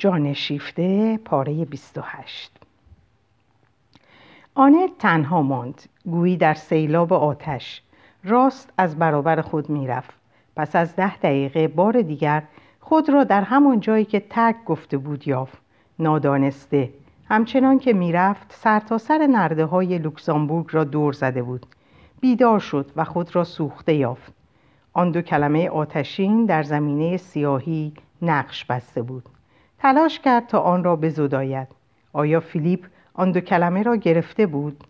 جان 0.00 0.32
شیفته 0.32 1.18
پاره 1.24 1.64
28 1.64 2.52
آنت 4.54 4.90
تنها 4.98 5.42
ماند. 5.42 5.82
گویی 6.04 6.36
در 6.36 6.54
سیلاب 6.54 7.12
آتش. 7.12 7.82
راست 8.24 8.72
از 8.78 8.98
برابر 8.98 9.40
خود 9.40 9.70
می‌رفت. 9.70 10.14
پس 10.56 10.76
از 10.76 10.96
ده 10.96 11.16
دقیقه 11.16 11.68
بار 11.68 12.02
دیگر 12.02 12.42
خود 12.80 13.08
را 13.08 13.24
در 13.24 13.42
همان 13.42 13.80
جایی 13.80 14.04
که 14.04 14.20
ترک 14.20 14.64
گفته 14.64 14.98
بود 14.98 15.28
یافت. 15.28 15.58
نادانسته. 15.98 16.90
همچنان 17.28 17.78
که 17.78 17.92
می‌رفت 17.92 18.52
سرتاسر 18.52 19.18
سر 19.18 19.26
نرده 19.26 19.64
های 19.64 19.98
لوکزامبورگ 19.98 20.66
را 20.70 20.84
دور 20.84 21.12
زده 21.12 21.42
بود. 21.42 21.66
بیدار 22.20 22.58
شد 22.58 22.90
و 22.96 23.04
خود 23.04 23.36
را 23.36 23.44
سوخته 23.44 23.94
یافت. 23.94 24.32
آن 24.92 25.10
دو 25.10 25.22
کلمه 25.22 25.68
آتشین 25.68 26.46
در 26.46 26.62
زمینه 26.62 27.16
سیاهی 27.16 27.92
نقش 28.22 28.64
بسته 28.64 29.02
بود. 29.02 29.28
تلاش 29.82 30.20
کرد 30.20 30.46
تا 30.46 30.60
آن 30.60 30.84
را 30.84 30.96
بزداید. 30.96 31.68
آیا 32.12 32.40
فیلیپ 32.40 32.86
آن 33.14 33.32
دو 33.32 33.40
کلمه 33.40 33.82
را 33.82 33.96
گرفته 33.96 34.46
بود؟ 34.46 34.84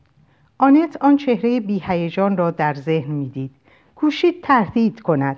آنت 0.58 0.96
آن 1.00 1.16
چهره 1.16 1.60
بیهیجان 1.60 2.36
را 2.36 2.50
در 2.50 2.74
ذهن 2.74 3.10
می‌دید. 3.10 3.50
کوشید 3.96 4.42
تردید 4.42 5.00
کند 5.00 5.36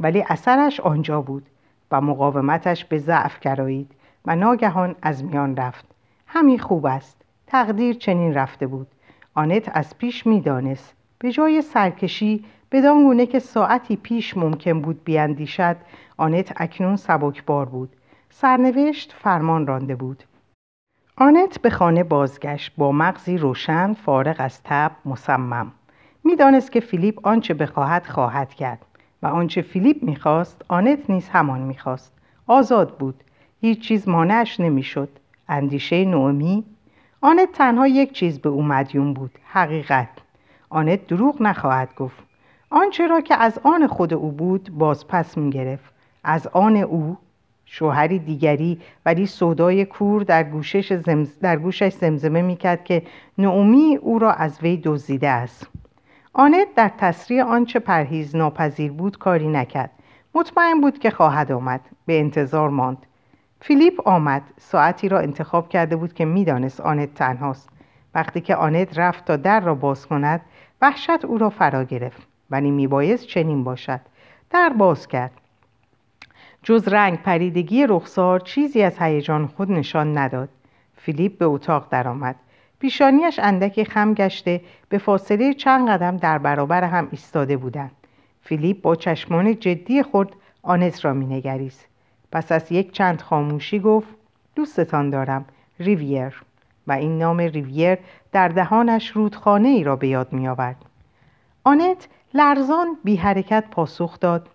ولی 0.00 0.24
اثرش 0.28 0.80
آنجا 0.80 1.20
بود 1.20 1.46
و 1.90 2.00
مقاومتش 2.00 2.84
به 2.84 2.98
ضعف 2.98 3.40
گرایید 3.40 3.90
و 4.26 4.36
ناگهان 4.36 4.94
از 5.02 5.24
میان 5.24 5.56
رفت. 5.56 5.84
همین 6.26 6.58
خوب 6.58 6.86
است. 6.86 7.16
تقدیر 7.46 7.94
چنین 7.94 8.34
رفته 8.34 8.66
بود. 8.66 8.86
آنت 9.34 9.70
از 9.74 9.98
پیش 9.98 10.26
می‌دانست. 10.26 10.94
به 11.18 11.32
جای 11.32 11.62
سرکشی 11.62 12.44
بدان 12.72 13.02
گونه 13.02 13.26
که 13.26 13.38
ساعتی 13.38 13.96
پیش 13.96 14.36
ممکن 14.36 14.80
بود 14.80 15.04
بیاندیشد 15.04 15.76
آنت 16.16 16.52
اکنون 16.56 16.96
سبکبار 16.96 17.66
بود. 17.66 17.90
سرنوشت 18.34 19.12
فرمان 19.12 19.66
رانده 19.66 19.96
بود. 19.96 20.24
آنت 21.16 21.60
به 21.60 21.70
خانه 21.70 22.04
بازگشت 22.04 22.72
با 22.76 22.92
مغزی 22.92 23.38
روشن 23.38 23.92
فارغ 23.92 24.36
از 24.38 24.62
تب 24.62 24.92
مصمم. 25.04 25.72
می‌دانست 26.24 26.72
که 26.72 26.80
فیلیپ 26.80 27.26
آنچه 27.26 27.54
بخواهد 27.54 28.06
خواهد 28.06 28.54
کرد 28.54 28.86
و 29.22 29.26
آنچه 29.26 29.62
فیلیپ 29.62 30.02
می‌خواست 30.02 30.64
آنت 30.68 31.10
نیز 31.10 31.28
همان 31.28 31.60
می‌خواست. 31.60 32.12
آزاد 32.46 32.98
بود. 32.98 33.24
هیچ 33.60 33.80
چیز 33.80 34.08
مانعش 34.08 34.60
نمی‌شد. 34.60 35.08
اندیشه 35.48 36.04
نومی 36.04 36.64
آنت 37.20 37.52
تنها 37.52 37.86
یک 37.86 38.12
چیز 38.12 38.38
به 38.38 38.48
او 38.48 38.62
مدیون 38.62 39.14
بود. 39.14 39.38
حقیقت. 39.44 40.08
آنت 40.70 41.06
دروغ 41.06 41.42
نخواهد 41.42 41.94
گفت. 41.94 42.24
آنچه 42.70 43.06
را 43.06 43.20
که 43.20 43.34
از 43.34 43.58
آن 43.62 43.86
خود 43.86 44.14
او 44.14 44.32
بود 44.32 44.70
باز 44.70 45.08
پس 45.08 45.38
می‌گرفت. 45.38 45.94
از 46.24 46.46
آن 46.46 46.76
او 46.76 47.16
شوهری 47.74 48.18
دیگری 48.18 48.80
ولی 49.06 49.26
سودای 49.26 49.84
کور 49.84 50.22
در, 50.22 50.42
گوشش 50.42 50.92
زمز... 50.92 51.38
در 51.38 51.56
گوشش 51.56 51.92
زمزمه 51.92 52.42
می‌کرد 52.42 52.84
که 52.84 53.02
نعومی 53.38 53.96
او 53.96 54.18
را 54.18 54.32
از 54.32 54.62
وی 54.62 54.80
دزدیده 54.84 55.28
است. 55.28 55.66
آنت 56.32 56.66
در 56.76 56.90
تصریح 56.98 57.44
آنچه 57.44 57.78
پرهیز 57.78 58.36
ناپذیر 58.36 58.92
بود 58.92 59.18
کاری 59.18 59.48
نکرد. 59.48 59.90
مطمئن 60.34 60.80
بود 60.80 60.98
که 60.98 61.10
خواهد 61.10 61.52
آمد. 61.52 61.80
به 62.06 62.20
انتظار 62.20 62.68
ماند. 62.68 63.06
فیلیپ 63.60 64.08
آمد. 64.08 64.42
ساعتی 64.58 65.08
را 65.08 65.18
انتخاب 65.18 65.68
کرده 65.68 65.96
بود 65.96 66.12
که 66.12 66.24
می‌دانست 66.24 66.80
آنت 66.80 67.14
تنهاست. 67.14 67.68
وقتی 68.14 68.40
که 68.40 68.56
آنت 68.56 68.98
رفت 68.98 69.24
تا 69.24 69.36
در 69.36 69.60
را 69.60 69.74
باز 69.74 70.06
کند 70.06 70.40
وحشت 70.82 71.24
او 71.24 71.38
را 71.38 71.50
فرا 71.50 71.84
گرفت. 71.84 72.22
ولی 72.50 72.70
میبایست 72.70 73.26
چنین 73.26 73.64
باشد. 73.64 74.00
در 74.50 74.68
باز 74.68 75.08
کرد. 75.08 75.41
جز 76.62 76.88
رنگ 76.88 77.22
پریدگی 77.22 77.86
رخسار 77.86 78.40
چیزی 78.40 78.82
از 78.82 78.98
هیجان 78.98 79.46
خود 79.46 79.72
نشان 79.72 80.18
نداد. 80.18 80.48
فیلیپ 80.96 81.38
به 81.38 81.44
اتاق 81.44 81.88
درآمد. 81.90 82.36
پیشانیش 82.78 83.38
اندکی 83.38 83.84
خم 83.84 84.14
گشته 84.14 84.60
به 84.88 84.98
فاصله 84.98 85.54
چند 85.54 85.88
قدم 85.88 86.16
در 86.16 86.38
برابر 86.38 86.84
هم 86.84 87.08
ایستاده 87.10 87.56
بودند. 87.56 87.92
فیلیپ 88.42 88.82
با 88.82 88.96
چشمان 88.96 89.58
جدی 89.58 90.02
خود 90.02 90.36
آنت 90.62 91.04
را 91.04 91.12
مینگریست. 91.12 91.86
پس 92.32 92.52
از 92.52 92.72
یک 92.72 92.92
چند 92.92 93.20
خاموشی 93.20 93.78
گفت 93.78 94.08
دوستتان 94.54 95.10
دارم 95.10 95.44
ریویر. 95.80 96.42
و 96.86 96.92
این 96.92 97.18
نام 97.18 97.38
ریویر 97.38 97.98
در 98.32 98.48
دهانش 98.48 99.10
رودخانه 99.10 99.68
ای 99.68 99.84
را 99.84 99.96
به 99.96 100.08
یاد 100.08 100.32
می 100.32 100.48
آورد. 100.48 100.76
آنت 101.64 102.08
لرزان 102.34 102.96
بی 103.04 103.16
حرکت 103.16 103.64
پاسخ 103.70 104.20
داد. 104.20 104.48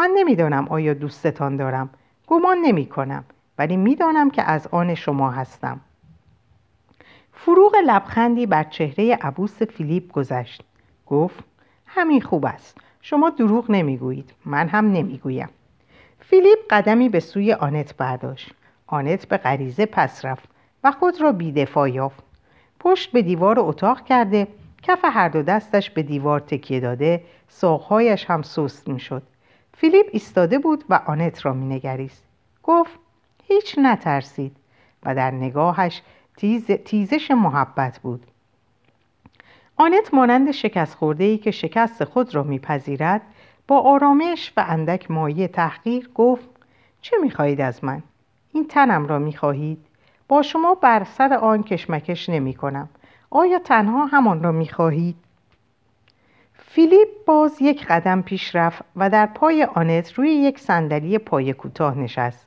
من 0.00 0.10
نمی‌دانم 0.14 0.68
آیا 0.68 0.94
دوستتان 0.94 1.56
دارم. 1.56 1.90
گمان 2.26 2.58
نمی 2.58 2.86
کنم 2.86 3.24
ولی 3.58 3.76
می‌دانم 3.76 4.30
که 4.30 4.42
از 4.42 4.66
آن 4.66 4.94
شما 4.94 5.30
هستم. 5.30 5.80
فروغ 7.32 7.76
لبخندی 7.86 8.46
بر 8.46 8.64
چهره 8.64 9.18
عبوس 9.22 9.62
فیلیپ 9.62 10.12
گذشت. 10.12 10.62
گفت 11.06 11.44
همین 11.86 12.20
خوب 12.20 12.46
است. 12.46 12.78
شما 13.00 13.30
دروغ 13.30 13.70
نمی‌گویید. 13.70 14.32
من 14.44 14.68
هم 14.68 14.92
نمی‌گویم. 14.92 15.48
فیلیپ 16.20 16.58
قدمی 16.70 17.08
به 17.08 17.20
سوی 17.20 17.52
آنت 17.52 17.96
برداشت. 17.96 18.54
آنت 18.86 19.28
به 19.28 19.36
غریزه 19.36 19.86
پس 19.86 20.24
رفت 20.24 20.48
و 20.84 20.92
خود 20.92 21.20
را 21.20 21.32
بیدفاع 21.32 21.90
یافت. 21.90 22.24
پشت 22.78 23.12
به 23.12 23.22
دیوار 23.22 23.60
اتاق 23.60 24.04
کرده 24.04 24.48
کف 24.82 25.00
هر 25.04 25.28
دو 25.28 25.42
دستش 25.42 25.90
به 25.90 26.02
دیوار 26.02 26.40
تکیه 26.40 26.80
داده 26.80 27.24
ساقهایش 27.48 28.24
هم 28.24 28.42
سست 28.42 28.88
می‌شد. 28.88 29.22
فیلیپ 29.80 30.06
ایستاده 30.12 30.58
بود 30.58 30.84
و 30.88 31.00
آنت 31.06 31.46
را 31.46 31.52
مینگریست 31.52 32.24
گفت 32.62 32.98
هیچ 33.44 33.78
نترسید 33.78 34.56
و 35.02 35.14
در 35.14 35.30
نگاهش 35.30 36.02
تیز، 36.36 36.66
تیزش 36.66 37.30
محبت 37.30 37.98
بود 37.98 38.26
آنت 39.76 40.14
مانند 40.14 40.50
شکست 40.50 40.94
خورده 40.94 41.24
ای 41.24 41.38
که 41.38 41.50
شکست 41.50 42.04
خود 42.04 42.34
را 42.34 42.42
میپذیرد 42.42 43.22
با 43.68 43.80
آرامش 43.80 44.52
و 44.56 44.64
اندک 44.68 45.10
مایه 45.10 45.48
تحقیر 45.48 46.10
گفت 46.14 46.48
چه 47.00 47.16
می‌خواهید 47.22 47.60
از 47.60 47.84
من؟ 47.84 48.02
این 48.52 48.66
تنم 48.68 49.06
را 49.06 49.18
می‌خواهید؟ 49.18 49.86
با 50.28 50.42
شما 50.42 50.74
بر 50.74 51.04
سر 51.04 51.34
آن 51.34 51.62
کشمکش 51.62 52.28
نمی 52.28 52.54
کنم. 52.54 52.88
آیا 53.30 53.58
تنها 53.58 54.06
همان 54.06 54.42
را 54.42 54.52
می‌خواهید؟ 54.52 55.16
فیلیپ 56.72 57.08
باز 57.26 57.62
یک 57.62 57.86
قدم 57.86 58.22
پیش 58.22 58.56
رفت 58.56 58.82
و 58.96 59.10
در 59.10 59.26
پای 59.26 59.64
آنت 59.74 60.12
روی 60.12 60.30
یک 60.30 60.58
صندلی 60.58 61.18
پای 61.18 61.52
کوتاه 61.52 61.98
نشست. 61.98 62.46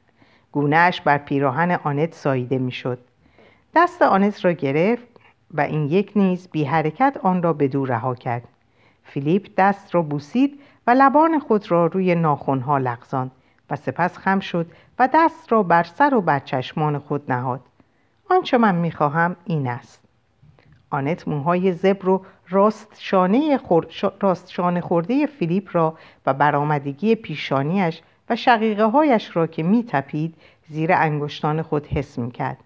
گونهش 0.52 1.02
بر 1.02 1.18
پیراهن 1.18 1.72
آنت 1.72 2.14
ساییده 2.14 2.58
می‌شد. 2.58 3.00
دست 3.76 4.02
آنت 4.02 4.46
را 4.46 4.52
گرفت 4.52 5.08
و 5.52 5.62
این 5.62 5.86
یک 5.86 6.12
نیز 6.16 6.48
بی 6.52 6.64
حرکت 6.64 7.18
آن 7.24 7.44
را 7.44 7.54
به 7.54 7.68
دور 7.68 7.90
رها 7.90 8.16
کرد. 8.16 8.44
فیلیپ 9.04 9.48
دست 9.58 9.96
را 9.96 10.02
بوسید 10.02 10.60
و 10.88 10.92
لبان 10.92 11.40
خود 11.40 11.72
را 11.72 11.86
روی 11.86 12.16
ناخونها 12.16 12.78
لغزاند 12.78 13.32
و 13.70 13.76
سپس 13.76 14.18
خم 14.18 14.40
شد 14.40 14.66
و 15.00 15.10
دست 15.14 15.52
را 15.52 15.64
بر 15.64 15.84
سر 15.84 16.14
و 16.14 16.22
بر 16.22 16.40
چشمان 16.40 17.00
خود 17.00 17.32
نهاد. 17.32 17.62
آنچه 18.30 18.58
من 18.58 18.76
می‌خواهم 18.76 19.36
این 19.46 19.68
است. 19.68 20.03
آنت 20.94 21.28
موهای 21.28 21.74
زبر 21.74 22.10
و 22.10 22.26
راست 22.50 22.96
شانه, 23.00 23.60
شانه 24.48 24.82
خورده 24.82 25.26
فیلیپ 25.26 25.70
را 25.72 25.98
و 26.26 26.34
برآمدگی 26.34 27.16
پیشانیش 27.16 28.02
و 28.30 28.36
شقیقه 28.36 28.84
هایش 28.84 29.36
را 29.36 29.48
که 29.48 29.64
می 29.64 29.84
تپید 29.84 30.36
زیر 30.70 30.94
انگشتان 30.94 31.62
خود 31.62 31.88
حس 31.88 32.18
می 32.18 32.32
کرد. 32.32 32.58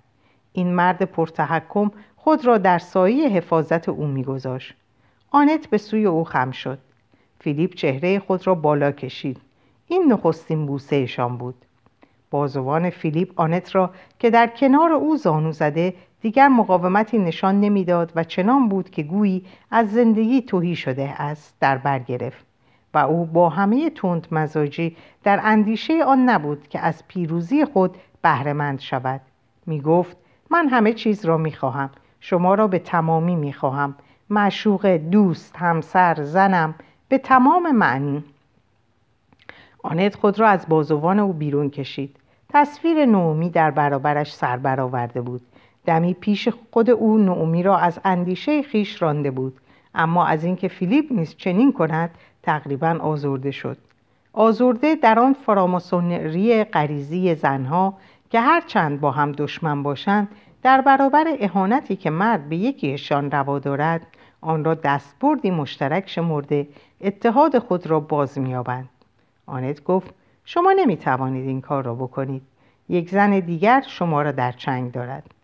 این 0.53 0.73
مرد 0.73 1.03
پرتحکم 1.03 1.91
خود 2.15 2.45
را 2.45 2.57
در 2.57 2.79
سایه 2.79 3.29
حفاظت 3.29 3.89
او 3.89 4.07
میگذاشت. 4.07 4.73
آنت 5.31 5.67
به 5.67 5.77
سوی 5.77 6.05
او 6.05 6.23
خم 6.23 6.51
شد. 6.51 6.79
فیلیپ 7.39 7.73
چهره 7.73 8.19
خود 8.19 8.47
را 8.47 8.55
بالا 8.55 8.91
کشید. 8.91 9.37
این 9.87 10.13
نخستین 10.13 10.65
بوسهشان 10.65 11.37
بود. 11.37 11.55
بازوان 12.31 12.89
فیلیپ 12.89 13.39
آنت 13.39 13.75
را 13.75 13.89
که 14.19 14.29
در 14.29 14.47
کنار 14.47 14.91
او 14.91 15.17
زانو 15.17 15.51
زده 15.51 15.93
دیگر 16.21 16.47
مقاومتی 16.47 17.17
نشان 17.17 17.59
نمی‌داد 17.59 18.11
و 18.15 18.23
چنان 18.23 18.69
بود 18.69 18.89
که 18.89 19.03
گویی 19.03 19.45
از 19.71 19.91
زندگی 19.91 20.41
توهی 20.41 20.75
شده 20.75 21.21
است 21.21 21.55
در 21.59 21.77
بر 21.77 21.99
گرفت 21.99 22.45
و 22.93 22.97
او 22.97 23.25
با 23.25 23.49
همه 23.49 23.89
تند 23.89 24.27
مزاجی 24.31 24.95
در 25.23 25.39
اندیشه 25.43 26.03
آن 26.03 26.29
نبود 26.29 26.67
که 26.67 26.79
از 26.79 27.07
پیروزی 27.07 27.65
خود 27.65 27.97
بهرهمند 28.21 28.79
شود. 28.79 29.21
می 29.65 29.81
گفت 29.81 30.17
من 30.49 30.67
همه 30.69 30.93
چیز 30.93 31.25
را 31.25 31.37
می 31.37 31.51
خواهم 31.51 31.89
شما 32.19 32.55
را 32.55 32.67
به 32.67 32.79
تمامی 32.79 33.35
می 33.35 33.53
خواهم 33.53 33.95
معشوق 34.29 34.87
دوست 34.87 35.55
همسر 35.55 36.23
زنم 36.23 36.75
به 37.09 37.17
تمام 37.17 37.71
معنی. 37.71 38.23
آنت 39.83 40.15
خود 40.15 40.39
را 40.39 40.47
از 40.47 40.67
بازوان 40.69 41.19
او 41.19 41.33
بیرون 41.33 41.69
کشید. 41.69 42.15
تصویر 42.49 43.05
نومی 43.05 43.49
در 43.49 43.71
برابرش 43.71 44.33
سر 44.33 44.57
برآورده 44.57 45.21
بود. 45.21 45.41
دمی 45.87 46.13
پیش 46.13 46.47
خود 46.47 46.89
او 46.89 47.17
نومی 47.17 47.63
را 47.63 47.77
از 47.77 47.99
اندیشه 48.05 48.61
خیش 48.61 49.01
رانده 49.01 49.31
بود. 49.31 49.59
اما 49.95 50.25
از 50.25 50.43
اینکه 50.43 50.67
فیلیپ 50.67 51.05
نیز 51.11 51.35
چنین 51.35 51.73
کند 51.73 52.09
تقریبا 52.43 52.97
آزرده 53.01 53.51
شد. 53.51 53.77
آزرده 54.33 54.95
در 54.95 55.19
آن 55.19 55.33
فراماسونری 55.33 56.63
غریزی 56.63 57.35
زنها 57.35 57.93
که 58.29 58.39
هر 58.39 58.61
چند 58.61 59.01
با 59.01 59.11
هم 59.11 59.31
دشمن 59.31 59.83
باشند 59.83 60.27
در 60.63 60.81
برابر 60.81 61.25
اهانتی 61.39 61.95
که 61.95 62.09
مرد 62.09 62.49
به 62.49 62.55
یکیشان 62.55 63.31
روا 63.31 63.59
دارد 63.59 64.01
آن 64.41 64.63
را 64.63 64.73
دستبردی 64.73 65.51
مشترک 65.51 66.09
شمرده 66.09 66.67
اتحاد 67.01 67.59
خود 67.59 67.87
را 67.87 67.99
باز 67.99 68.39
مییابند. 68.39 68.89
آنت 69.45 69.83
گفت 69.83 70.13
شما 70.45 70.71
نمی 70.71 70.97
توانید 70.97 71.47
این 71.47 71.61
کار 71.61 71.83
را 71.83 71.95
بکنید. 71.95 72.41
یک 72.89 73.09
زن 73.09 73.39
دیگر 73.39 73.83
شما 73.87 74.21
را 74.21 74.31
در 74.31 74.51
چنگ 74.51 74.91
دارد. 74.91 75.36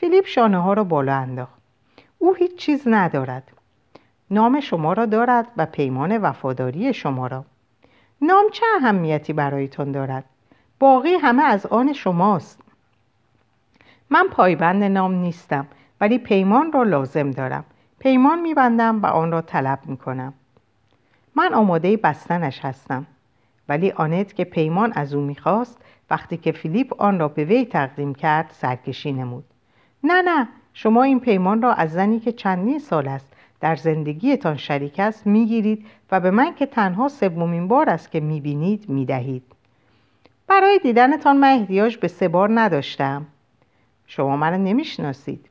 فیلیپ 0.00 0.26
شانه 0.26 0.58
ها 0.58 0.72
را 0.72 0.84
بالا 0.84 1.14
انداخت. 1.14 1.60
او 2.18 2.34
هیچ 2.34 2.56
چیز 2.56 2.82
ندارد. 2.86 3.52
نام 4.30 4.60
شما 4.60 4.92
را 4.92 5.06
دارد 5.06 5.46
و 5.56 5.66
پیمان 5.66 6.18
وفاداری 6.18 6.94
شما 6.94 7.26
را. 7.26 7.44
نام 8.22 8.44
چه 8.52 8.66
اهمیتی 8.76 9.32
برایتان 9.32 9.92
دارد؟ 9.92 10.24
باقی 10.78 11.14
همه 11.14 11.42
از 11.42 11.66
آن 11.66 11.92
شماست. 11.92 12.60
من 14.10 14.28
پایبند 14.28 14.84
نام 14.84 15.14
نیستم 15.14 15.66
ولی 16.00 16.18
پیمان 16.18 16.72
را 16.72 16.82
لازم 16.82 17.30
دارم. 17.30 17.64
پیمان 17.98 18.40
میبندم 18.40 19.02
و 19.02 19.06
آن 19.06 19.32
را 19.32 19.40
طلب 19.40 19.78
می‌کنم. 19.84 20.32
من 21.34 21.54
آماده 21.54 21.96
بستنش 21.96 22.60
هستم 22.64 23.06
ولی 23.68 23.90
آنت 23.90 24.34
که 24.34 24.44
پیمان 24.44 24.92
از 24.92 25.14
او 25.14 25.20
می‌خواست 25.22 25.78
وقتی 26.10 26.36
که 26.36 26.52
فیلیپ 26.52 27.02
آن 27.02 27.18
را 27.18 27.28
به 27.28 27.44
وی 27.44 27.64
تقدیم 27.64 28.14
کرد 28.14 28.50
سرکشی 28.52 29.12
نمود. 29.12 29.44
نه 30.04 30.22
نه 30.22 30.48
شما 30.74 31.02
این 31.02 31.20
پیمان 31.20 31.62
را 31.62 31.72
از 31.72 31.92
زنی 31.92 32.20
که 32.20 32.32
چندین 32.32 32.78
سال 32.78 33.08
است 33.08 33.32
در 33.60 33.76
زندگیتان 33.76 34.56
شریک 34.56 35.00
است 35.00 35.26
می‌گیرید 35.26 35.86
و 36.10 36.20
به 36.20 36.30
من 36.30 36.54
که 36.54 36.66
تنها 36.66 37.08
سومین 37.08 37.68
بار 37.68 37.90
است 37.90 38.10
که 38.10 38.20
می‌بینید 38.20 38.88
می‌دهید. 38.88 39.42
برای 40.48 40.78
دیدنتان 40.78 41.36
من 41.36 41.48
احتیاج 41.48 41.96
به 41.96 42.08
سه 42.08 42.28
بار 42.28 42.60
نداشتم. 42.60 43.26
شما 44.06 44.36
من 44.36 44.64
نمی‌شناسید. 44.64 45.46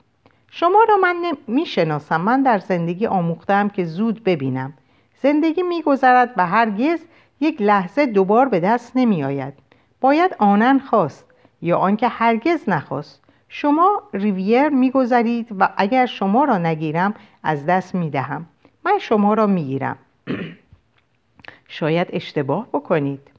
شما 0.51 0.86
را 0.90 0.98
من 0.98 1.16
می‌شناسم. 1.48 2.22
من 2.22 2.44
در 2.44 2.57
زندگی 2.57 3.06
آموختم 3.06 3.69
که 3.69 3.86
زود 3.86 4.24
ببینم. 4.24 4.74
زندگی 5.22 5.62
میگذرد 5.62 6.34
و 6.38 6.48
هرگز 6.48 7.00
یک 7.42 7.62
لحظه 7.62 8.06
دوبار 8.06 8.50
به 8.50 8.60
دست 8.60 8.92
نمیآید. 8.96 9.54
باید 10.01 10.36
آنن 10.40 10.80
خواست 10.80 11.25
یا 11.62 11.78
آنکه 11.78 12.07
هرگز 12.07 12.69
نخواست. 12.69 13.24
شما 13.50 14.04
ریویر 14.13 14.69
میگذرید 14.69 15.48
و 15.60 15.69
اگر 15.78 16.06
شما 16.06 16.44
را 16.44 16.57
نگیرم 16.57 17.13
از 17.44 17.66
دست 17.66 17.96
می‌دهم. 17.96 18.46
من 18.86 18.98
شما 19.00 19.34
را 19.34 19.48
می‌گیرم. 19.48 19.98
شاید 21.68 22.07
اشتباه 22.13 22.68
بکنید. 22.68 23.31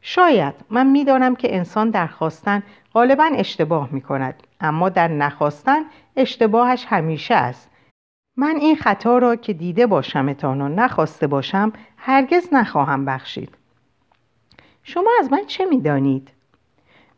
شاید. 0.00 0.54
من 0.70 0.86
می‌دانم 0.86 1.36
که 1.36 1.56
انسان 1.56 1.90
در 1.90 2.06
خواستن 2.06 2.62
غالبا 2.94 3.30
اشتباه 3.34 3.88
می 3.92 4.00
کند 4.00 4.42
اما 4.60 4.88
در 4.88 5.08
نخواستن 5.08 5.82
اشتباهش 6.16 6.86
همیشه 6.88 7.34
است. 7.34 7.70
من 8.36 8.56
این 8.56 8.76
خطا 8.76 9.18
را 9.18 9.36
که 9.36 9.52
دیده 9.52 9.86
باشمتان 9.86 10.60
و 10.60 10.68
نخواسته 10.68 11.26
باشم 11.26 11.72
هرگز 11.96 12.48
نخواهم 12.52 13.04
بخشید. 13.04 13.54
شما 14.82 15.10
از 15.20 15.32
من 15.32 15.46
چه 15.46 15.64
می‌دانید؟ 15.64 16.30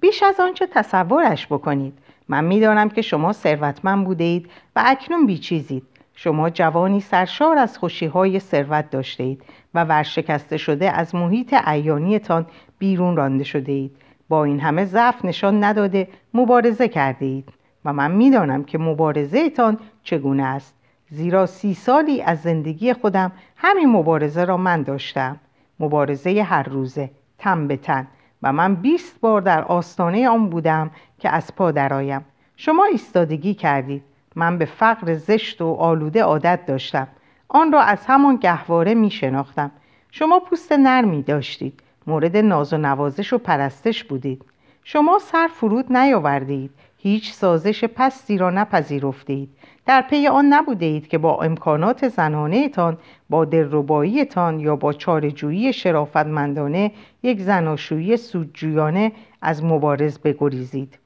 بیش 0.00 0.23
از 0.23 0.41
آنچه 0.41 0.67
تصورش 0.67 1.47
بکنید. 1.47 1.99
من 2.28 2.44
می‌دانم 2.44 2.88
که 2.88 3.02
شما 3.02 3.32
ثروتمند 3.32 4.04
بوده 4.04 4.25
اید 4.25 4.50
و 4.76 4.82
اکنون 4.86 5.26
بیچیزید. 5.26 5.82
شما 6.14 6.50
جوانی 6.50 7.00
سرشار 7.00 7.58
از 7.58 7.78
های 8.14 8.40
ثروت 8.40 8.90
داشته 8.90 9.25
اید 9.25 9.42
و 9.75 9.84
ورشکسته 9.84 10.56
شده 10.56 10.90
از 10.90 11.14
محیط 11.14 11.54
ایانیتان 11.69 12.46
بیرون 12.78 13.16
رانده 13.16 13.44
شده 13.44 13.72
اید 13.72 13.96
با 14.28 14.44
این 14.44 14.60
همه 14.60 14.84
ضعف 14.84 15.25
نشان 15.25 15.64
نداده 15.64 16.08
مبارزه 16.34 16.88
کرده 16.88 17.26
اید 17.26 17.48
و 17.84 17.92
من 17.92 18.10
می‌دانم 18.10 18.64
که 18.64 18.78
مبارزه 18.78 19.50
تان 19.50 19.78
چگونه 20.02 20.44
است. 20.44 20.75
زیرا 21.10 21.46
سی 21.46 21.75
سالی 21.75 22.22
از 22.22 22.42
زندگی 22.42 22.92
خودم 22.92 23.32
همین 23.56 23.88
مبارزه 23.88 24.44
را 24.44 24.56
من 24.56 24.82
داشتم. 24.82 25.36
مبارزه 25.80 26.42
هر 26.42 26.62
روزه 26.62 27.10
تن 27.38 27.69
به 27.69 27.76
تن. 27.76 28.06
و 28.43 28.52
من 28.52 28.75
بیست 28.75 29.20
بار 29.20 29.40
در 29.40 29.64
آستانه 29.64 30.29
آن 30.29 30.49
بودم 30.49 30.90
که 31.19 31.31
از 31.31 31.56
پا 31.56 31.70
درآیم. 31.70 32.25
شما 32.56 32.85
ایستادگی 32.85 33.55
کردید. 33.55 34.02
من 34.37 34.58
به 34.58 34.64
فقر 34.64 35.14
زشت 35.14 35.61
و 35.61 35.75
آلوده 35.75 36.23
عادت 36.23 36.67
داشتم. 36.67 37.08
آن 37.49 37.73
را 37.73 37.82
از 37.82 38.06
همان 38.06 38.37
گهواره 38.37 38.94
می 38.94 39.11
شناختم. 39.11 39.70
شما 40.11 40.38
پوست 40.38 40.73
نرمی 40.73 41.23
داشتید. 41.23 41.81
مورد 42.06 42.37
ناز 42.37 42.73
و 42.73 42.76
نوازش 42.76 43.32
و 43.32 43.38
پرستش 43.38 44.05
بودید. 44.05 44.44
شما 44.85 45.19
سر 45.19 45.49
فرود 45.55 45.93
نیاوردید. 45.93 46.70
هیچ 47.00 47.33
سازش 47.33 47.85
پستی 47.85 48.39
را 48.39 48.50
نپذیرفتید. 48.50 49.49
در 49.87 50.00
پی 50.00 50.27
آن 50.27 50.53
نبوده 50.53 50.87
اید 50.87 51.09
که 51.09 51.19
با 51.19 51.43
امکانات 51.43 52.09
زنانه 52.09 52.69
تان 52.69 52.99
با 53.31 53.45
دلربایی 53.45 54.25
تان 54.25 54.61
یا 54.61 54.77
با 54.77 54.93
چارجویی 54.93 55.73
شرافتمندانه 55.73 56.93
یک 57.23 57.41
زناشویی 57.41 58.17
سودجویانه 58.17 59.12
از 59.43 59.65
مبارز 59.65 60.19
بگریزید. 60.19 60.99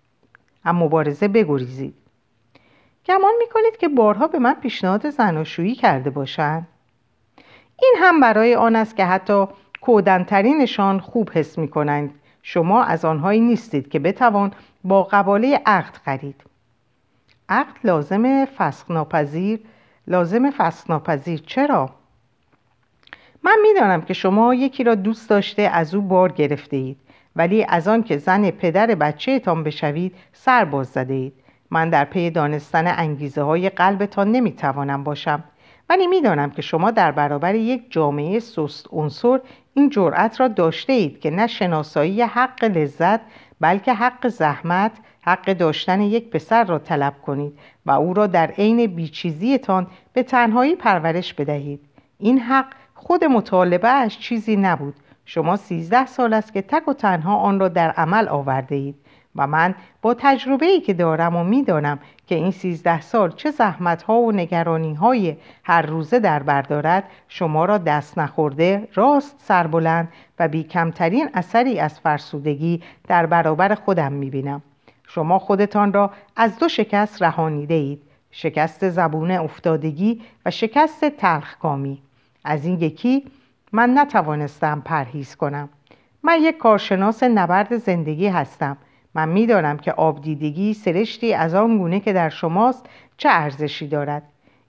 از 0.65 0.75
مبارزه 0.75 1.29
بگریزید. 1.29 1.95
گمان 3.07 3.33
می‌کنید 3.39 3.77
که 3.77 3.89
بارها 3.89 4.27
به 4.27 4.39
من 4.39 4.55
پیشنهاد 4.55 5.11
زناشویی 5.11 5.75
کرده 5.75 6.11
باشند؟ 6.11 6.69
این 7.83 7.95
هم 7.99 8.21
برای 8.21 8.55
آن 8.55 8.77
است 8.77 8.97
که 8.97 9.05
حتی 9.05 9.47
کودنترینشان 9.81 11.01
خوب 11.01 11.31
حس 11.35 11.59
می‌کنند. 11.59 12.15
شما 12.43 12.83
از 12.83 13.05
آنهایی 13.05 13.41
نیستید 13.41 13.89
که 13.89 13.99
بتوان 13.99 14.53
با 14.85 15.03
قباله 15.03 15.61
عقد 15.67 15.97
خرید. 16.05 16.45
عقد 17.49 17.77
لازم 17.85 18.45
فسخ 18.45 18.91
ناپذیر 18.91 19.61
لازم 20.07 20.51
فسخ 20.51 20.91
ناپذیر 20.91 21.43
چرا؟ 21.47 21.91
من 23.43 23.57
می‌دانم 23.63 24.03
که 24.03 24.15
شما 24.15 24.55
یکی 24.55 24.85
را 24.85 24.95
دوست 24.95 25.31
داشته 25.31 25.63
از 25.63 25.95
او 25.95 26.03
بار 26.03 26.33
گرفته 26.33 26.77
اید 26.77 26.99
ولی 27.37 27.67
از 27.69 27.89
آن 27.89 28.03
که 28.03 28.17
زن 28.19 28.51
پدر 28.51 28.87
بچه 28.87 29.39
تان 29.39 29.65
بشوید 29.65 30.15
سر 30.33 30.65
باز 30.65 30.89
زده 30.89 31.15
اید 31.15 31.33
من 31.71 31.91
در 31.91 32.05
پی 32.05 32.31
دانستن 32.31 32.87
انگیزه 32.87 33.43
های 33.43 33.69
قلبتان 33.69 34.33
نمی‌توانم 34.33 35.05
باشم. 35.05 35.45
ولی 35.89 36.07
می‌دانم 36.07 36.51
که 36.51 36.63
شما 36.63 36.91
در 36.91 37.13
برابر 37.13 37.55
یک 37.55 37.93
جامعه 37.93 38.39
سست 38.39 38.87
عنصر 38.93 39.41
این 39.75 39.91
جرأت 39.91 40.41
را 40.41 40.49
داشته 40.49 40.93
اید 40.93 41.21
که 41.21 41.31
نه 41.31 41.47
شناسایی 41.47 42.23
حق 42.23 42.65
لذت 42.65 43.21
بلکه 43.63 43.95
حق 43.95 44.29
زحمت 44.29 44.93
حق 45.21 45.53
داشتن 45.53 46.01
یک 46.01 46.31
پسر 46.31 46.65
را 46.65 46.79
طلب 46.79 47.15
کنید 47.23 47.59
و 47.87 47.91
او 47.91 48.15
را 48.15 48.27
در 48.27 48.47
عین 48.47 48.87
بیچیزیتان 48.87 49.87
به 50.13 50.23
تنهایی 50.23 50.77
پرورش 50.77 51.35
بدهید. 51.35 51.81
این 52.19 52.39
حق 52.39 52.67
خود 52.95 53.25
مطالبه 53.25 53.89
اش 53.89 54.19
چیزی 54.19 54.57
نبود. 54.57 54.95
شما 55.25 55.57
سیزده 55.57 56.07
سال 56.07 56.33
است 56.33 56.53
که 56.53 56.63
تک 56.63 56.89
و 56.89 56.93
تنها 56.93 57.37
آن 57.37 57.61
را 57.61 57.69
در 57.69 57.91
عمل 57.91 58.29
آورده 58.29 58.75
اید. 58.75 58.95
و 59.37 59.47
من 59.47 59.75
با 60.03 60.15
تجربه 60.19 60.67
ای 60.67 60.81
که 60.81 60.95
دارم 60.95 61.37
و 61.37 61.45
می‌دانم 61.45 61.99
که 62.27 62.35
این 62.35 62.51
سیزده 62.51 63.01
سال 63.01 63.31
چه 63.31 63.51
زحمت 63.51 64.03
ها 64.03 64.15
و 64.15 64.33
نگرانی 64.33 64.95
های 64.95 65.37
هر 65.65 65.83
روزه 65.83 66.19
در 66.19 66.43
بردارد 66.43 67.05
شما 67.29 67.65
را 67.65 67.79
دست 67.79 68.19
نخورده 68.19 68.89
راست 68.95 69.37
سربلند 69.39 70.09
و 70.39 70.49
بی 70.49 70.63
کمترین 70.63 71.29
اثری 71.35 71.81
از 71.81 72.01
فرسودگی 72.01 72.83
در 73.09 73.27
برابر 73.27 73.75
خودم 73.75 74.13
می‌بینم. 74.13 74.63
شما 75.09 75.39
خودتان 75.39 75.93
را 75.93 76.11
از 76.37 76.59
دو 76.59 76.69
شکست 76.69 77.23
رهانیده 77.23 77.75
اید 77.75 78.03
شکست 78.31 78.89
زبون 78.89 79.31
افتادگی 79.31 80.23
و 80.47 80.51
شکست 80.51 81.05
تلخکامی. 81.05 82.03
از 82.45 82.65
این 82.65 82.81
یکی 82.81 83.25
من 83.73 83.99
نتوانستم 83.99 84.83
پرهیز 84.85 85.37
کنم. 85.37 85.69
من 86.23 86.39
یک 86.43 86.59
کارشناس 86.59 87.23
نبرد 87.23 87.77
زندگی 87.77 88.29
هستم. 88.29 88.77
من 89.15 89.29
می‌دانم 89.29 89.79
که 89.79 89.93
آبدیدگی 89.93 90.75
سرشتی 90.75 91.35
از 91.35 91.55
آن 91.55 91.79
گونه 91.79 92.01
که 92.01 92.13
در 92.13 92.29
شماست 92.29 92.87
چه 93.17 93.29
ارزشی 93.33 93.89
دارد 93.89 94.23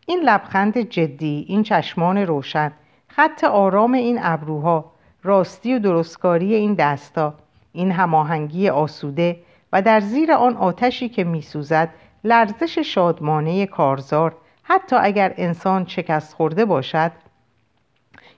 این 0.06 0.20
لبخند 0.20 0.78
جدی 0.78 1.46
این 1.48 1.64
چشمان 1.64 2.18
روشن 2.18 2.72
خط 3.08 3.44
آرام 3.44 3.94
این 3.94 4.20
ابروها 4.22 4.92
راستی 5.24 5.74
و 5.74 5.80
درستکاری 5.80 6.56
این 6.56 6.74
دستا 6.74 7.34
این 7.74 7.92
هماهنگی 7.92 8.70
آسوده 8.70 9.40
و 9.74 9.82
در 9.82 10.00
زیر 10.00 10.32
آن 10.32 10.58
آتشی 10.58 11.10
که 11.10 11.24
میسوزد 11.24 11.90
لرزش 12.24 12.80
شادمانه 12.80 13.66
کارزار 13.66 14.36
حتی 14.64 14.96
اگر 14.96 15.34
انسان 15.38 15.86
شکست 15.88 16.34
خورده 16.34 16.66
باشد 16.66 17.12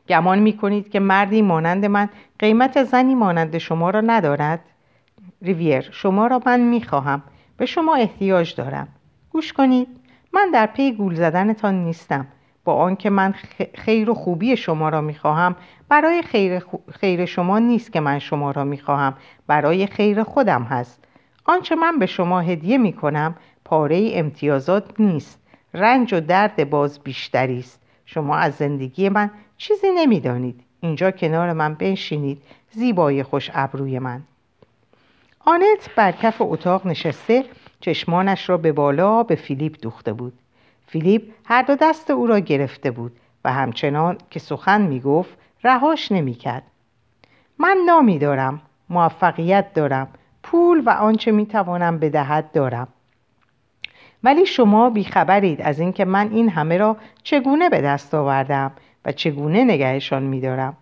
گمان 0.10 0.40
می 0.40 0.58
کنید 0.58 0.90
که 0.90 1.00
مردی 1.00 1.42
مانند 1.42 1.86
من 1.86 2.10
قیمت 2.40 2.84
زنی 2.84 3.16
مانند 3.16 3.58
شما 3.58 3.90
را 3.90 4.02
ندارد؟ 4.02 4.60
ریویر 5.46 5.90
شما 5.92 6.28
را 6.28 6.42
من 6.46 6.60
می 6.60 6.84
خواهم 6.84 7.24
به 7.58 7.66
شما 7.66 7.96
احتیاج 7.96 8.56
دارم. 8.56 8.88
گوش 9.30 9.54
کنید. 9.54 9.88
من 10.34 10.52
در 10.54 10.66
پی 10.66 10.92
گول 10.92 11.16
زدنتان 11.16 11.84
نیستم. 11.84 12.28
با 12.64 12.76
آنکه 12.76 13.10
من 13.10 13.34
خیر 13.76 14.10
و 14.10 14.14
خوبی 14.14 14.58
شما 14.58 14.90
را 14.90 15.02
می‌خواهم 15.02 15.56
برای 15.90 16.22
خیر, 16.22 16.64
خیر 16.92 17.26
شما 17.26 17.60
نیست 17.60 17.94
که 17.94 18.00
من 18.00 18.20
شما 18.20 18.52
را 18.52 18.64
می‌خواهم. 18.64 19.14
برای 19.48 19.88
خیر 19.88 20.24
خودم 20.24 20.64
هست. 20.64 21.04
آنچه 21.46 21.76
من 21.76 22.00
به 22.00 22.06
شما 22.06 22.42
هدیه 22.42 22.78
می 22.78 22.94
کنم 22.94 23.36
پاره 23.66 24.10
امتیازات 24.14 25.00
نیست. 25.00 25.42
رنج 25.74 26.14
و 26.14 26.20
درد 26.20 26.70
باز 26.70 27.00
بیشتری 27.00 27.60
است. 27.60 27.82
شما 28.06 28.38
از 28.38 28.54
زندگی 28.54 29.10
من 29.10 29.32
چیزی 29.58 29.88
نمی‌دانید. 29.96 30.62
اینجا 30.80 31.12
کنار 31.12 31.54
من 31.54 31.74
بنشینید. 31.74 32.42
زیبای 32.72 33.24
خوش 33.24 33.52
ابروی 33.54 34.00
من. 34.00 34.24
آنت 35.48 35.90
بر 35.96 36.12
کف 36.12 36.36
اتاق 36.40 36.88
نشسته 36.88 37.44
چشمانش 37.80 38.50
را 38.50 38.58
به 38.58 38.72
بالا 38.72 39.24
به 39.24 39.36
فیلیپ 39.36 39.76
دوخته 39.82 40.14
بود. 40.14 40.34
فیلیپ 40.88 41.24
هر 41.46 41.62
دو 41.62 41.76
دست 41.76 42.10
او 42.10 42.28
را 42.28 42.40
گرفته 42.40 42.92
بود 42.92 43.12
و 43.46 43.52
همچنان 43.52 44.18
که 44.30 44.40
سخن 44.40 44.82
می‌گفت 44.82 45.38
رهاش 45.64 46.12
نمی‌کرد. 46.12 46.64
من 47.60 47.78
نامی 47.86 48.20
دارم 48.20 48.62
موفقیت 48.90 49.74
دارم 49.74 50.08
پول 50.44 50.84
و 50.86 50.90
آنچه 50.90 51.32
می‌توانم 51.32 52.00
بدهد 52.00 52.52
دارم. 52.52 52.88
ولی 54.24 54.46
شما 54.46 54.90
بیخبرید 54.90 55.62
از 55.62 55.80
اینکه 55.80 56.06
من 56.06 56.32
این 56.32 56.50
همه 56.50 56.78
را 56.78 56.98
چگونه 57.24 57.70
به 57.70 57.82
دست 57.82 58.14
آوردم 58.14 58.72
و 59.06 59.12
چگونه 59.12 59.64
نگهشان 59.64 60.24
میدارم. 60.24 60.78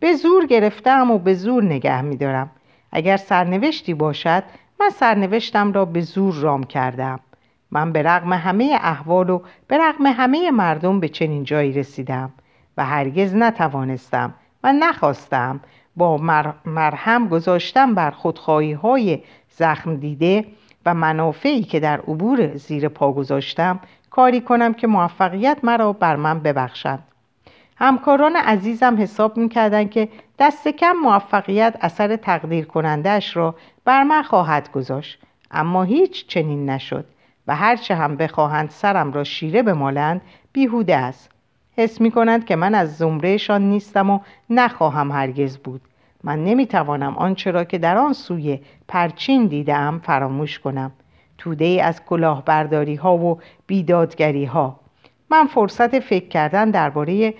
به 0.00 0.12
زور 0.14 0.46
گرفتم 0.46 1.10
و 1.10 1.18
به 1.18 1.34
زور 1.34 1.64
نگه 1.64 2.02
میدارم. 2.02 2.50
اگر 2.92 3.16
سرنوشتی 3.16 3.94
باشد 3.94 4.42
من 4.80 4.90
سرنوشتم 4.90 5.72
را 5.72 5.84
به 5.84 6.00
زور 6.00 6.34
رام 6.34 6.64
کردم. 6.64 7.20
من 7.70 7.92
به 7.92 8.02
رغم 8.02 8.32
همه 8.32 8.78
احوال 8.80 9.30
و 9.30 9.42
به 9.68 9.78
رغم 9.78 10.06
همه 10.06 10.50
مردم 10.50 11.00
به 11.00 11.08
چنین 11.08 11.44
جایی 11.44 11.72
رسیدم 11.72 12.32
و 12.76 12.84
هرگز 12.84 13.34
نتوانستم 13.34 14.34
و 14.64 14.72
نخواستم 14.72 15.60
با 15.96 16.16
مرهم 16.64 17.28
گذاشتم 17.28 17.94
بر 17.94 18.10
خودخواهی 18.10 18.72
های 18.72 19.22
زخم 19.48 19.96
دیده 19.96 20.44
و 20.86 20.94
منافعی 20.94 21.62
که 21.62 21.80
در 21.80 22.00
عبور 22.00 22.56
زیر 22.56 22.88
پا 22.88 23.12
گذاشتم 23.12 23.80
کاری 24.10 24.40
کنم 24.40 24.74
که 24.74 24.86
موفقیت 24.86 25.58
مرا 25.62 25.92
بر 25.92 26.16
من 26.16 26.40
ببخشند. 26.40 27.04
همکاران 27.76 28.36
عزیزم 28.36 28.96
حساب 28.98 29.36
می‌کردند 29.36 29.90
که 29.90 30.08
دست 30.38 30.68
کم 30.68 30.92
موفقیت 30.92 31.76
اثر 31.80 32.16
تقدیر 32.16 32.64
کنندهش 32.64 33.36
را 33.36 33.54
بر 33.84 34.02
من 34.02 34.22
خواهد 34.22 34.72
گذاشت. 34.72 35.18
اما 35.50 35.82
هیچ 35.82 36.26
چنین 36.26 36.70
نشد 36.70 37.04
و 37.46 37.56
هرچه 37.56 37.94
هم 37.94 38.16
بخواهند 38.16 38.70
سرم 38.70 39.12
را 39.12 39.24
شیره 39.24 39.62
بمالند 39.62 40.20
بیهوده 40.52 40.96
است. 40.96 41.30
حس 41.76 42.00
می 42.00 42.10
کنند 42.10 42.44
که 42.44 42.56
من 42.56 42.74
از 42.74 42.96
زمرهشان 42.96 43.62
نیستم 43.62 44.10
و 44.10 44.20
نخواهم 44.50 45.12
هرگز 45.12 45.58
بود. 45.58 45.80
من 46.24 46.44
نمی‌توانم 46.44 47.16
آنچه 47.16 47.50
را 47.50 47.64
که 47.64 47.78
در 47.78 47.98
آن 47.98 48.12
سوی 48.12 48.60
پرچین 48.88 49.46
دیدم 49.46 50.00
فراموش 50.04 50.58
کنم. 50.58 50.92
توده 51.38 51.64
ای 51.64 51.80
از 51.80 52.04
کلاهبرداری 52.04 52.94
ها 52.94 53.16
و 53.16 53.40
بیدادگری 53.66 54.44
ها 54.44 54.80
من 55.30 55.46
فرصت 55.46 55.98
فکر 55.98 56.28
کردن 56.28 56.70
درباره 56.70 57.34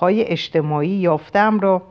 های 0.00 0.24
اجتماعی 0.24 0.88
یافتم 0.88 1.60
را 1.60 1.82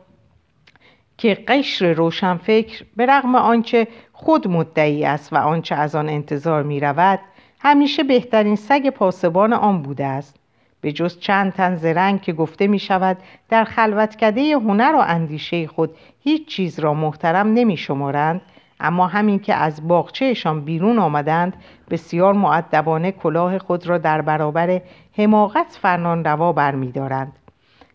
که 1.18 1.34
قشر 1.34 1.92
روشنفکر 1.92 2.84
به 2.96 3.06
رغم 3.06 3.34
آنچه 3.34 3.88
خود 4.12 4.48
مدعی 4.48 5.04
است 5.04 5.32
و 5.32 5.36
آنچه 5.36 5.74
از 5.74 5.94
آن 5.94 6.08
انتظار 6.08 6.62
می 6.62 6.80
رود 6.80 7.20
همیشه 7.60 8.02
بهترین 8.02 8.56
سگ 8.56 8.90
پاسبان 8.90 9.52
آن 9.52 9.82
بوده 9.82 10.06
است. 10.06 10.36
به 10.80 10.92
جز 10.92 11.18
چند 11.18 11.52
تن 11.52 11.74
زرنگ 11.74 12.20
که 12.20 12.32
گفته 12.32 12.66
می 12.66 12.78
شود 12.78 13.16
در 13.48 13.64
خلوتکده 13.64 14.52
هنر 14.52 14.94
و 14.94 14.98
اندیشه 14.98 15.66
خود 15.66 15.96
هیچ 16.20 16.48
چیز 16.48 16.80
را 16.80 16.94
محترم 16.94 17.46
نمی 17.46 17.76
شمارند 17.76 18.40
اما 18.80 19.06
همین 19.06 19.38
که 19.38 19.54
از 19.54 19.88
باغچهشان 19.88 20.64
بیرون 20.64 20.98
آمدند 20.98 21.56
بسیار 21.90 22.32
معدبانه 22.32 23.12
کلاه 23.12 23.58
خود 23.58 23.86
را 23.86 23.98
در 23.98 24.22
برابر 24.22 24.80
حماقت 25.18 25.78
فرنان 25.82 26.24
روا 26.24 26.52
برمیدارند. 26.52 27.32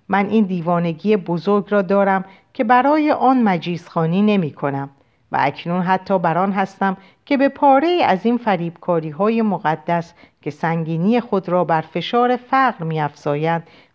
من 0.10 0.30
این 0.30 0.46
دیوانگی 0.46 1.18
بزرگ 1.18 1.66
را 1.70 1.82
دارم 1.82 2.26
که 2.54 2.64
برای 2.64 3.12
آن 3.12 3.44
مجیزخانی 3.44 4.22
نمی 4.22 4.52
کنم 4.52 4.90
و 5.32 5.38
اکنون 5.42 5.82
حتی 5.82 6.20
بران 6.20 6.52
هستم 6.52 6.98
که 7.26 7.38
به 7.38 7.50
پاره 7.50 8.00
از 8.06 8.26
این 8.26 8.38
فریبکاری 8.38 9.10
های 9.10 9.42
مقدس 9.42 10.14
که 10.42 10.52
سنگینی 10.52 11.20
خود 11.22 11.50
را 11.50 11.64
بر 11.64 11.82
فشار 11.82 12.36
فقر 12.36 12.84
می 12.84 13.02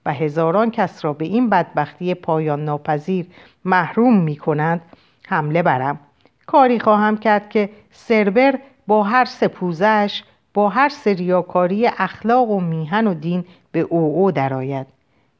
و 0.07 0.13
هزاران 0.13 0.71
کس 0.71 1.05
را 1.05 1.13
به 1.13 1.25
این 1.25 1.51
بدبختی 1.51 2.15
پایان 2.15 2.65
ناپذیر 2.65 3.27
محروم 3.65 4.17
می 4.17 4.37
کنند 4.37 4.81
حمله 5.29 5.63
برم. 5.63 5.99
کاری 6.47 6.79
خواهم 6.79 7.17
کرد 7.17 7.49
که 7.49 7.71
سربر 7.91 8.59
با 8.87 9.03
هر 9.03 9.25
سپوزش 9.25 10.23
با 10.55 10.69
هر 10.69 10.89
سریاکاری 10.89 11.87
اخلاق 11.87 12.51
و 12.51 12.61
میهن 12.61 13.07
و 13.07 13.15
دین 13.15 13.45
به 13.73 13.81
او 13.81 14.17
او 14.17 14.33
درآید. 14.33 14.94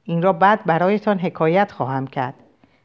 این 0.05 0.23
را 0.23 0.33
بعد 0.33 0.65
برایتان 0.65 1.19
حکایت 1.19 1.73
خواهم 1.73 2.07
کرد. 2.07 2.35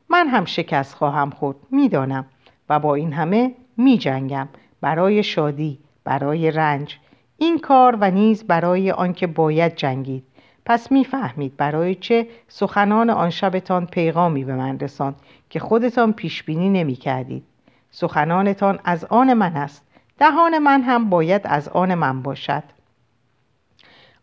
من 0.10 0.28
هم 0.28 0.46
شکست 0.46 0.96
خواهم 0.96 1.30
خورد 1.30 1.58
می‌دانم. 1.72 2.26
و 2.70 2.80
با 2.80 2.96
این 2.96 3.14
همه 3.14 3.56
می 3.78 3.98
جنگم 3.98 4.48
برای 4.82 5.24
شادی 5.24 5.80
برای 6.04 6.52
رنج. 6.52 6.98
این 7.38 7.60
کار 7.60 7.98
و 8.02 8.12
نیز 8.12 8.44
برای 8.44 8.92
آنکه 8.92 9.28
باید 9.28 9.76
جنگید. 9.76 10.24
پس 10.66 10.92
می‌فهمید 10.92 11.58
برای 11.58 11.96
چه 11.96 12.28
سخنان 12.48 13.10
آن 13.10 13.30
شبتان 13.30 13.86
پیغامی 13.86 14.46
به 14.46 14.56
من 14.56 14.80
رساند 14.80 15.16
که 15.50 15.60
خودتان 15.60 16.14
پیش 16.14 16.44
بینی 16.44 16.70
نمی 16.70 16.96
کردید 16.96 17.44
سخنانتان 17.92 18.80
از 18.84 19.06
آن 19.06 19.34
من 19.34 19.56
است. 19.56 19.86
دهان 20.18 20.58
من 20.58 20.82
هم 20.82 21.10
باید 21.10 21.42
از 21.46 21.70
آن 21.70 21.96
من 21.96 22.22
باشد. 22.22 22.64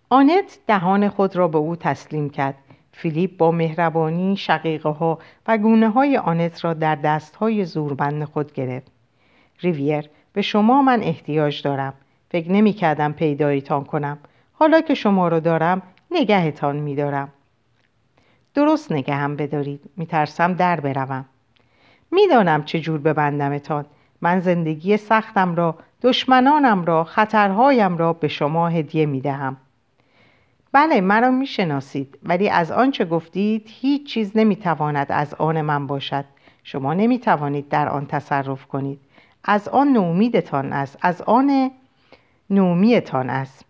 آنت 0.09 0.59
دهان 0.67 1.09
خود 1.09 1.37
را 1.37 1.49
به 1.49 1.59
او 1.59 1.77
تسلیم 1.77 2.31
کرد. 2.31 2.55
فیلیپ 2.99 3.37
با 3.37 3.51
مهربانی 3.51 4.37
شقیقه 4.37 4.89
ها 4.89 5.19
و 5.47 5.59
گونه 5.59 5.89
های 5.89 6.17
آنت 6.17 6.65
را 6.65 6.75
در 6.75 6.95
دست 6.95 7.37
های 7.37 7.65
زوربند 7.65 8.25
خود 8.25 8.53
گرفت. 8.53 8.93
ریویر 9.61 10.11
به 10.33 10.43
شما 10.43 10.83
من 10.83 11.03
احتیاج 11.03 11.63
دارم. 11.63 11.95
فکر 12.31 12.53
نمی 12.53 12.73
کردم 12.73 13.13
پیدایتان 13.13 13.85
کنم. 13.85 14.19
حالا 14.53 14.81
که 14.81 14.95
شما 14.95 15.29
را 15.29 15.41
دارم 15.41 15.83
نگهتان 16.11 16.77
می 16.77 16.95
دارم 16.95 17.29
درست 18.55 18.93
نگهم 18.93 19.37
بدارید. 19.37 19.81
میترسم 19.97 20.53
در 20.53 20.81
بروم. 20.81 21.25
می‌دانم 22.11 22.65
چه 22.65 22.81
جور 22.81 22.99
ببندمتان. 22.99 23.85
من 24.21 24.41
زندگی 24.41 24.97
سختم 24.97 25.55
را 25.55 25.75
دشمنانم 26.03 26.85
را 26.85 27.05
خطرهایم 27.05 27.97
را 27.97 28.13
به 28.13 28.29
شما 28.29 28.69
هدیه 28.69 29.07
می 29.07 29.21
دهم 29.21 29.57
بله 30.77 31.01
مرا 31.01 31.31
می‌شناسید 31.31 32.19
ولی 32.23 32.49
از 32.49 32.73
آنچه 32.73 33.05
گفتید 33.05 33.67
هیچ 33.67 34.07
چیز 34.07 34.33
نمی‌تواند 34.35 35.07
از 35.13 35.35
آن 35.35 35.61
من 35.61 35.87
باشد. 35.87 36.25
شما 36.65 36.95
نمی‌توانید 36.95 37.69
در 37.69 37.89
آن 37.89 38.07
تصرف 38.07 38.67
کنید. 38.67 39.01
از 39.45 39.69
آن 39.69 39.89
نومیدتان 39.89 40.73
است. 40.73 40.99
از 41.03 41.23
آن 41.23 41.71
نومیتان 42.51 43.31
است. 43.31 43.65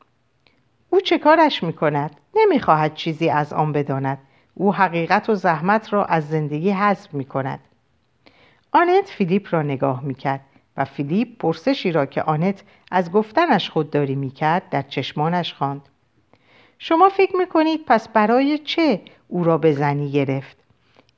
او 0.90 1.00
چه 1.00 1.18
کارش 1.18 1.62
می‌کند؟ 1.62 2.10
نمی‌خواهد 2.36 2.94
چیزی 2.94 3.28
از 3.28 3.52
آن 3.52 3.72
بداند. 3.72 4.18
او 4.54 4.74
حقیقت 4.74 5.28
و 5.28 5.34
زحمت 5.34 5.92
را 5.92 6.04
از 6.04 6.28
زندگی 6.28 6.70
حذف 6.70 7.14
می‌کند. 7.14 7.60
آنت 8.72 9.08
فیلیپ 9.08 9.54
را 9.54 9.62
نگاه 9.62 10.04
می‌کرد 10.04 10.40
و 10.76 10.84
فیلیپ 10.84 11.38
پرسشی 11.38 11.92
را 11.92 12.06
که 12.06 12.22
آنت 12.22 12.62
از 12.90 13.12
گفتنش 13.12 13.70
خودداری 13.70 14.14
می‌کرد 14.14 14.68
در 14.70 14.82
چشمانش 14.82 15.54
خواند. 15.54 15.88
شما 16.78 17.08
فکر 17.08 17.36
می‌کنید 17.36 17.80
پس 17.86 18.08
برای 18.08 18.58
چه 18.58 19.00
او 19.28 19.44
را 19.44 19.58
به 19.58 19.72
زنی 19.72 20.10
گرفت؟ 20.10 20.56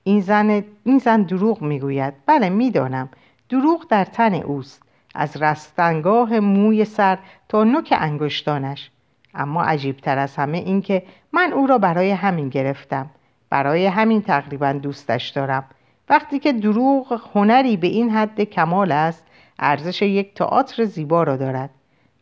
این 0.05 0.21
زن, 0.21 0.65
این 0.85 0.99
زن 0.99 1.23
دروغ 1.23 1.63
می‌گوید. 1.63 2.15
بله 2.27 2.49
می‌دانم. 2.49 3.09
دروغ 3.49 3.87
در 3.89 4.05
تن 4.05 4.35
اوست. 4.35 4.83
از 5.15 5.43
رستنگاه 5.43 6.41
موی 6.41 6.85
سر 6.85 7.19
تا 7.49 7.65
نوک 7.65 7.95
انگشتانش. 7.99 8.91
اما 9.35 9.63
عجیبتر 9.63 10.19
از 10.19 10.37
همه 10.37 10.59
این 10.59 10.83
که 10.83 11.03
من 11.33 11.53
او 11.53 11.67
را 11.67 11.79
برای 11.79 12.11
همین 12.11 12.49
گرفتم. 12.49 13.11
برای 13.51 13.87
همین 13.87 14.23
تقریبا 14.23 14.73
دوستش 14.73 15.29
دارم. 15.29 15.65
وقتی 16.09 16.39
که 16.39 16.53
دروغ 16.53 17.21
هنری 17.35 17.77
به 17.77 17.87
این 17.87 18.11
حد 18.11 18.41
کمال 18.41 18.93
است 18.93 19.25
ارزش 19.59 20.03
یک 20.03 20.35
تئاتر 20.35 20.85
زیبا 20.85 21.23
را 21.23 21.37
دارد. 21.37 21.71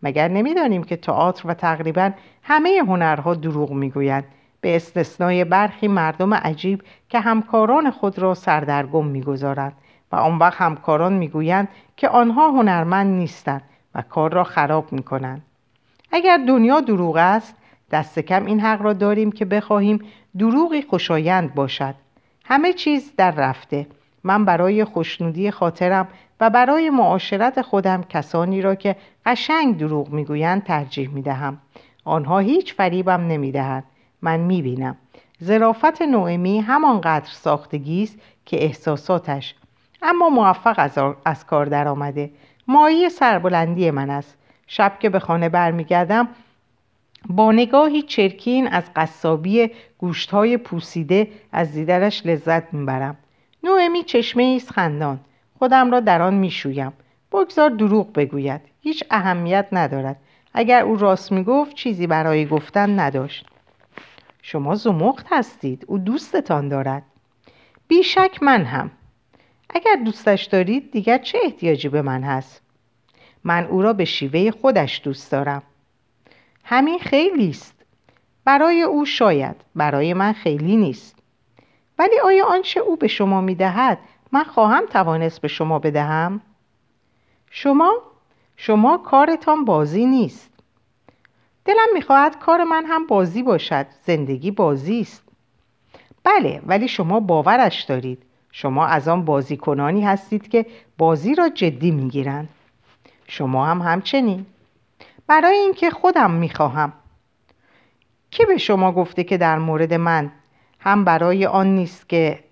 مگر 0.07 0.29
نمی‌دانیم 0.29 0.85
که 0.85 0.97
تئاتر 0.97 1.49
و 1.49 1.55
تقریبا 1.55 2.11
همه 2.43 2.83
هنرها 2.87 3.35
دروغ 3.35 3.71
می‌گویند؟ 3.73 4.25
به 4.61 4.77
استثنای 4.77 5.45
برخی 5.45 5.89
مردم 5.89 6.35
عجیب 6.35 6.83
که 7.09 7.21
همکاران 7.21 7.91
خود 7.91 8.19
را 8.19 8.35
سردرگم 8.35 9.07
می‌گذارند 9.07 9.73
و 10.13 10.17
آن 10.17 10.39
وقت 10.39 10.61
همکاران 10.61 11.13
می‌گویند 11.13 11.69
که 11.97 12.09
آنها 12.09 12.49
هنرمند 12.51 13.07
نیستند 13.07 13.63
و 13.95 14.03
کار 14.03 14.33
را 14.33 14.45
خراب 14.45 14.93
می‌کنند. 14.93 15.43
اگر 16.13 16.41
دنیا 16.49 16.81
دروغ 16.81 17.17
است 17.17 17.57
دست 17.91 18.19
کم 18.19 18.47
این 18.47 18.61
حق 18.61 18.83
را 18.83 18.93
داریم 18.93 19.33
که 19.33 19.45
بخواهیم 19.45 20.05
دروغی 20.39 20.83
خوشایند 20.83 21.55
باشد. 21.55 21.95
همه 22.45 22.73
چیز 22.73 23.13
در 23.17 23.31
رفته. 23.31 23.87
من 24.25 24.45
برای 24.45 24.85
خوشنودی 24.85 25.51
خاطرم 25.51 26.09
و 26.41 26.51
برای 26.51 26.91
معاشرت 26.91 27.63
خودم 27.63 28.03
کسانی 28.03 28.63
را 28.63 28.75
که 28.75 28.97
قشنگ 29.27 29.79
دروغ 29.79 30.09
می‌گویند 30.09 30.65
ترجیح 30.65 31.09
می‌دهم. 31.09 31.59
آنها 32.05 32.39
هیچ 32.39 32.75
فریبم 32.75 33.27
نمی‌دهند. 33.27 33.85
من 34.23 34.41
می‌بینم. 34.41 34.97
زرافت 35.39 36.03
نوئمی 36.03 36.61
همانقدر 36.61 37.29
ساختگی 37.31 38.03
است 38.03 38.19
که 38.47 38.65
احساساتش. 38.65 39.55
اما 40.03 40.29
موفق 40.29 40.75
از, 40.79 40.99
از 41.25 41.47
کار 41.47 41.67
درآمده. 41.67 42.31
مایی 42.69 43.09
سربلندی 43.09 43.91
من 43.91 44.11
است. 44.11 44.39
شب 44.67 44.93
که 45.01 45.09
به 45.09 45.19
خانه 45.19 45.49
برمیگردم 45.49 46.29
با 47.29 47.53
نگاهی 47.53 48.03
چرکین 48.03 48.69
از 48.69 48.85
قصابی 48.97 49.71
گوشتهای 49.99 50.57
پوسیده 50.57 51.29
از 51.53 51.73
دیدنش 51.73 52.27
لذت 52.27 52.75
می‌برم. 52.75 53.17
نوئمی 53.65 54.03
چشمه 54.03 54.43
ایست 54.43 54.71
خندان. 54.71 55.21
خودم 55.59 55.91
را 55.91 56.01
در 56.01 56.23
آن 56.23 56.35
می‌شویم. 56.35 56.93
بگذار 57.33 57.71
دروغ 57.71 58.13
بگوید. 58.13 58.61
هیچ 58.81 59.05
اهمیت 59.11 59.67
ندارد. 59.73 60.17
اگر 60.55 60.83
او 60.83 60.97
راست 60.97 61.33
می‌گفت 61.33 61.75
چیزی 61.75 62.07
برای 62.07 62.47
گفتن 62.47 63.01
نداشت. 63.01 63.47
شما 64.43 64.75
زمخت 64.75 65.27
هستید. 65.31 65.85
او 65.89 65.99
دوستتان 65.99 66.69
دارد. 66.69 67.03
بیشک 67.89 68.43
من 68.43 68.65
هم. 68.65 68.91
اگر 69.71 69.97
دوستش 70.05 70.45
دارید 70.45 70.91
دیگر 70.91 71.19
چه 71.19 71.39
احتیاجی 71.45 71.89
به 71.89 72.03
من 72.03 72.23
هست؟ 72.23 72.63
من 73.45 73.65
او 73.65 73.83
را 73.83 73.93
به 73.93 74.05
شیوه 74.05 74.51
خودش 74.51 75.01
دوست 75.05 75.33
دارم. 75.33 75.63
همین 76.65 76.99
خیلی 76.99 77.51
است. 77.51 77.85
برای 78.45 78.83
او 78.83 79.05
شاید. 79.05 79.57
برای 79.75 80.15
من 80.15 80.33
خیلی 80.33 80.77
نیست. 80.77 81.17
ولی 81.99 82.21
آیا 82.25 82.47
آنچه 82.47 82.81
او 82.81 82.97
به 82.97 83.09
شما 83.09 83.41
می‌دهد 83.41 83.99
من 84.33 84.45
خواهم 84.45 84.87
توانست 84.87 85.41
به 85.41 85.49
شما 85.49 85.79
بدهم. 85.79 86.41
شما 87.51 87.93
شما 88.57 88.99
کارتان 88.99 89.65
بازی 89.65 90.07
نیست. 90.07 90.53
دلم 91.65 91.89
می‌خواهد 91.95 92.39
کار 92.39 92.65
من 92.65 92.85
هم 92.85 93.07
بازی 93.07 93.43
باشد 93.43 93.87
زندگی 94.07 94.51
بازی 94.51 95.01
است. 95.01 95.23
بله 96.25 96.63
ولی 96.67 96.89
شما 96.89 97.21
باورش 97.21 97.83
دارید. 97.83 98.23
شما 98.53 98.87
از 98.87 99.09
آن 99.09 99.25
بازیکنانی 99.25 100.05
هستید 100.05 100.49
که 100.49 100.67
بازی 100.99 101.35
را 101.35 101.49
جدی 101.49 101.91
می‌گیرند. 101.91 102.49
شما 103.29 103.67
هم 103.67 103.83
همچنین. 103.83 104.47
برای 105.27 105.57
اینکه 105.57 105.91
خودم 105.91 106.31
می‌خواهم. 106.31 106.93
کی 108.31 108.45
به 108.45 108.57
شما 108.57 108.93
گفته 108.93 109.25
که 109.25 109.37
در 109.37 109.59
مورد 109.59 109.95
من 109.95 110.33
هم 110.81 111.05
برای 111.05 111.47
آن 111.47 111.67
نیست 111.67 112.09
که 112.09 112.45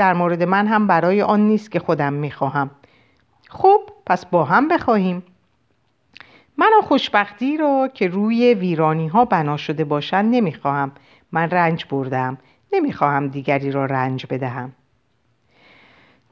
در 0.00 0.14
مورد 0.14 0.42
من 0.42 0.66
هم 0.66 0.86
برای 0.86 1.22
آن 1.22 1.40
نیست 1.40 1.70
که 1.70 1.78
خودم 1.78 2.12
می‌خواهم. 2.12 2.70
خب 3.48 3.80
پس 4.06 4.26
با 4.26 4.44
هم 4.44 4.68
بخواهیم. 4.68 5.22
من 6.56 6.70
خوشبختی 6.82 7.56
را 7.56 7.90
که 7.94 8.08
روی 8.08 8.54
ویرانی 8.54 9.08
ها 9.08 9.24
بنا 9.24 9.56
شده 9.56 9.84
باشند 9.84 10.34
نمی‌خواهم. 10.34 10.92
من 11.32 11.50
رنج 11.50 11.84
بردم. 11.90 12.38
نمی‌خواهم 12.72 13.28
دیگری 13.28 13.70
را 13.70 13.84
رنج 13.84 14.26
بدهم. 14.30 14.72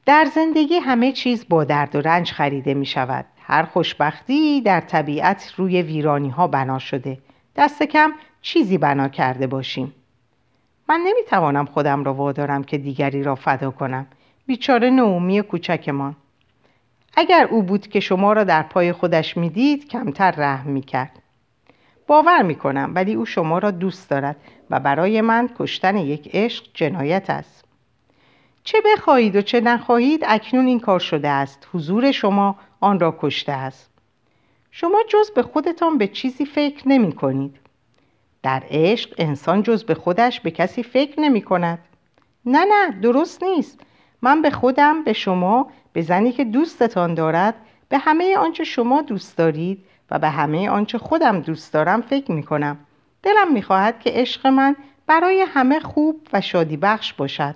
در 0.05 0.25
زندگی 0.35 0.75
همه 0.75 1.11
چیز 1.11 1.45
با 1.49 1.63
درد 1.63 1.95
و 1.95 2.01
رنج 2.01 2.31
خریده 2.31 2.73
می 2.73 2.85
شود 2.85 3.25
هر 3.41 3.63
خوشبختی 3.63 4.61
در 4.61 4.79
طبیعت 4.81 5.53
روی 5.57 5.81
ویرانی 5.81 6.29
ها 6.29 6.47
بنا 6.47 6.79
شده. 6.79 7.17
دست 7.55 7.83
کم 7.83 8.11
چیزی 8.41 8.77
بنا 8.77 9.07
کرده 9.07 9.47
باشیم. 9.47 9.93
من 10.89 11.01
نمی‌توانم 11.05 11.65
خودم 11.65 12.03
را 12.03 12.13
وادارم 12.13 12.63
که 12.63 12.77
دیگری 12.77 13.23
را 13.23 13.35
فدا 13.35 13.71
کنم. 13.71 14.07
بیچاره 14.45 14.89
نومی 14.89 15.41
کوچکمان. 15.41 16.15
اگر 17.17 17.47
او 17.51 17.63
بود 17.63 17.87
که 17.87 17.99
شما 17.99 18.33
را 18.33 18.43
در 18.43 18.63
پای 18.63 18.91
خودش 18.91 19.37
می‌دید 19.37 19.87
کمتر 19.87 20.31
رحم 20.31 20.69
می‌کرد. 20.69 21.19
باور 22.07 22.41
می‌کنم 22.41 22.91
ولی 22.95 23.13
او 23.13 23.25
شما 23.25 23.57
را 23.57 23.71
دوست 23.71 24.09
دارد 24.09 24.35
و 24.69 24.79
برای 24.79 25.21
من 25.21 25.49
کشتن 25.59 25.97
یک 25.97 26.29
عشق 26.33 26.65
جنایت 26.73 27.29
است. 27.29 27.65
چه 28.63 28.77
بخواهید 28.85 29.35
و 29.35 29.41
چه 29.41 29.61
نخواهید 29.61 30.23
اکنون 30.27 30.67
این 30.67 30.79
کار 30.79 30.99
شده 30.99 31.27
است. 31.27 31.67
حضور 31.73 32.11
شما 32.11 32.55
آن 32.79 32.99
را 32.99 33.17
کشته 33.19 33.51
است. 33.51 33.89
شما 34.71 35.03
جز 35.09 35.31
به 35.31 35.43
خودتان 35.43 35.97
به 35.97 36.07
چیزی 36.07 36.45
فکر 36.45 36.87
نمی 36.87 37.11
کنید 37.11 37.68
در 38.43 38.63
عشق 38.69 39.13
انسان 39.17 39.63
جز 39.63 39.83
به 39.83 39.93
خودش 39.93 40.39
به 40.39 40.51
کسی 40.51 40.83
فکر 40.83 41.19
نمی 41.19 41.41
کند. 41.41 41.79
نه 42.45 42.65
نه 42.65 42.91
درست 43.01 43.43
نیست. 43.43 43.79
من 44.21 44.41
به 44.41 44.49
خودم 44.49 45.03
به 45.03 45.13
شما 45.13 45.71
به 45.93 46.01
زنی 46.01 46.31
که 46.31 46.43
دوستتان 46.43 47.13
دارد 47.13 47.55
به 47.89 47.97
همه 47.97 48.37
آنچه 48.37 48.63
شما 48.63 49.01
دوست 49.01 49.37
دارید 49.37 49.85
و 50.11 50.19
به 50.19 50.29
همه 50.29 50.69
آنچه 50.69 50.97
خودم 50.97 51.39
دوست 51.39 51.73
دارم 51.73 52.01
فکر 52.01 52.31
می 52.31 52.43
کنم. 52.43 52.77
دلم 53.23 53.53
می 53.53 53.61
خواهد 53.61 53.99
که 53.99 54.09
عشق 54.13 54.47
من 54.47 54.75
برای 55.07 55.45
همه 55.47 55.79
خوب 55.79 56.27
و 56.33 56.41
شادی 56.41 56.77
بخش 56.77 57.13
باشد. 57.13 57.55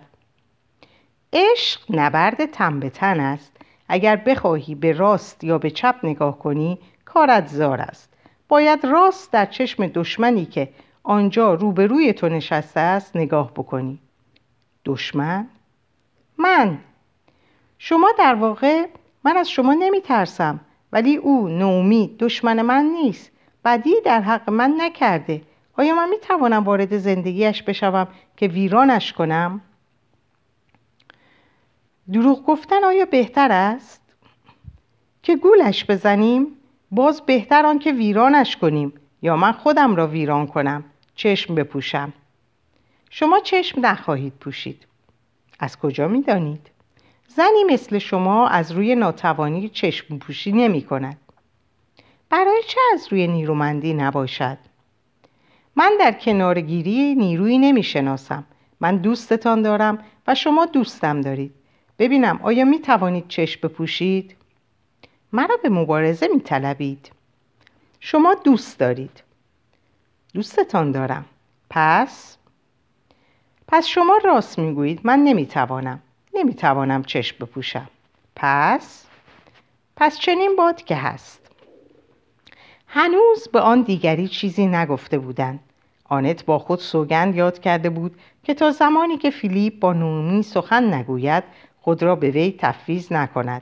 عشق 1.34 1.82
نبرد 1.90 2.46
تن 2.46 2.80
به 2.80 2.90
تن 2.90 3.20
است. 3.20 3.58
اگر 3.90 4.16
بخواهی 4.16 4.76
به 4.76 4.92
راست 4.92 5.44
یا 5.44 5.58
به 5.58 5.70
چپ 5.70 5.96
نگاه 6.04 6.40
کنی 6.40 6.80
کارت 7.06 7.48
زار 7.48 7.82
است. 7.82 8.13
باید 8.54 8.86
راست 8.86 9.32
در 9.32 9.46
چشم 9.46 9.88
دشمنی 9.88 10.46
که 10.46 10.70
آنجا 11.04 11.54
روبروی 11.54 12.14
تو 12.14 12.30
نشسته 12.30 12.80
است 12.80 13.16
نگاه 13.16 13.52
بکنی 13.52 14.00
دشمن؟ 14.86 15.48
من 16.38 16.78
شما 17.78 18.12
در 18.18 18.36
واقع 18.36 18.86
من 19.24 19.38
از 19.38 19.50
شما 19.50 19.74
نمی 19.74 20.02
ترسم 20.02 20.60
ولی 20.92 21.16
او 21.16 21.48
نومی 21.48 22.16
دشمن 22.20 22.62
من 22.62 22.86
نیست 22.86 23.32
بدی 23.66 23.94
در 24.06 24.22
حق 24.22 24.50
من 24.50 24.74
نکرده 24.78 25.42
آیا 25.78 25.96
من 25.96 26.10
می 26.10 26.18
توانم 26.18 26.64
وارد 26.64 26.98
زندگیش 26.98 27.64
بشوم 27.64 28.08
که 28.38 28.48
ویرانش 28.48 29.14
کنم؟ 29.14 29.62
دروغ 32.14 32.46
گفتن 32.46 32.84
آیا 32.84 33.06
بهتر 33.06 33.52
است؟ 33.52 34.02
که 35.24 35.36
گولش 35.36 35.86
بزنیم؟ 35.86 36.58
باز 36.94 37.22
بهتر 37.26 37.66
آن 37.66 37.80
که 37.80 37.92
ویرانش 37.92 38.58
کنیم 38.58 38.94
یا 39.22 39.36
من 39.36 39.52
خودم 39.52 39.96
را 39.96 40.08
ویران 40.08 40.48
کنم 40.48 40.84
چشم 41.16 41.56
بپوشم 41.56 42.14
شما 43.10 43.40
چشم 43.40 43.86
نخواهید 43.86 44.34
پوشید 44.40 44.86
از 45.60 45.80
کجا 45.80 46.08
می 46.08 46.22
دانید؟ 46.22 46.72
زنی 47.28 47.64
مثل 47.70 47.98
شما 47.98 48.48
از 48.48 48.72
روی 48.72 48.96
ناتوانی 48.96 49.70
چشم 49.70 50.18
پوشی 50.18 50.52
نمی 50.52 50.82
کند 50.82 51.18
برای 52.30 52.62
چه 52.68 52.80
از 52.94 53.08
روی 53.12 53.28
نیرومندی 53.28 53.94
نباشد؟ 53.94 54.58
من 55.76 55.92
در 56.00 56.12
کنارگیری 56.12 57.16
نیرویی 57.16 57.58
نمی 57.58 57.84
شناسم 57.84 58.44
من 58.80 58.98
دوستتان 58.98 59.62
دارم 59.62 59.98
و 60.28 60.36
شما 60.36 60.66
دوستم 60.66 61.22
دارید 61.22 61.54
ببینم 62.00 62.40
آیا 62.44 62.66
می 62.66 62.80
توانید 62.80 63.28
چشم 63.28 63.68
بپوشید؟ 63.68 64.36
مرا 65.34 65.58
به 65.64 65.70
مبارزه 65.70 66.28
می 66.28 66.40
طلبید. 66.40 67.12
شما 68.00 68.36
دوست 68.44 68.80
دارید. 68.80 69.24
دوستتان 70.34 70.92
دارم. 70.92 71.26
پس؟ 71.70 72.38
پس 73.68 73.86
شما 73.86 74.20
راست 74.24 74.60
می‌گویید. 74.60 75.00
من 75.04 75.20
نمی‌توانم. 75.20 76.00
نمی‌توانم 76.34 77.04
چشم 77.04 77.46
بپوشم. 77.46 77.90
پس؟ 78.36 79.06
پس 79.96 80.20
چنین 80.20 80.56
باد 80.56 80.84
که 80.84 80.96
هست. 80.96 81.40
هنوز 82.88 83.48
به 83.54 83.60
آن 83.60 83.82
دیگری 83.82 84.28
چیزی 84.28 84.68
نگفته 84.68 85.18
بودند. 85.18 85.60
آنت 86.06 86.46
با 86.46 86.60
خود 86.60 86.80
سوگند 86.80 87.36
یاد 87.36 87.60
کرده 87.60 87.90
بود 87.90 88.20
که 88.44 88.54
تا 88.54 88.72
زمانی 88.72 89.18
که 89.18 89.30
فیلیپ 89.30 89.80
با 89.80 89.94
نومی 89.94 90.44
سخن 90.44 90.94
نگوید 90.94 91.44
خود 91.82 92.04
را 92.04 92.16
به 92.16 92.32
وی 92.32 92.56
تفویض 92.60 93.12
نکند. 93.12 93.62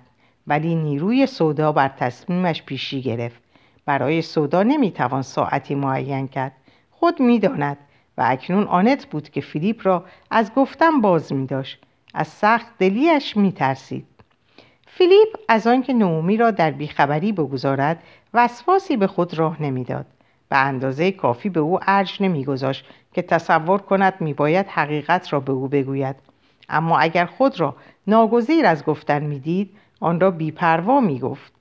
ولی 0.52 0.76
نیروی 0.76 1.26
سودا 1.26 1.72
بر 1.72 1.88
تصمیمش 1.88 2.64
پیشی 2.64 3.02
گرفت 3.02 3.42
برای 3.86 4.22
سودا 4.22 4.64
نمی‌توان 4.64 5.22
ساعتی 5.22 5.76
معین 5.76 6.28
کرد 6.28 6.52
خود 6.90 7.20
می‌داند 7.20 7.78
و 8.18 8.24
اکنون 8.28 8.64
آنت 8.64 9.06
بود 9.06 9.30
که 9.30 9.42
فیلیپ 9.42 9.88
را 9.88 10.06
از 10.32 10.54
گفتن 10.54 11.02
باز 11.02 11.34
می 11.34 11.46
داشت. 11.46 11.80
از 12.14 12.28
سخت 12.28 12.68
دلیش 12.80 13.38
می 13.38 13.52
ترسید. 13.52 14.06
فیلیپ 14.88 15.28
از 15.48 15.68
آنکه 15.68 15.94
نومی 15.94 16.38
را 16.38 16.52
در 16.52 16.72
بیخبری 16.72 17.32
بگذارد 17.32 18.04
وسواسی 18.34 18.98
به 18.98 19.08
خود 19.08 19.34
راه 19.34 19.62
نمی‌داد. 19.62 20.06
به 20.50 20.58
اندازه 20.58 21.12
کافی 21.12 21.50
به 21.50 21.60
او 21.60 21.80
ارج 21.88 22.18
نمیگذاشت 22.20 22.86
که 23.14 23.22
تصور 23.22 23.80
کند 23.80 24.14
میباید 24.20 24.68
حقیقت 24.68 25.34
را 25.34 25.40
به 25.40 25.52
او 25.52 25.68
بگوید 25.68 26.16
اما 26.70 27.00
اگر 27.00 27.26
خود 27.26 27.60
را 27.60 27.76
ناگزیر 28.08 28.66
از 28.66 28.86
گفتن 28.86 29.24
می‌دید 29.24 29.70
آن 30.02 30.20
را 30.20 30.32
بیپروا 30.32 31.00
می‌گفت. 31.00 31.54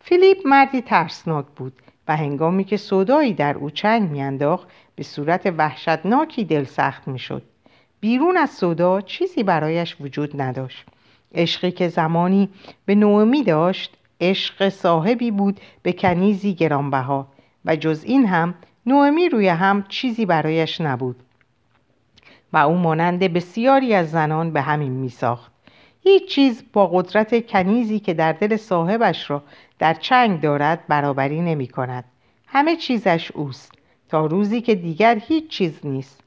فیلیپ 0.00 0.46
مردی 0.46 0.80
ترسناک 0.80 1.46
بود 1.56 1.72
و 2.08 2.16
هنگامی 2.16 2.64
که 2.64 2.76
صدایی 2.76 3.34
در 3.34 3.54
او 3.54 3.70
چنگ 3.70 4.10
میانداخت 4.10 4.68
به 4.96 5.02
صورت 5.02 5.54
وحشتناکی 5.58 6.44
دل 6.44 6.64
سخت 6.64 7.08
می‌شد. 7.08 7.42
بیرون 8.00 8.36
از 8.36 8.50
صدا 8.50 9.00
چیزی 9.00 9.42
برایش 9.42 9.96
وجود 10.00 10.42
نداشت. 10.42 10.86
عشقی 11.34 11.70
که 11.70 11.88
زمانی 11.88 12.48
به 12.86 12.94
نومی 12.94 13.44
داشت 13.44 13.96
عشق 14.20 14.68
صاحبی 14.68 15.30
بود 15.30 15.60
به 15.82 15.92
کنیزی 15.92 16.54
گرانبها 16.54 17.28
و 17.64 17.76
جز 17.76 18.04
این 18.04 18.26
هم 18.26 18.54
نومی 18.86 19.28
روی 19.28 19.48
هم 19.48 19.84
چیزی 19.88 20.26
برایش 20.26 20.80
نبود 20.80 21.16
و 22.52 22.56
او 22.56 22.74
مانند 22.74 23.18
بسیاری 23.18 23.94
از 23.94 24.10
زنان 24.10 24.50
به 24.50 24.60
همین 24.60 24.92
میساخت. 24.92 25.55
هیچ 26.08 26.28
چیز 26.28 26.64
با 26.72 26.86
قدرت 26.86 27.46
کنیزی 27.46 27.98
که 27.98 28.14
در 28.14 28.32
دل 28.32 28.56
صاحبش 28.56 29.30
را 29.30 29.42
در 29.78 29.94
چنگ 29.94 30.40
دارد 30.40 30.86
برابری 30.88 31.40
نمی 31.40 31.68
کند. 31.68 32.04
همه 32.46 32.76
چیزش 32.76 33.30
اوست. 33.30 33.72
تا 34.08 34.26
روزی 34.26 34.60
که 34.60 34.74
دیگر 34.74 35.18
هیچ 35.28 35.48
چیز 35.48 35.80
نیست. 35.84 36.20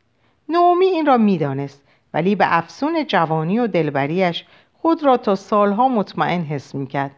نومی 0.50 0.86
این 0.86 1.06
را 1.06 1.18
می‌دانست 1.18 1.82
ولی 2.14 2.36
به 2.36 2.58
افسون 2.58 3.06
جوانی 3.08 3.60
و 3.60 3.68
دلبریش 3.68 4.46
خود 4.74 5.04
را 5.04 5.18
تا 5.18 5.36
سالها 5.36 5.88
مطمئن 5.88 6.42
حس 6.42 6.76
می‌کرد 6.76 7.12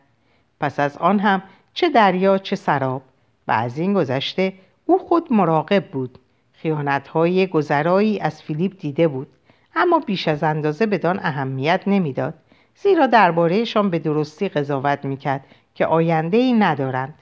پس 0.59 0.79
از 0.79 0.97
آن 0.97 1.19
هم 1.19 1.43
چه 1.73 1.89
دریا 1.89 2.37
چه 2.37 2.55
سراب. 2.55 3.01
و 3.47 3.51
از 3.51 3.77
این 3.77 3.93
گذشته 3.93 4.53
او 4.85 4.99
خود 4.99 5.33
مراقب 5.33 5.85
بود. 5.85 6.17
خیانتهای 6.53 7.47
گذرایی 7.47 8.19
از 8.19 8.41
فیلیپ 8.41 8.79
دیده 8.79 9.07
بود. 9.07 9.27
اما 9.75 9.99
بیش 9.99 10.27
از 10.27 10.43
اندازه 10.43 10.85
بدان 10.85 11.19
اهمیت 11.19 11.81
نمی‌داد. 11.87 12.33
زیرا 12.83 13.07
دربارهشان 13.07 13.89
به 13.89 13.99
درستی 13.99 14.49
قضاوت 14.49 15.05
می‌کرد 15.05 15.45
که 15.75 15.85
آینده 15.85 16.37
ای 16.37 16.53
ندارند. 16.53 17.13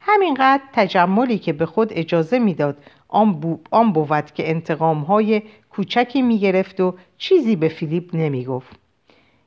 همینقدر 0.00 0.62
تجملی 0.72 1.38
که 1.38 1.52
به 1.52 1.66
خود 1.66 1.92
اجازه 1.92 2.38
می‌داد 2.38 2.76
آن, 3.08 3.58
آن 3.70 3.92
بود 3.92 4.30
که 4.34 4.50
انتقام 4.50 5.00
های 5.00 5.42
کوچکی 5.70 6.22
می‌گرفت 6.22 6.80
و 6.80 6.94
چیزی 7.18 7.56
به 7.56 7.68
فیلیپ 7.68 8.10
نمی‌گفت. 8.14 8.76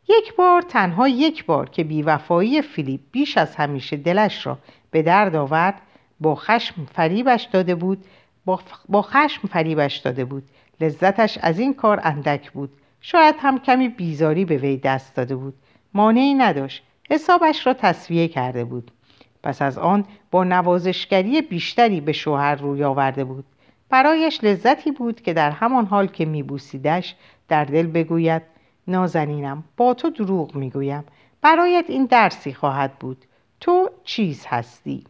یک 0.10 0.36
بار 0.36 0.62
تنها 0.62 1.08
یک 1.08 1.46
بار 1.46 1.70
که 1.70 1.84
بیوفایی 1.84 2.62
فیلیپ 2.62 3.02
بیش 3.12 3.38
از 3.38 3.56
همیشه 3.56 3.98
دلش 3.98 4.46
را 4.46 4.58
به 4.92 5.02
درد 5.02 5.36
آورد 5.36 5.82
با 6.20 6.36
خشم 6.36 6.86
فریبش 6.94 7.44
داده 7.44 7.76
بود 7.76 8.06
با, 8.90 9.02
خشم 9.02 9.48
فریبش 9.48 9.98
داده 9.98 10.26
بود. 10.26 10.44
لذتش 10.82 11.38
از 11.42 11.60
این 11.60 11.74
کار 11.74 12.00
اندک 12.04 12.52
بود. 12.52 12.70
شاید 13.08 13.36
هم 13.40 13.60
کمی 13.60 13.90
بیزاری 13.90 14.46
به 14.46 14.58
وی 14.58 14.78
دست 14.78 15.16
داده 15.16 15.36
بود. 15.36 15.54
مانعی 15.94 16.34
نداشت. 16.34 16.84
حسابش 17.10 17.68
را 17.68 17.74
تصویه 17.74 18.28
کرده 18.28 18.64
بود. 18.64 18.92
پس 19.44 19.62
از 19.62 19.78
آن 19.78 20.06
با 20.32 20.44
نوازشگری 20.44 21.42
بیشتری 21.42 22.02
به 22.02 22.12
شوهر 22.12 22.56
روی 22.56 22.84
آورده 22.84 23.24
بود. 23.24 23.46
برایش 23.90 24.44
لذتی 24.44 24.92
بود 24.92 25.22
که 25.22 25.34
در 25.34 25.52
همان 25.52 25.86
حال 25.86 26.08
که 26.08 26.26
میبوسیدش 26.26 27.16
در 27.48 27.66
دل 27.66 27.88
بگوید 27.88 28.42
نازنینم 28.88 29.64
با 29.78 29.94
تو 29.94 30.10
دروغ 30.10 30.56
می‌گویم. 30.56 31.04
برایت 31.42 31.86
این 31.88 32.06
درسی 32.06 32.54
خواهد 32.54 33.00
بود. 33.00 33.26
تو 33.60 33.90
چیز 34.04 34.46
هستی؟ 34.48 35.04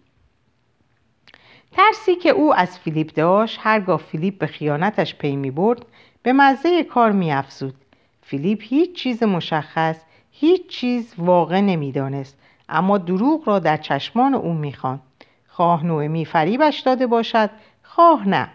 ترسی 1.72 2.16
که 2.16 2.30
او 2.30 2.54
از 2.56 2.80
فیلیپ 2.80 3.14
داشت 3.14 3.60
هرگاه 3.62 4.00
فیلیپ 4.00 4.38
به 4.38 4.48
خیانتش 4.48 5.16
پی 5.16 5.36
می 5.36 5.52
برد 5.52 5.86
به 6.24 6.34
مزه 6.34 6.84
کار 6.84 7.12
می 7.12 7.32
افزود. 7.32 7.85
فیلیپ 8.28 8.60
هیچ 8.64 8.96
چیز 8.96 9.24
مشخص 9.24 9.98
هیچ 10.32 10.68
چیز 10.68 11.14
واقع 11.18 11.62
نمی‌دانست 11.62 12.38
اما 12.70 12.98
دروغ 12.98 13.48
را 13.48 13.60
در 13.60 13.78
چشمان 13.78 14.34
او 14.34 14.54
می‌خواند. 14.54 15.02
خواه 15.48 15.86
نومی 15.86 16.26
فریبش 16.26 16.80
داده 16.80 17.08
باشد 17.08 17.50
خواه 17.84 18.30
نه. 18.30 18.50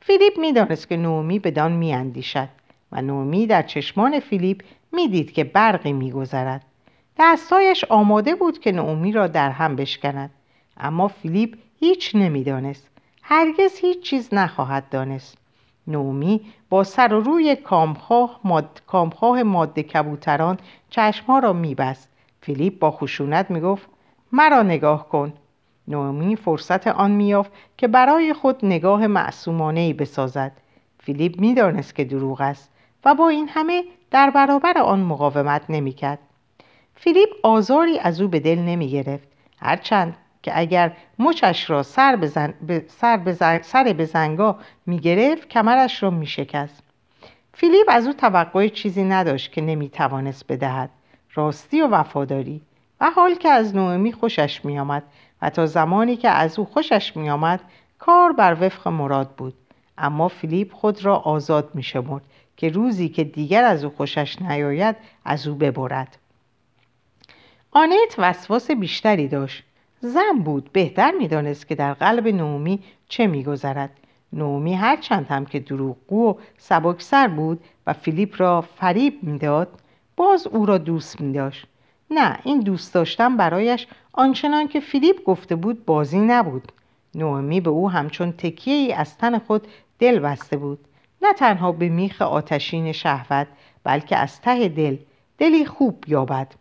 فیلیپ 0.00 0.38
می‌دانست 0.38 0.88
که 0.88 0.96
نومی 0.96 1.38
بدان 1.38 1.72
میاندیشد 1.72 2.48
و 2.92 3.02
نومی 3.02 3.46
در 3.46 3.62
چشمان 3.62 4.20
فیلیپ 4.20 4.62
می‌دید 4.92 5.32
که 5.32 5.44
برقی 5.44 5.92
میگذرد. 5.92 6.64
دستایش 7.18 7.84
آماده 7.84 8.34
بود 8.34 8.58
که 8.58 8.72
نومی 8.72 9.12
را 9.12 9.26
در 9.26 9.50
هم 9.50 9.76
بشکند 9.76 10.30
اما 10.76 11.08
فیلیپ 11.08 11.56
هیچ 11.80 12.14
نمی‌دانست. 12.14 12.88
هرگز 13.22 13.78
هیچ 13.80 14.02
چیز 14.02 14.28
نخواهد 14.34 14.88
دانست. 14.88 15.39
نومی 15.86 16.40
با 16.68 16.84
سر 16.84 17.12
و 17.14 17.20
روی 17.20 17.56
کامخواه, 17.56 18.40
ماد... 18.44 18.82
کامخواه 18.86 19.42
ماده 19.42 19.82
کبوتران 19.82 20.58
چشمها 20.90 21.38
را 21.38 21.52
میبست. 21.52 22.08
فیلیپ 22.40 22.78
با 22.78 22.90
خشونت 22.90 23.50
می‌گفت 23.50 23.88
مرا 24.32 24.62
نگاه 24.62 25.08
کن. 25.08 25.32
نومی 25.88 26.36
فرصت 26.36 26.86
آن 26.86 27.10
میافت 27.10 27.52
که 27.76 27.88
برای 27.88 28.32
خود 28.32 28.64
نگاه 28.64 29.06
معصومانه 29.06 29.80
ای 29.80 29.92
بسازد. 29.92 30.52
فیلیپ 30.98 31.40
می‌دانست 31.40 31.94
که 31.94 32.04
دروغ 32.04 32.40
است 32.40 32.70
و 33.04 33.14
با 33.14 33.28
این 33.28 33.48
همه 33.48 33.84
در 34.10 34.30
برابر 34.30 34.78
آن 34.78 35.00
مقاومت 35.00 35.62
نمی‌کرد. 35.68 36.18
فیلیپ 36.94 37.28
آزاری 37.42 37.98
از 37.98 38.20
او 38.20 38.28
به 38.28 38.40
دل 38.40 38.58
نمی 38.58 38.90
گرفت 38.90 39.28
هرچند 39.58 40.16
که 40.42 40.58
اگر 40.58 40.96
مچش 41.18 41.70
را 41.70 41.82
سر 41.82 42.26
سر 42.88 43.16
به, 43.16 43.34
سر 43.62 43.92
به 43.92 44.04
زنگا 44.04 44.58
می 44.86 44.98
گرفت 44.98 45.48
کمرش 45.48 46.02
را 46.02 46.10
می 46.10 46.26
شکست. 46.26 46.82
فیلیپ 47.54 47.86
از 47.88 48.06
او 48.06 48.12
توقع 48.12 48.68
چیزی 48.68 49.04
نداشت 49.04 49.52
که 49.52 49.60
نمی 49.60 49.88
توانست 49.88 50.52
بدهد. 50.52 50.90
راستی 51.34 51.80
و 51.80 51.86
وفاداری. 51.86 52.62
و 53.00 53.10
حال 53.10 53.34
که 53.34 53.48
از 53.48 53.76
نومی 53.76 54.12
خوشش 54.12 54.64
می 54.64 54.78
آمد 54.78 55.02
و 55.42 55.50
تا 55.50 55.66
زمانی 55.66 56.16
که 56.16 56.28
از 56.28 56.58
او 56.58 56.64
خوشش 56.64 57.16
می 57.16 57.30
آمد 57.30 57.60
کار 57.98 58.32
بر 58.32 58.56
وفق 58.60 58.88
مراد 58.88 59.30
بود. 59.30 59.54
اما 59.98 60.28
فیلیپ 60.28 60.72
خود 60.72 61.04
را 61.04 61.16
آزاد 61.16 61.74
می 61.74 61.82
شمرد 61.82 62.22
که 62.56 62.68
روزی 62.68 63.08
که 63.08 63.24
دیگر 63.24 63.64
از 63.64 63.84
او 63.84 63.90
خوشش 63.90 64.42
نیاید 64.42 64.96
از 65.24 65.46
او 65.46 65.54
ببرد. 65.54 66.18
آنت 67.70 68.14
وسواس 68.18 68.70
بیشتری 68.70 69.28
داشت. 69.28 69.64
زن 70.00 70.38
بود. 70.44 70.70
بهتر 70.72 71.10
می‌دانست 71.10 71.68
که 71.68 71.74
در 71.74 71.92
قلب 71.92 72.28
نومی 72.28 72.82
چه 73.08 73.26
میگذرد. 73.26 73.90
نومی 74.32 74.74
هرچند 74.74 75.26
هم 75.26 75.46
که 75.46 75.60
دروغگو 75.60 76.30
و 76.30 76.34
سبکسر 76.58 77.28
بود 77.28 77.60
و 77.86 77.92
فیلیپ 77.92 78.34
را 78.38 78.60
فریب 78.60 79.18
می‌داد 79.22 79.68
باز 80.16 80.46
او 80.46 80.66
را 80.66 80.78
دوست 80.78 81.20
می 81.20 81.32
داشت. 81.32 81.66
نه 82.10 82.38
این 82.44 82.60
دوست 82.60 82.94
داشتن 82.94 83.36
برایش 83.36 83.86
آنچنان 84.12 84.68
که 84.68 84.80
فیلیپ 84.80 85.24
گفته 85.24 85.56
بود 85.56 85.84
بازی 85.84 86.18
نبود. 86.18 86.72
نومی 87.14 87.60
به 87.60 87.70
او 87.70 87.90
همچون 87.90 88.32
تکیه 88.32 88.74
ای 88.74 88.92
از 88.92 89.18
تن 89.18 89.38
خود 89.38 89.66
دل 89.98 90.18
بسته 90.18 90.56
بود. 90.56 90.78
نه 91.22 91.32
تنها 91.32 91.72
به 91.72 91.88
میخ 91.88 92.22
آتشین 92.22 92.92
شهوت 92.92 93.46
بلکه 93.84 94.16
از 94.16 94.40
ته 94.40 94.68
دل 94.68 94.96
دلی 95.38 95.64
خوب 95.64 96.04
یابد. 96.06 96.54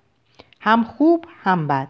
هم 0.59 0.83
خوب 0.83 1.25
هم 1.43 1.67
بد. 1.67 1.87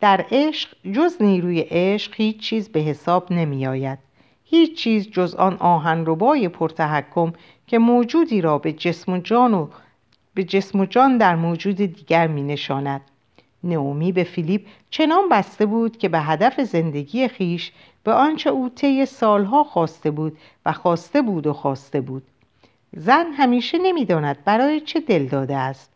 در 0.00 0.24
عشق 0.30 0.68
جز 0.92 1.22
نیروی 1.22 1.60
عشق 1.60 2.12
هیچ 2.16 2.40
چیز 2.40 2.68
به 2.68 2.80
حساب 2.80 3.32
نمی 3.32 3.66
آید. 3.66 3.98
هیچ 4.44 4.76
چیز 4.76 5.10
جز 5.10 5.34
آن 5.34 5.56
آهن 5.56 6.04
ربای 6.06 6.48
پرتحکم 6.48 7.32
که 7.66 7.78
موجودی 7.78 8.40
را 8.40 8.58
به 8.58 8.72
جسم 8.72 9.12
و 9.12 9.18
جان 9.18 9.54
و 9.54 9.68
به 10.34 10.44
جسم 10.44 10.80
و 10.80 10.86
جان 10.86 11.18
در 11.18 11.36
موجود 11.36 11.76
دیگر 11.76 12.26
می 12.26 12.42
نشاند. 12.42 13.00
نئومی 13.64 14.12
به 14.12 14.24
فیلیپ 14.24 14.66
چنان 14.90 15.28
بسته 15.28 15.66
بود 15.66 15.98
که 15.98 16.08
به 16.08 16.20
هدف 16.20 16.60
زندگی 16.60 17.28
خیش 17.28 17.72
به 18.04 18.12
آنچه 18.12 18.50
او 18.50 18.68
طی 18.68 19.06
سالها 19.06 19.64
خواسته 19.64 20.10
بود 20.10 20.38
و 20.66 20.72
خواسته 20.72 21.22
بود 21.22 21.46
و 21.46 21.52
خواسته 21.52 22.00
بود 22.00 22.22
زن 22.96 23.26
همیشه 23.32 23.78
نمی‌داند 23.78 24.44
برای 24.44 24.80
چه 24.80 25.00
دل 25.00 25.26
داده 25.26 25.56
است 25.56 25.90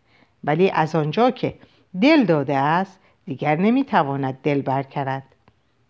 ولی 0.45 0.71
از 0.71 0.95
آنجا 0.95 1.31
که 1.31 1.55
دل 2.03 2.25
داده 2.25 2.57
است 2.57 3.01
دیگر 3.29 3.57
نمی‌تواند 3.57 4.39
دل 4.43 4.63
برکرد 4.63 5.23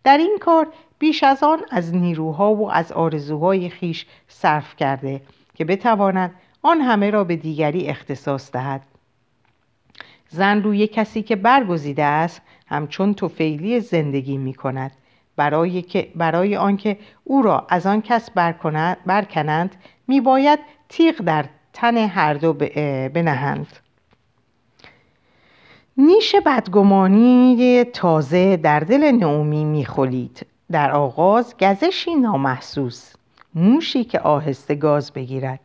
در 0.05 0.19
این 0.19 0.39
کار 0.41 0.67
بیش 0.99 1.23
از 1.23 1.43
آن 1.43 1.61
از 1.71 1.95
نیروها 1.95 2.55
و 2.55 2.71
از 2.71 2.93
آرزوهای 2.93 3.69
خیش 3.69 4.07
صرف 4.29 4.77
کرده 4.77 5.21
که 5.55 5.65
بتواند 5.65 6.35
آن 6.63 6.81
همه 6.81 7.11
را 7.11 7.25
به 7.25 7.37
دیگری 7.37 7.89
اختصاص 7.89 8.53
دهد. 8.53 8.83
زن 10.29 10.63
روی 10.63 10.87
کسی 10.87 11.23
که 11.23 11.37
برگزیده 11.37 12.05
است 12.05 12.43
همچون 12.67 13.15
توفیلی 13.15 13.81
زندگی 13.81 14.37
می 14.37 14.55
کند 14.55 14.93
برای, 15.37 15.83
که 15.83 16.13
برای 16.15 16.57
آنکه 16.57 16.99
او 17.25 17.43
را 17.43 17.67
از 17.71 17.87
آن 17.87 18.03
کس 18.03 18.31
برکنند 19.07 19.77
می 20.09 20.21
باید 20.21 20.59
تیغ 20.89 21.17
در 21.23 21.45
تن 21.73 21.97
هر 21.97 22.35
دو 22.35 22.53
بنهند. 23.09 23.88
نیش 26.01 26.35
بدگمانی 26.47 27.85
تازه 27.85 28.57
در 28.57 28.81
دل 28.81 29.11
نعومی 29.11 29.65
میخولید. 29.65 30.47
در 30.71 30.93
آغاز 30.93 31.55
گزشی 31.61 32.15
نامحسوس. 32.15 33.13
موشی 33.55 34.05
که 34.05 34.21
آهسته 34.21 34.75
گاز 34.75 35.13
بگیرد. 35.13 35.61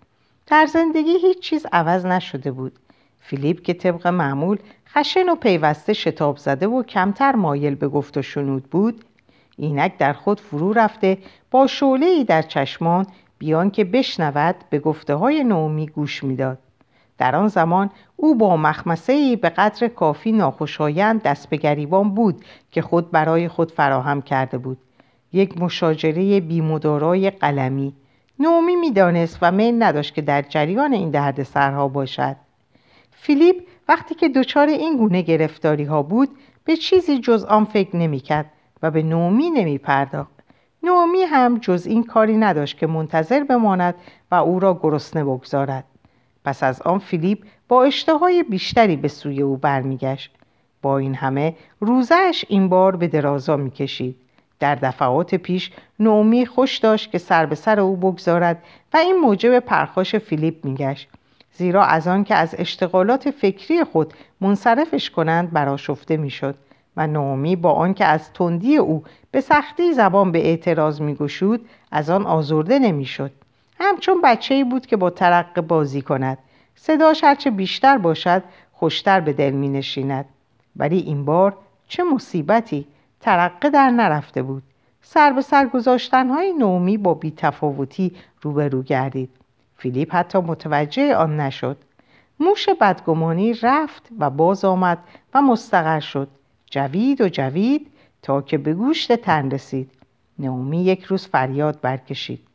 در 0.48 0.66
زندگی 0.66 1.18
هیچ 1.22 1.40
چیز 1.40 1.66
عوض 1.72 2.06
نشده 2.06 2.52
بود. 2.52 2.72
فیلیپ 3.20 3.62
که 3.62 3.74
طبق 3.74 4.08
معمول 4.08 4.58
خشن 4.90 5.30
و 5.30 5.36
پیوسته 5.36 5.94
شتاب 5.94 6.38
زده 6.38 6.68
و 6.68 6.84
کمتر 6.84 7.36
مایل 7.36 7.76
به 7.76 7.88
گفت 7.88 8.18
و 8.18 8.22
شنود 8.22 8.64
بود 8.64 9.04
اینک 9.58 9.98
در 9.98 10.14
خود 10.14 10.40
فرو 10.40 10.74
رفته 10.74 11.18
با 11.52 11.68
شعله 11.68 12.06
ای 12.06 12.24
در 12.24 12.42
چشمان 12.42 13.06
بیان 13.38 13.72
که 13.72 13.84
بشنود 13.84 14.56
به 14.70 14.80
گفته 14.80 15.16
های 15.16 15.44
نومی 15.44 15.88
گوش 15.88 16.24
می‌داد. 16.24 16.58
در 17.18 17.36
آن 17.36 17.48
زمان 17.48 17.90
او 18.16 18.36
با 18.36 18.58
مخمسه 18.58 19.36
به 19.36 19.50
قدر 19.50 19.88
کافی 19.88 20.32
ناخوشایند 20.32 21.22
دست 21.22 21.50
به 21.50 21.58
گریبان 21.58 22.16
بود 22.16 22.46
که 22.72 22.82
خود 22.82 23.12
برای 23.12 23.48
خود 23.48 23.72
فراهم 23.72 24.22
کرده 24.22 24.58
بود 24.58 24.78
یک 25.34 25.62
مشاجره 25.62 26.40
بیمدارای 26.40 27.30
قلمی 27.30 27.94
نومی 28.40 28.76
می‌دانست 28.76 29.38
و 29.42 29.52
میل 29.52 29.84
نداشت 29.84 30.14
که 30.14 30.22
در 30.22 30.42
جریان 30.42 30.94
این 30.94 31.44
سرها 31.44 31.88
باشد 31.88 32.36
فیلیپ 33.12 33.56
وقتی 33.88 34.16
که 34.16 34.30
دچار 34.30 34.68
این 34.68 34.98
گونه 34.98 35.22
گرفتاری 35.22 35.84
ها 35.84 36.04
بود 36.04 36.30
به 36.66 36.78
چیزی 36.78 37.20
جز 37.20 37.44
آن 37.44 37.66
فکر 37.66 37.96
نمی‌کرد 37.96 38.46
و 38.84 38.92
به 38.92 39.04
نومی 39.04 39.50
نمی 39.50 39.78
پرداخت. 39.78 40.34
نومی 40.84 41.22
هم 41.22 41.58
جز 41.58 41.88
این 41.88 42.04
کاری 42.04 42.38
نداشت 42.38 42.78
که 42.78 42.88
منتظر 42.88 43.44
بماند 43.44 43.96
و 44.32 44.36
او 44.36 44.60
را 44.60 44.80
گرسنه 44.84 45.24
بگذارد. 45.24 45.86
پس 46.46 46.64
از 46.64 46.82
آن 46.82 47.00
فیلیپ 47.00 47.40
با 47.68 47.84
اشتهای 47.84 48.44
بیشتری 48.44 48.96
به 48.96 49.08
سوی 49.08 49.42
او 49.42 49.58
برمیگشت. 49.58 50.32
با 50.82 50.98
این 50.98 51.16
همه 51.16 51.56
روزش 51.80 52.46
این 52.48 52.70
بار 52.70 52.96
به 52.96 53.08
درازا 53.08 53.58
می‌کشید. 53.58 54.16
در 54.60 54.76
دفعات 54.76 55.36
پیش 55.36 55.72
نومی 56.00 56.46
خوش 56.46 56.78
داشت 56.78 57.12
که 57.12 57.18
سر 57.18 57.46
به 57.46 57.56
سر 57.56 57.80
او 57.80 57.96
بگذارد 57.96 58.64
و 58.94 58.98
این 58.98 59.16
موجب 59.16 59.60
پرخاش 59.60 60.16
فیلیپ 60.16 60.66
میگشت 60.66 61.08
زیرا 61.54 61.84
از 61.86 62.08
آن 62.08 62.24
که 62.24 62.36
از 62.36 62.56
اشتغالات 62.58 63.32
فکری 63.32 63.84
خود 63.84 64.14
منصرفش 64.42 65.10
کنند 65.10 65.52
براشفته 65.52 66.18
می‌شد 66.18 66.56
و 66.98 67.08
نومی 67.08 67.56
با 67.56 67.72
آنکه 67.72 68.06
از 68.06 68.34
تندی 68.34 68.78
او 68.78 69.04
به 69.32 69.42
سختی 69.42 69.94
زبان 69.94 70.32
به 70.32 70.40
اعتراض 70.40 71.02
میگشود 71.02 71.62
از 71.92 72.10
آن 72.10 72.26
آزرده 72.26 72.80
نمی‌شد 72.80 73.32
همچون 73.84 74.22
بچه 74.24 74.64
بود 74.64 74.86
که 74.86 74.98
با 74.98 75.10
ترقه 75.10 75.62
بازی 75.62 76.02
کند. 76.02 76.38
صداش 76.76 77.24
هرچه 77.24 77.52
بیشتر 77.52 77.98
باشد 77.98 78.44
خوشتر 78.72 79.20
به 79.20 79.34
دل 79.34 79.52
می 79.52 79.70
نشیند 79.70 80.26
ولی 80.76 80.98
این 80.98 81.26
بار 81.26 81.58
چه 81.88 82.04
مصیبتی! 82.04 82.88
ترقه 83.20 83.70
در 83.70 83.90
نرفته 83.90 84.44
بود. 84.44 84.64
سر 85.02 85.34
به 85.34 85.42
سر 85.42 85.70
های 86.14 86.54
نومی 86.54 86.98
با 86.98 87.14
بیتفاوتی 87.14 88.12
روبرو 88.42 88.84
گردید. 88.84 89.30
فیلیپ 89.78 90.16
حتی 90.16 90.40
متوجه 90.40 91.16
آن 91.16 91.40
نشد. 91.40 91.78
موش 92.40 92.70
بدگمانی 92.70 93.54
رفت 93.54 94.10
و 94.20 94.30
باز 94.30 94.66
آمد 94.66 94.98
و 95.34 95.42
مستقر 95.42 96.00
شد. 96.00 96.28
جوید 96.72 97.22
و 97.22 97.30
جوید 97.30 97.88
تا 98.22 98.42
که 98.42 98.58
به 98.58 98.74
گوشت 98.74 99.16
تن 99.16 99.52
رسید. 99.52 99.92
نومی 100.40 100.84
یک 100.84 101.04
روز 101.04 101.28
فریاد 101.28 101.82
برکشید. 101.82 102.53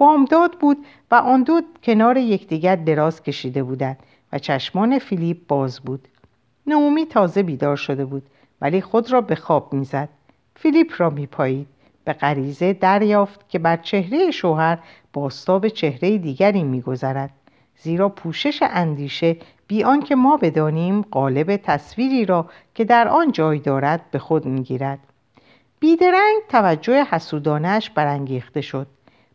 بامداد 0.00 0.52
بود 0.52 0.86
و 1.10 1.14
آن 1.14 1.42
دو 1.42 1.60
کنار 1.82 2.16
یکدیگر 2.16 2.76
دراز 2.76 3.22
کشیده 3.22 3.62
بودند 3.62 3.98
و 4.32 4.38
چشمان 4.38 4.98
فیلیپ 4.98 5.46
باز 5.48 5.80
بود. 5.80 6.08
نومی 6.66 7.06
تازه 7.06 7.42
بیدار 7.42 7.76
شده 7.76 8.04
بود 8.04 8.22
ولی 8.60 8.80
خود 8.80 9.12
را 9.12 9.20
به 9.20 9.34
خواب 9.34 9.72
می‌زد. 9.72 10.08
فیلیپ 10.56 10.92
را 10.98 11.10
میپایید. 11.10 11.66
به 12.04 12.12
غریزه 12.12 12.72
دریافت 12.72 13.48
که 13.48 13.58
بر 13.58 13.76
چهره 13.76 14.30
شوهر 14.30 14.78
باستاب 15.12 15.68
چهره 15.68 16.18
دیگری 16.18 16.62
میگذرد. 16.62 17.30
زیرا 17.76 18.08
پوشش 18.08 18.62
اندیشه 18.62 19.36
بی 19.66 19.84
آنکه 19.84 20.14
ما 20.14 20.36
بدانیم 20.36 21.02
قالب 21.02 21.56
تصویری 21.56 22.24
را 22.24 22.46
که 22.74 22.84
در 22.84 23.08
آن 23.08 23.32
جای 23.32 23.58
دارد 23.58 24.00
به 24.10 24.18
خود 24.18 24.46
می‌گیرد. 24.46 24.98
بیدرنگ 25.80 26.42
توجه 26.48 27.04
حسودانش 27.04 27.90
برانگیخته 27.90 28.60
شد. 28.60 28.86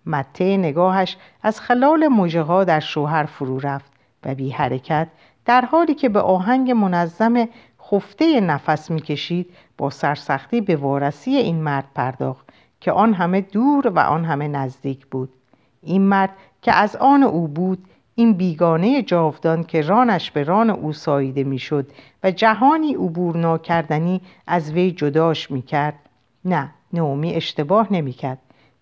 مته 0.05 0.57
نگاهش 0.57 1.17
از 1.43 1.59
خلال 1.59 2.07
موجه 2.07 2.63
در 2.63 2.79
شوهر 2.79 3.25
فرو 3.25 3.59
رفت 3.59 3.91
و 4.25 4.35
بی 4.35 4.49
حرکت 4.49 5.07
در 5.45 5.61
حالی 5.61 5.93
که 5.93 6.09
به 6.09 6.19
آهنگ 6.19 6.71
منظم 6.71 7.47
خفته 7.91 8.41
نفس 8.41 8.91
می‌کشید 8.91 9.49
با 9.77 9.89
سرسختی 9.89 10.61
به 10.61 10.75
وارسی 10.75 11.31
این 11.31 11.55
مرد 11.55 11.87
پرداخت 11.95 12.49
که 12.81 12.91
آن 12.91 13.13
همه 13.13 13.41
دور 13.41 13.87
و 13.87 13.99
آن 13.99 14.25
همه 14.25 14.47
نزدیک 14.47 15.05
بود. 15.05 15.29
این 15.81 16.01
مرد 16.01 16.29
که 16.61 16.73
از 16.73 16.95
آن 16.95 17.23
او 17.23 17.47
بود 17.47 17.85
این 18.15 18.33
بیگانه 18.33 19.01
جاودان 19.01 19.63
که 19.63 19.81
رانش 19.81 20.31
به 20.31 20.43
ران 20.43 20.69
او 20.69 20.93
ساییده 20.93 21.43
می‌شد 21.43 21.87
و 22.23 22.31
جهانی 22.31 22.93
عبور 22.93 23.37
ناکردنی 23.37 24.21
از 24.47 24.71
وی 24.73 24.91
جداش 24.91 25.51
می‌کرد 25.51 25.93
نه 26.45 26.69
نومی 26.93 27.33
اشتباه 27.33 27.87
نمی‌کرد. 27.93 28.37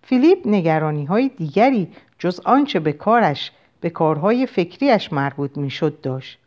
فیلیپ 0.06 0.38
نگرانی 0.44 1.04
های 1.04 1.28
دیگری 1.28 1.88
جز 2.18 2.40
آنچه 2.40 2.80
به 2.80 2.92
کارش 2.92 3.52
به 3.80 3.90
کارهای 3.90 4.46
فکریش 4.46 5.12
مربوط 5.12 5.56
می‌شد 5.58 6.00
داشت. 6.00 6.38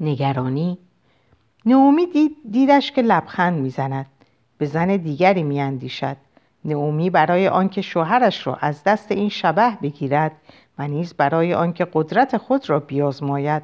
نگرانی؟ 0.00 0.78
نعومی 1.66 2.06
دید 2.06 2.36
دیدش 2.50 2.92
که 2.92 3.02
لبخند 3.02 3.58
می‌زند 3.58 4.06
به 4.58 4.66
زن 4.66 4.96
دیگری 4.96 5.42
میاندیشد. 5.42 6.16
نعومی 6.64 7.10
برای 7.10 7.48
آنکه 7.48 7.82
شوهرش 7.82 8.46
را 8.46 8.54
از 8.54 8.84
دست 8.84 9.12
این 9.12 9.28
شبه 9.28 9.78
بگیرد 9.82 10.32
و 10.78 10.88
نیز 10.88 11.14
برای 11.14 11.54
آنکه 11.54 11.86
قدرت 11.92 12.36
خود 12.36 12.70
را 12.70 12.80
بیازماید 12.80 13.62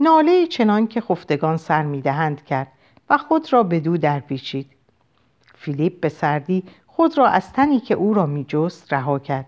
ناله 0.00 0.46
چنان 0.46 0.86
که 0.86 1.00
خفتگان 1.00 1.56
سر 1.56 1.82
می‌دهند 1.82 2.44
کرد 2.44 2.68
و 3.10 3.18
خود 3.18 3.52
را 3.52 3.62
به 3.62 3.80
دو 3.80 3.96
درپیچید. 3.96 4.66
فیلیپ 5.54 6.00
به 6.00 6.08
سردی 6.08 6.64
خود 6.98 7.18
را 7.18 7.26
از 7.26 7.52
تنی 7.52 7.80
که 7.80 7.94
او 7.94 8.14
را 8.14 8.26
میجست 8.26 8.92
رها 8.92 9.18
کرد. 9.18 9.46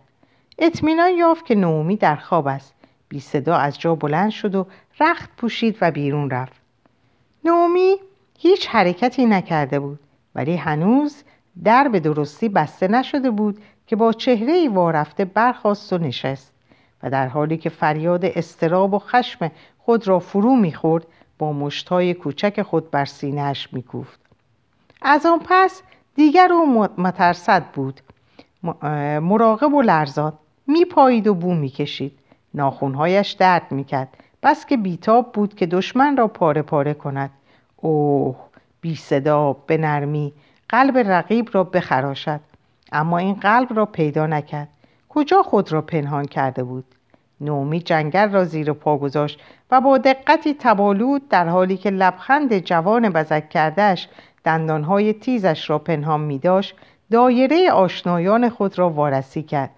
اطمینان 0.59 1.11
یافت 1.11 1.47
که 1.47 1.55
نعومی 1.55 1.97
در 1.97 2.17
خواب 2.17 2.47
است. 2.47 2.75
بی 3.09 3.21
صدا 3.21 3.57
از 3.57 3.79
جا 3.79 3.95
بلند 3.95 4.31
شد 4.31 4.55
و 4.55 4.67
رخت 5.01 5.31
پوشید 5.37 5.79
و 5.81 5.91
بیرون 5.91 6.31
رفت. 6.31 6.61
نومی 7.45 7.97
هیچ 8.39 8.69
حرکتی 8.69 9.27
نکرده 9.27 9.81
بود 9.81 9.99
ولی 10.35 10.57
هنوز 10.57 11.23
در 11.65 11.89
به 11.89 12.01
درستی 12.01 12.49
بسته 12.49 12.89
نشده 12.89 13.31
بود 13.31 13.59
که 13.87 13.97
با 13.97 14.13
چهره 14.13 14.69
وارفته 14.69 15.25
برخواست 15.25 15.93
و 15.93 15.99
نشست 15.99 16.53
و 17.03 17.11
در 17.11 17.29
حالی 17.29 17.57
که 17.57 17.71
فریاد 17.71 18.25
استراب 18.25 18.95
و 18.95 18.99
خشم 18.99 19.51
خود 19.79 20.09
را 20.09 20.19
فرو 20.19 20.57
می‌خورد 20.57 21.07
با 21.39 21.53
مشتای 21.53 22.15
کوچک 22.15 22.63
خود 22.63 22.91
بر 22.91 23.05
سینهاش 23.05 23.73
میکوفت. 23.73 24.21
از 25.03 25.27
آن 25.27 25.41
پس 25.45 25.83
دیگر 26.15 26.53
او 26.53 26.89
مترصد 26.99 27.65
بود. 27.65 28.01
مراقب 29.21 29.75
و 29.75 29.83
لرزان. 29.83 30.33
میپایید 30.67 31.27
و 31.27 31.35
بو 31.35 31.55
می‌کشید. 31.55 32.19
ناخونهایش 32.55 33.31
درد 33.31 33.73
می‌کرد. 33.73 34.09
بس 34.43 34.67
که 34.67 34.77
بیتاب 34.77 35.33
بود 35.33 35.55
که 35.55 35.67
دشمن 35.67 36.17
را 36.17 36.29
پاره 36.29 36.63
پاره 36.63 36.95
کند. 36.95 37.31
اوه 37.77 38.37
بی 38.81 38.95
صدا 38.95 39.53
به 39.53 39.77
نرمی. 39.77 40.33
قلب 40.69 40.99
رقیب 40.99 41.49
را 41.53 41.65
بخراشد. 41.65 42.41
اما 42.93 43.19
این 43.19 43.35
قلب 43.35 43.77
را 43.77 43.87
پیدا 43.87 44.27
نکرد. 44.27 44.69
کجا 45.09 45.43
خود 45.43 45.73
را 45.73 45.83
پنهان 45.83 46.25
کرده 46.25 46.65
بود؟ 46.65 46.85
نومی 47.41 47.81
جنگل 47.81 48.31
را 48.31 48.45
زیر 48.45 48.73
پا 48.73 48.99
گذاشت 48.99 49.41
و 49.71 49.81
با 49.81 49.99
دقتی 49.99 50.55
تبالود 50.55 51.29
در 51.29 51.49
حالی 51.49 51.77
که 51.77 51.91
لبخند 51.91 52.59
جوان 52.59 53.09
بزک 53.09 53.49
کردهش 53.49 54.09
دندانهای 54.45 55.13
تیزش 55.13 55.71
را 55.71 55.79
پنهان 55.79 56.21
می 56.21 56.39
داشت 56.39 56.77
دایره 57.11 57.71
آشنایان 57.71 58.49
خود 58.49 58.79
را 58.79 58.91
وارسی 58.91 59.43
کرد. 59.43 59.71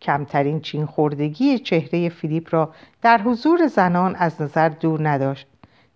کمترین 0.00 0.60
چین 0.60 0.86
خوردگی 0.86 1.58
چهره 1.58 2.08
فیلیپ 2.08 2.54
را 2.54 2.72
در 3.02 3.18
حضور 3.18 3.66
زنان 3.66 4.16
از 4.16 4.42
نظر 4.42 4.68
دور 4.68 5.08
نداشت. 5.08 5.46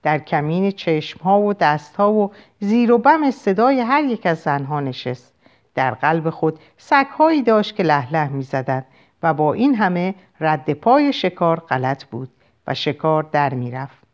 در 0.02 0.18
کمین 0.18 0.70
چشمها 0.70 1.40
و 1.40 1.52
دستها 1.54 2.12
و 2.12 2.32
زیر 2.60 2.92
و 2.92 2.98
بم 2.98 3.30
صدای 3.30 3.80
هر 3.80 4.04
یک 4.04 4.26
از 4.26 4.38
زنها 4.38 4.80
نشست. 4.80 5.34
در 5.74 5.90
قلب 5.90 6.30
خود 6.30 6.58
سگهایی 6.76 7.42
داشت 7.42 7.76
که 7.76 7.82
لهله 7.82 8.24
له 8.24 8.32
می‌زدند 8.32 8.86
و 9.22 9.34
با 9.34 9.52
این 9.52 9.74
همه 9.74 10.14
رد 10.40 10.72
پای 10.72 11.12
شکار 11.12 11.60
غلط 11.60 12.04
بود 12.04 12.30
و 12.66 12.74
شکار 12.74 13.22
در 13.22 13.54
می‌رفت. 13.54 14.07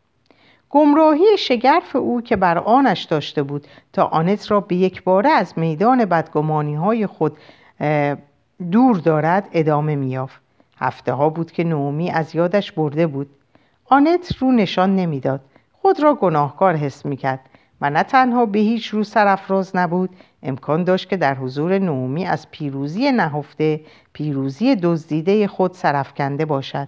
گمراهی 0.75 1.37
شگرف 1.39 1.95
او 1.95 2.21
که 2.21 2.35
بر 2.35 2.57
آنش 2.57 3.03
داشته 3.03 3.43
بود 3.43 3.67
تا 3.93 4.03
آنت 4.03 4.51
را 4.51 4.59
به 4.59 4.75
یک 4.75 5.03
باره 5.03 5.29
از 5.29 5.53
میدان 5.59 6.05
بدگمانی 6.05 6.75
های 6.75 7.07
خود 7.07 7.37
دور 8.71 8.97
دارد 8.97 9.49
ادامه 9.53 9.95
میافت 9.95 10.41
هفته 10.77 11.13
ها 11.13 11.29
بود 11.29 11.51
که 11.51 11.63
نومی 11.63 12.11
از 12.11 12.35
یادش 12.35 12.71
برده 12.71 13.07
بود. 13.07 13.29
آنت 13.85 14.37
رو 14.39 14.51
نشان 14.51 14.95
نمی‌داد. 14.95 15.41
خود 15.73 16.03
را 16.03 16.13
گناهکار 16.13 16.75
حس 16.75 17.05
می‌کرد. 17.05 17.39
و 17.81 17.89
نه 17.89 18.03
تنها 18.03 18.45
به 18.45 18.59
هیچ 18.59 18.87
رو 18.87 19.03
سرافراز 19.03 19.75
نبود 19.75 20.09
امکان 20.43 20.83
داشت 20.83 21.09
که 21.09 21.17
در 21.17 21.35
حضور 21.35 21.79
نومی 21.79 22.25
از 22.25 22.51
پیروزی 22.51 23.11
نهفته 23.11 23.81
پیروزی 24.13 24.75
دزدیده 24.75 25.47
خود 25.47 25.73
سرفکنده 25.73 26.45
باشد. 26.45 26.87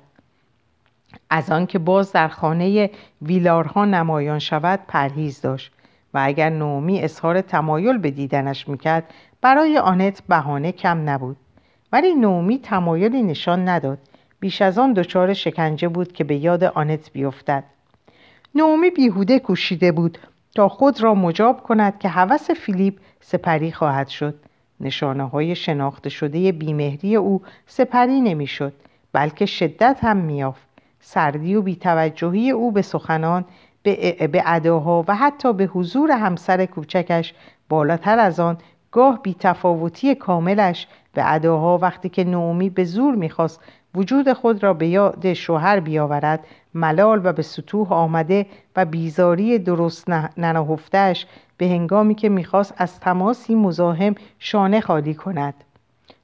از 1.30 1.52
آنکه 1.52 1.80
باز 1.80 2.12
در 2.12 2.28
خانه 2.28 2.90
ویلارها 3.22 3.86
نمایان 3.86 4.40
شود 4.40 4.80
پرهیز 4.88 5.42
داشت 5.42 5.72
و 6.14 6.20
اگر 6.24 6.50
نومی 6.50 7.02
اظهار 7.04 7.42
تمایل 7.42 7.98
به 7.98 8.12
دیدنش 8.12 8.68
می‌کرد 8.68 9.14
برای 9.42 9.78
آنت 9.78 10.24
بهانه 10.28 10.72
کم 10.72 11.10
نبود. 11.10 11.38
ولی 11.92 12.14
نومی 12.14 12.60
تمایلی 12.60 13.24
نشان 13.24 13.70
نداد. 13.70 13.98
بیش 14.40 14.62
از 14.62 14.78
آن 14.78 14.94
دچار 14.94 15.34
شکنجه 15.34 15.88
بود 15.88 16.12
که 16.12 16.24
به 16.24 16.36
یاد 16.36 16.64
آنت 16.64 17.12
بیفتد. 17.12 17.64
نومی 18.56 18.90
بیهوده 18.90 19.40
کوشیده 19.40 19.92
بود 19.92 20.18
تا 20.56 20.70
خود 20.70 21.04
را 21.04 21.16
مجاب 21.16 21.64
کند 21.64 22.00
که 22.00 22.10
هوس 22.10 22.52
فیلیپ 22.52 23.00
سپری 23.22 23.72
خواهد 23.72 24.08
شد. 24.08 24.36
نشانه 24.80 25.24
های 25.30 25.56
شناخته 25.56 26.10
شده 26.10 26.52
بیمهری 26.52 27.16
او 27.16 27.42
سپری 27.68 28.22
نمی‌شد 28.22 28.74
بلکه 29.14 29.46
شدت 29.46 30.00
هم 30.02 30.18
میافت 30.18 30.67
سردی 31.00 31.56
و 31.56 31.62
بیتوجهی 31.62 32.52
او 32.52 32.72
به 32.72 32.82
سخنان 32.82 33.46
به 33.84 34.44
اداها 34.46 35.06
و 35.08 35.16
حتی 35.16 35.54
به 35.54 35.66
حضور 35.66 36.12
همسر 36.12 36.66
کوچکش 36.66 37.34
بالاتر 37.70 38.20
از 38.20 38.40
آن 38.40 38.58
گاه 38.92 39.22
بیتفاوتی 39.22 40.16
کاملش 40.16 40.88
به 41.14 41.34
اداها 41.34 41.78
وقتی 41.78 42.10
که 42.10 42.24
نومی 42.24 42.70
به 42.70 42.84
زور 42.84 43.16
می‌خواست 43.16 43.62
وجود 43.96 44.34
خود 44.34 44.64
را 44.64 44.74
به 44.74 44.88
یاد 44.88 45.34
شوهر 45.34 45.80
بیاورد 45.80 46.40
ملال 46.74 47.22
و 47.24 47.34
به 47.34 47.42
سطوح 47.42 47.94
آمده 47.94 48.46
و 48.76 48.86
بیزاری 48.86 49.60
درست 49.60 50.10
ننهفتش 50.38 51.26
به 51.58 51.66
هنگامی 51.66 52.16
که 52.16 52.30
می‌خواست 52.30 52.74
از 52.78 53.00
تماسی 53.00 53.56
مزاحم 53.56 54.16
شانه 54.40 54.82
خالی 54.82 55.14
کند. 55.14 55.54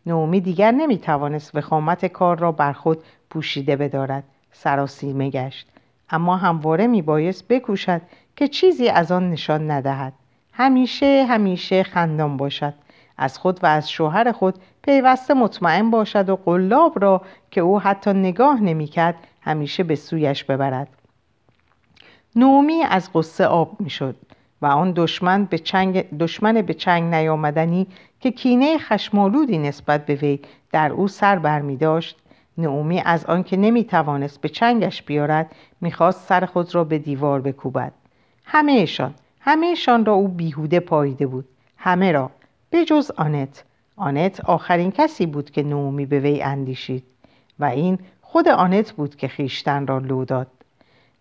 نومی 0.06 0.42
دیگر 0.42 0.72
نمی‌توانست 0.72 1.56
وخامت 1.56 2.06
کار 2.06 2.40
را 2.40 2.52
بر 2.52 2.74
خود 2.74 3.04
پوشیده 3.30 3.76
بدارد. 3.76 4.24
سراسیمه 4.54 5.30
گشت. 5.30 5.68
اما 6.10 6.38
همواره 6.38 6.88
میبایست 6.88 7.48
بکوشد 7.48 8.02
که 8.36 8.48
چیزی 8.48 8.90
از 8.90 9.12
آن 9.12 9.30
نشان 9.30 9.72
ندهد. 9.72 10.14
همیشه 10.54 11.26
همیشه 11.30 11.84
خندان 11.84 12.38
باشد. 12.38 12.74
از 13.18 13.38
خود 13.38 13.64
و 13.64 13.68
از 13.68 13.92
شوهر 13.92 14.32
خود 14.32 14.56
پیوسته 14.82 15.34
مطمئن 15.34 15.92
باشد 15.92 16.30
و 16.30 16.36
قلاب 16.36 17.04
را 17.04 17.22
که 17.52 17.62
او 17.62 17.80
حتی 17.80 18.14
نگاه 18.14 18.62
نمی‌کرد 18.62 19.16
همیشه 19.42 19.84
به 19.84 19.96
سویش 19.96 20.44
ببرد. 20.44 20.88
نومی 22.36 22.84
از 22.84 23.10
قصه 23.14 23.46
آب 23.46 23.82
می‌شد 23.82 24.16
و 24.62 24.66
آن 24.66 24.94
دشمن 24.96 25.46
به 25.46 25.58
چنگ, 25.58 26.18
دشمن 26.18 26.62
به 26.62 26.74
چنگ 26.74 27.14
نیامدنی 27.14 27.88
که 28.20 28.32
کینه 28.32 28.78
خشمالودی 28.78 29.58
نسبت 29.58 30.06
به 30.06 30.16
وی 30.16 30.40
در 30.72 30.92
او 30.92 31.08
سر 31.08 31.40
برمی 31.40 31.78
داشت 31.78 32.18
نعومی 32.58 33.02
از 33.06 33.26
آنکه 33.26 33.58
نمی‌توانست 33.58 34.42
به 34.42 34.50
چنگش 34.50 35.04
بیارد 35.04 35.52
می‌خواست 35.82 36.28
سر 36.28 36.46
خود 36.46 36.76
را 36.76 36.84
به 36.84 36.98
دیوار 36.98 37.42
بکوبد. 37.42 37.92
همهشان 38.46 39.14
همهشان 39.40 40.06
را 40.06 40.14
او 40.14 40.28
بیهوده 40.28 40.80
پاییده 40.80 41.28
بود. 41.28 41.46
همه 41.78 42.12
را 42.12 42.30
به 42.70 42.86
جز 42.86 43.12
آنت. 43.18 43.64
آنت 43.96 44.40
آخرین 44.46 44.92
کسی 44.92 45.26
بود 45.26 45.52
که 45.52 45.64
نومی 45.64 46.06
به 46.06 46.20
وی 46.20 46.42
اندیشید 46.42 47.04
و 47.60 47.66
این 47.66 48.00
خود 48.22 48.48
آنت 48.48 48.92
بود 48.92 49.16
که 49.16 49.28
خیشتن 49.28 49.88
را 49.88 49.98
لو 49.98 50.26
داد. 50.26 50.48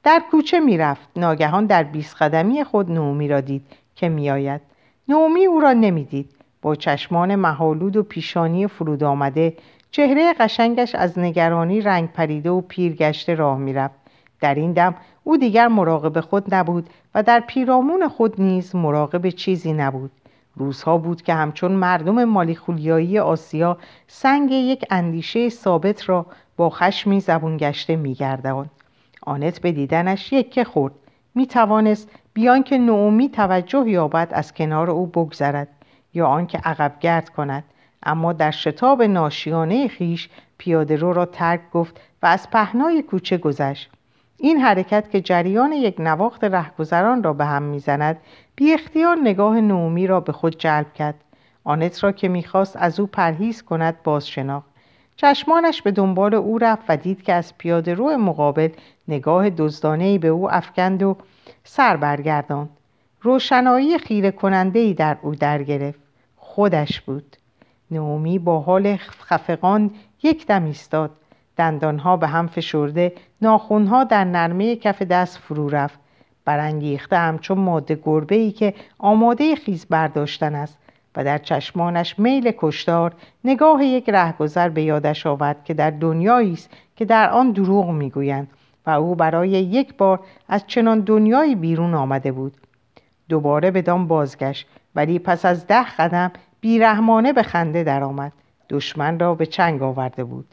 در 0.04 0.22
کوچه 0.30 0.60
می‌رفت. 0.60 1.08
ناگهان 1.16 1.66
در 1.66 1.82
بیست 1.82 2.16
قدمی 2.22 2.64
خود 2.64 2.90
نومی 2.90 3.28
را 3.28 3.40
دید 3.40 3.66
که 3.96 4.08
میآید. 4.08 4.60
نومی 5.08 5.46
او 5.46 5.60
را 5.60 5.72
نمی‌دید. 5.72 6.30
با 6.62 6.74
چشمان 6.74 7.34
محالود 7.34 7.96
و 7.96 8.02
پیشانی 8.02 8.66
فرود 8.66 9.04
آمده 9.04 9.56
چهره 9.94 10.34
قشنگش 10.40 10.94
از 10.94 11.18
نگرانی 11.18 11.80
رنگ 11.80 12.12
پریده 12.12 12.50
و 12.50 12.60
پیرگشته 12.60 13.34
راه 13.34 13.58
می‌رفت. 13.58 13.94
در 14.40 14.54
این 14.54 14.72
دم 14.72 14.94
او 15.24 15.36
دیگر 15.36 15.68
مراقب 15.68 16.20
خود 16.20 16.54
نبود 16.54 16.90
و 17.14 17.22
در 17.22 17.40
پیرامون 17.40 18.08
خود 18.08 18.40
نیز 18.40 18.76
مراقب 18.76 19.30
چیزی 19.30 19.72
نبود. 19.72 20.10
روزها 20.56 20.98
بود 20.98 21.22
که 21.22 21.34
همچون 21.34 21.72
مردم 21.72 22.24
مالیخولیایی 22.24 23.18
آسیا 23.18 23.78
سنگ 24.06 24.50
یک 24.50 24.84
اندیشه 24.90 25.48
ثابت 25.48 26.08
را 26.08 26.26
با 26.56 26.70
خشمی 26.70 27.20
زبون 27.20 27.56
گشته 27.56 27.96
میگرداند. 27.96 28.70
آنت 29.22 29.60
به 29.60 29.72
دیدنش 29.72 30.32
یکه 30.32 30.64
خورد. 30.64 30.94
می 31.34 31.46
توانست 31.46 32.10
بیان 32.34 32.62
که 32.62 32.78
نعومی 32.78 33.28
توجه 33.28 33.88
یابد 33.88 34.28
از 34.30 34.54
کنار 34.54 34.90
او 34.90 35.06
بگذرد 35.06 35.68
یا 36.14 36.26
آنکه 36.26 36.58
عقب 36.58 36.92
گرد 37.00 37.28
کند. 37.28 37.64
اما 38.02 38.32
در 38.32 38.50
شتاب 38.50 39.02
ناشیانه 39.02 39.88
خیش 39.88 40.28
پیاده 40.58 40.96
رو 40.96 41.12
را 41.12 41.26
ترک 41.26 41.60
گفت 41.72 42.00
و 42.22 42.26
از 42.26 42.50
پهنای 42.50 43.02
کوچه 43.02 43.38
گذشت. 43.38 43.90
این 44.38 44.58
حرکت 44.58 45.10
که 45.10 45.20
جریان 45.20 45.72
یک 45.72 45.96
نواخت 45.98 46.44
رهگذران 46.44 47.22
را 47.22 47.32
به 47.32 47.44
هم 47.44 47.62
می‌زند 47.62 48.20
بی 48.56 48.72
اختیار 48.72 49.16
نگاه 49.22 49.60
نومی 49.60 50.06
را 50.06 50.20
به 50.20 50.32
خود 50.32 50.58
جلب 50.58 50.92
کرد. 50.92 51.14
آنت 51.64 52.04
را 52.04 52.12
که 52.12 52.28
می‌خواست 52.28 52.76
از 52.76 53.00
او 53.00 53.06
پرهیز 53.06 53.62
کند 53.62 54.02
باز 54.04 54.28
شناخت 54.28 54.72
چشمانش 55.16 55.82
به 55.82 55.90
دنبال 55.90 56.34
او 56.34 56.58
رفت 56.58 56.82
و 56.88 56.96
دید 56.96 57.22
که 57.22 57.32
از 57.32 57.58
پیاده 57.58 57.94
رو 57.94 58.16
مقابل 58.16 58.68
نگاه 59.08 59.50
دزدانهای 59.50 60.18
به 60.18 60.28
او 60.28 60.50
افکند 60.50 61.02
و 61.02 61.16
سر 61.64 61.96
برگرداند. 61.96 62.68
روشنایی 63.22 63.98
خیره 63.98 64.30
کننده 64.30 64.78
ای 64.78 64.94
در 64.94 65.16
او 65.22 65.34
در 65.34 65.62
گرفت. 65.62 66.00
خودش 66.36 67.00
بود. 67.00 67.36
نومی 67.92 68.38
با 68.38 68.60
حال 68.60 68.96
خفقان 68.96 69.90
یک 70.22 70.46
دم 70.46 70.64
ایستاد. 70.64 71.10
دندانها 71.56 72.16
به 72.16 72.26
هم 72.26 72.46
فشرده 72.46 73.12
ناخونها 73.42 74.04
در 74.04 74.24
نرمه 74.24 74.76
کف 74.76 75.02
دست 75.02 75.38
فرو 75.38 75.68
رفت. 75.68 75.98
برانگیخته 76.44 77.16
همچون 77.16 77.58
ماده 77.58 78.00
گربه 78.04 78.34
ای 78.34 78.52
که 78.52 78.74
آماده 78.98 79.54
خیز 79.54 79.86
برداشتن 79.86 80.54
است 80.54 80.78
و 81.16 81.24
در 81.24 81.38
چشمانش 81.38 82.18
میل 82.18 82.52
کشتار 82.58 83.14
نگاه 83.44 83.84
یک 83.84 84.08
رهگذر 84.08 84.68
به 84.68 84.82
یادش 84.82 85.26
آورد 85.26 85.64
که 85.64 85.74
در 85.74 85.90
دنیایی 85.90 86.52
است 86.52 86.70
که 86.96 87.04
در 87.04 87.30
آن 87.30 87.50
دروغ 87.50 87.90
می‌گویند 87.90 88.48
و 88.86 88.90
او 88.90 89.14
برای 89.14 89.48
یک 89.48 89.96
بار 89.96 90.20
از 90.48 90.66
چنان 90.66 91.00
دنیایی 91.00 91.54
بیرون 91.54 91.94
آمده 91.94 92.32
بود. 92.32 92.56
دوباره 93.28 93.70
بدان 93.70 94.06
بازگشت 94.06 94.66
ولی 94.94 95.18
پس 95.18 95.44
از 95.44 95.66
ده 95.66 95.84
قدم 95.98 96.32
بیرحمانه 96.62 97.32
به 97.32 97.42
خنده 97.42 97.84
درآمد. 97.84 98.32
دشمن 98.70 99.18
را 99.18 99.34
به 99.34 99.46
چنگ 99.46 99.82
آورده 99.82 100.24
بود. 100.24 100.46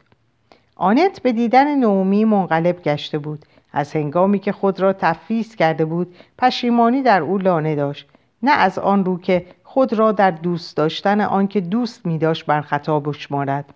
آنت 0.76 1.22
به 1.22 1.32
دیدن 1.32 1.74
نومی 1.74 2.24
منقلب 2.24 2.82
گشته 2.82 3.18
بود. 3.18 3.44
از 3.72 3.92
هنگامی 3.92 4.38
که 4.38 4.52
خود 4.52 4.80
را 4.80 4.92
تفیز 4.92 5.56
کرده 5.56 5.84
بود 5.84 6.14
پشیمانی 6.38 7.02
در 7.02 7.22
او 7.22 7.38
لانه 7.38 7.74
داشت. 7.74 8.08
نه 8.42 8.50
از 8.50 8.78
آن 8.78 9.04
رو 9.04 9.18
که 9.18 9.46
خود 9.64 9.92
را 9.92 10.12
در 10.12 10.30
دوست 10.30 10.76
داشتن 10.76 11.20
آنکه 11.20 11.60
دوست 11.60 12.06
می 12.06 12.18
داشت 12.18 12.46
بر 12.46 12.60
خطا 12.60 13.00
بشمارد. 13.00 13.74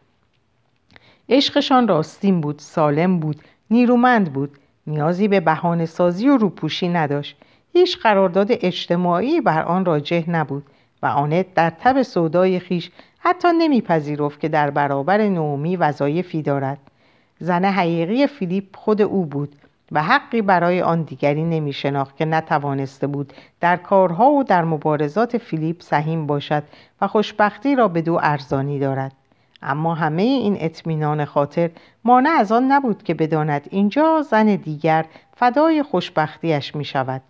عشقشان 1.29 1.89
راستین 1.89 2.41
بود 2.41 2.59
سالم 2.59 3.19
بود 3.19 3.43
نیرومند 3.71 4.33
بود. 4.33 4.59
نیازی 4.87 5.29
به 5.29 5.41
بهانه 5.41 5.87
سازی 5.87 6.29
و 6.29 6.37
روپوشی 6.37 6.89
نداشت. 6.89 7.37
هیچ 7.73 7.99
قرارداد 7.99 8.49
اجتماعی 8.51 9.41
بر 9.41 9.63
آن 9.63 9.85
راجه 9.85 10.31
نبود. 10.31 10.67
و 11.05 11.07
آنت 11.07 11.55
در 11.55 11.71
تب 11.71 12.03
سودای 12.03 12.59
خیش 12.59 12.91
حتی 13.19 13.49
نمیپذیرفت 13.59 14.41
که 14.41 14.49
در 14.49 14.71
برابر 14.71 15.29
نومی 15.29 15.77
وظایفی 15.77 16.43
دارد. 16.43 16.79
زن 17.39 17.65
حقیقی 17.65 18.27
فیلیپ 18.27 18.77
خود 18.77 19.03
او 19.03 19.27
بود 19.27 19.57
و 19.93 20.03
حقی 20.03 20.43
برای 20.43 20.83
آن 20.83 21.03
دیگری 21.03 21.45
نمی 21.45 21.73
شناخت 21.73 22.17
که 22.17 22.25
نتوانسته 22.25 23.07
بود 23.07 23.33
در 23.61 23.77
کارها 23.77 24.31
و 24.31 24.45
در 24.45 24.65
مبارزات 24.65 25.39
فیلیپ 25.39 25.83
سهیم 25.83 26.27
باشد 26.27 26.63
و 27.01 27.09
خوشبختی 27.09 27.75
را 27.75 27.89
به 27.89 28.03
دو 28.03 28.19
ارزانی 28.23 28.79
دارد. 28.79 29.13
اما 29.63 29.95
همه 29.95 30.23
این 30.23 30.57
اطمینان 30.61 31.25
خاطر 31.25 31.71
مانع 32.05 32.31
از 32.31 32.53
آن 32.53 32.73
نبود 32.73 33.03
که 33.03 33.15
بداند 33.15 33.67
اینجا 33.71 34.23
زن 34.23 34.47
دیگر 34.47 35.05
فدای 35.37 35.83
خوشبختیش 35.83 36.75
می 36.75 36.85
شود 36.85 37.23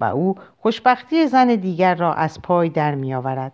و 0.00 0.04
او 0.04 0.34
خوشبختی 0.62 1.26
زن 1.26 1.46
دیگر 1.46 1.94
را 1.94 2.14
از 2.14 2.42
پای 2.42 2.68
در 2.68 2.94
می 2.94 3.14
آورد. 3.14 3.52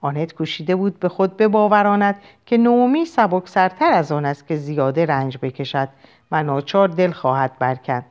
آنت 0.00 0.34
کوشیده 0.34 0.76
بود 0.76 1.00
به 1.00 1.08
خود 1.08 1.36
بباوراند 1.36 2.16
که 2.46 2.56
نومی 2.56 3.04
سبکسرتر 3.04 3.92
از 3.92 4.12
آن 4.12 4.24
است 4.24 4.46
که 4.46 4.56
زیاده 4.56 5.06
رنج 5.06 5.38
بکشد 5.42 5.88
و 6.30 6.42
ناچار 6.42 6.88
دل 6.88 7.10
خواهد 7.10 7.58
برکند 7.58 8.04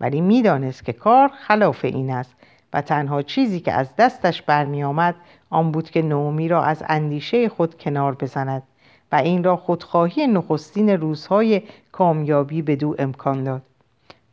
ولی 0.00 0.20
می‌دانست 0.20 0.84
که 0.84 0.92
کار 0.92 1.28
خلاف 1.28 1.84
این 1.84 2.10
است 2.10 2.34
و 2.72 2.80
تنها 2.80 3.22
چیزی 3.22 3.60
که 3.60 3.72
از 3.72 3.96
دستش 3.96 4.42
برمی 4.42 4.84
آمد 4.84 5.14
آن 5.50 5.70
بود 5.70 5.90
که 5.90 6.02
نومی 6.02 6.48
را 6.48 6.62
از 6.62 6.82
اندیشه 6.88 7.48
خود 7.48 7.78
کنار 7.78 8.14
بزند 8.14 8.62
و 9.12 9.16
این 9.16 9.44
را 9.44 9.56
خودخواهی 9.56 10.26
نخستین 10.26 10.90
روزهای 10.90 11.62
کامیابی 11.92 12.62
به 12.62 12.76
دو 12.76 12.94
امکان 12.98 13.44
داد 13.44 13.62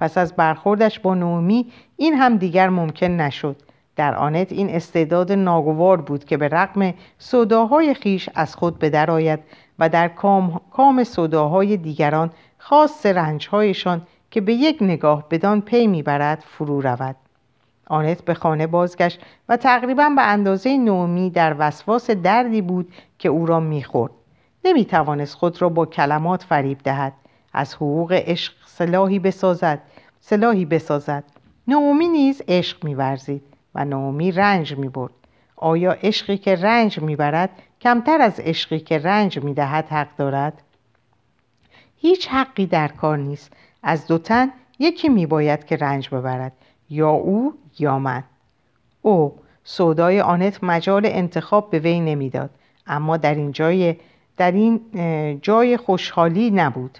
پس 0.04 0.18
از 0.18 0.36
برخوردش 0.36 1.00
با 1.00 1.16
نومی 1.16 1.72
این 1.98 2.14
هم 2.14 2.38
دیگر 2.38 2.70
ممکن 2.70 3.08
نشد. 3.08 3.56
در 3.96 4.16
آنت 4.16 4.52
این 4.52 4.70
استعداد 4.70 5.32
ناگوار 5.32 6.02
بود 6.02 6.26
که 6.26 6.38
به 6.38 6.48
رغم 6.48 6.94
صداهای 7.18 7.94
خیش 7.94 8.30
از 8.36 8.56
خود 8.56 8.80
به 8.80 9.06
آید 9.06 9.40
و 9.80 9.90
در 9.90 10.08
کام, 10.08 10.62
کام 10.72 11.04
صداهای 11.04 11.78
دیگران 11.78 12.32
خاص 12.58 13.06
رنجهایشان 13.06 14.02
که 14.32 14.42
به 14.42 14.54
یک 14.54 14.78
نگاه 14.82 15.30
بدان 15.30 15.62
پی 15.62 15.88
می‌برد 15.88 16.44
فرو 16.48 16.82
رود. 16.82 17.16
آنت 17.88 18.22
به 18.22 18.34
خانه 18.34 18.68
بازگشت 18.68 19.20
و 19.50 19.58
تقریبا 19.58 20.10
به 20.16 20.22
اندازه 20.22 20.78
نوئمی 20.78 21.30
در 21.30 21.56
وسواس 21.60 22.12
دردی 22.12 22.62
بود 22.62 22.94
که 23.20 23.30
او 23.30 23.46
را 23.46 23.60
می‌خورد. 23.60 24.12
نمی‌توانست 24.66 25.36
خود 25.36 25.62
را 25.62 25.70
با 25.70 25.86
کلمات 25.86 26.44
فریب 26.44 26.78
دهد. 26.84 27.14
از 27.54 27.76
حقوق 27.76 28.12
عشق 28.12 28.54
سلاحی 28.66 29.20
بسازد. 29.20 29.80
سلاحی 30.26 30.66
بسازد. 30.66 31.24
نوئمی 31.68 32.08
نیز 32.08 32.42
عشق 32.48 32.84
میورزید 32.84 33.42
و 33.76 33.86
نوئمی 33.86 34.32
رنج 34.32 34.78
می‌برد. 34.78 35.14
آیا 35.56 35.92
عشقی 35.92 36.38
که 36.38 36.56
رنج 36.56 37.00
می‌برد 37.00 37.50
کمتر 37.82 38.22
از 38.22 38.40
عشقی 38.40 38.80
که 38.80 39.00
رنج 39.00 39.44
می‌دهد 39.44 39.86
حق 39.86 40.16
دارد؟ 40.18 40.62
هیچ 41.98 42.28
حقی 42.28 42.66
در 42.66 42.88
کار 42.88 43.18
نیست. 43.18 43.54
از 43.84 44.08
دو 44.08 44.18
تن 44.18 44.52
یکی 44.80 45.10
میباید 45.10 45.66
که 45.66 45.76
رنج 45.76 46.10
ببرد 46.10 46.52
یا 46.90 47.10
او 47.10 47.54
یا 47.80 48.00
من. 48.00 48.24
او 49.02 49.36
سودای 49.64 50.22
آنت 50.22 50.64
مجال 50.64 51.06
انتخاب 51.06 51.70
به 51.70 51.80
وی 51.80 52.00
نمی‌داد 52.00 52.50
اما 52.88 53.18
در 53.18 53.36
این 53.36 53.52
جای 53.52 53.96
در 54.38 54.52
این 54.52 54.82
جای 55.42 55.78
خوشحالی 55.78 56.52
نبود. 56.52 56.98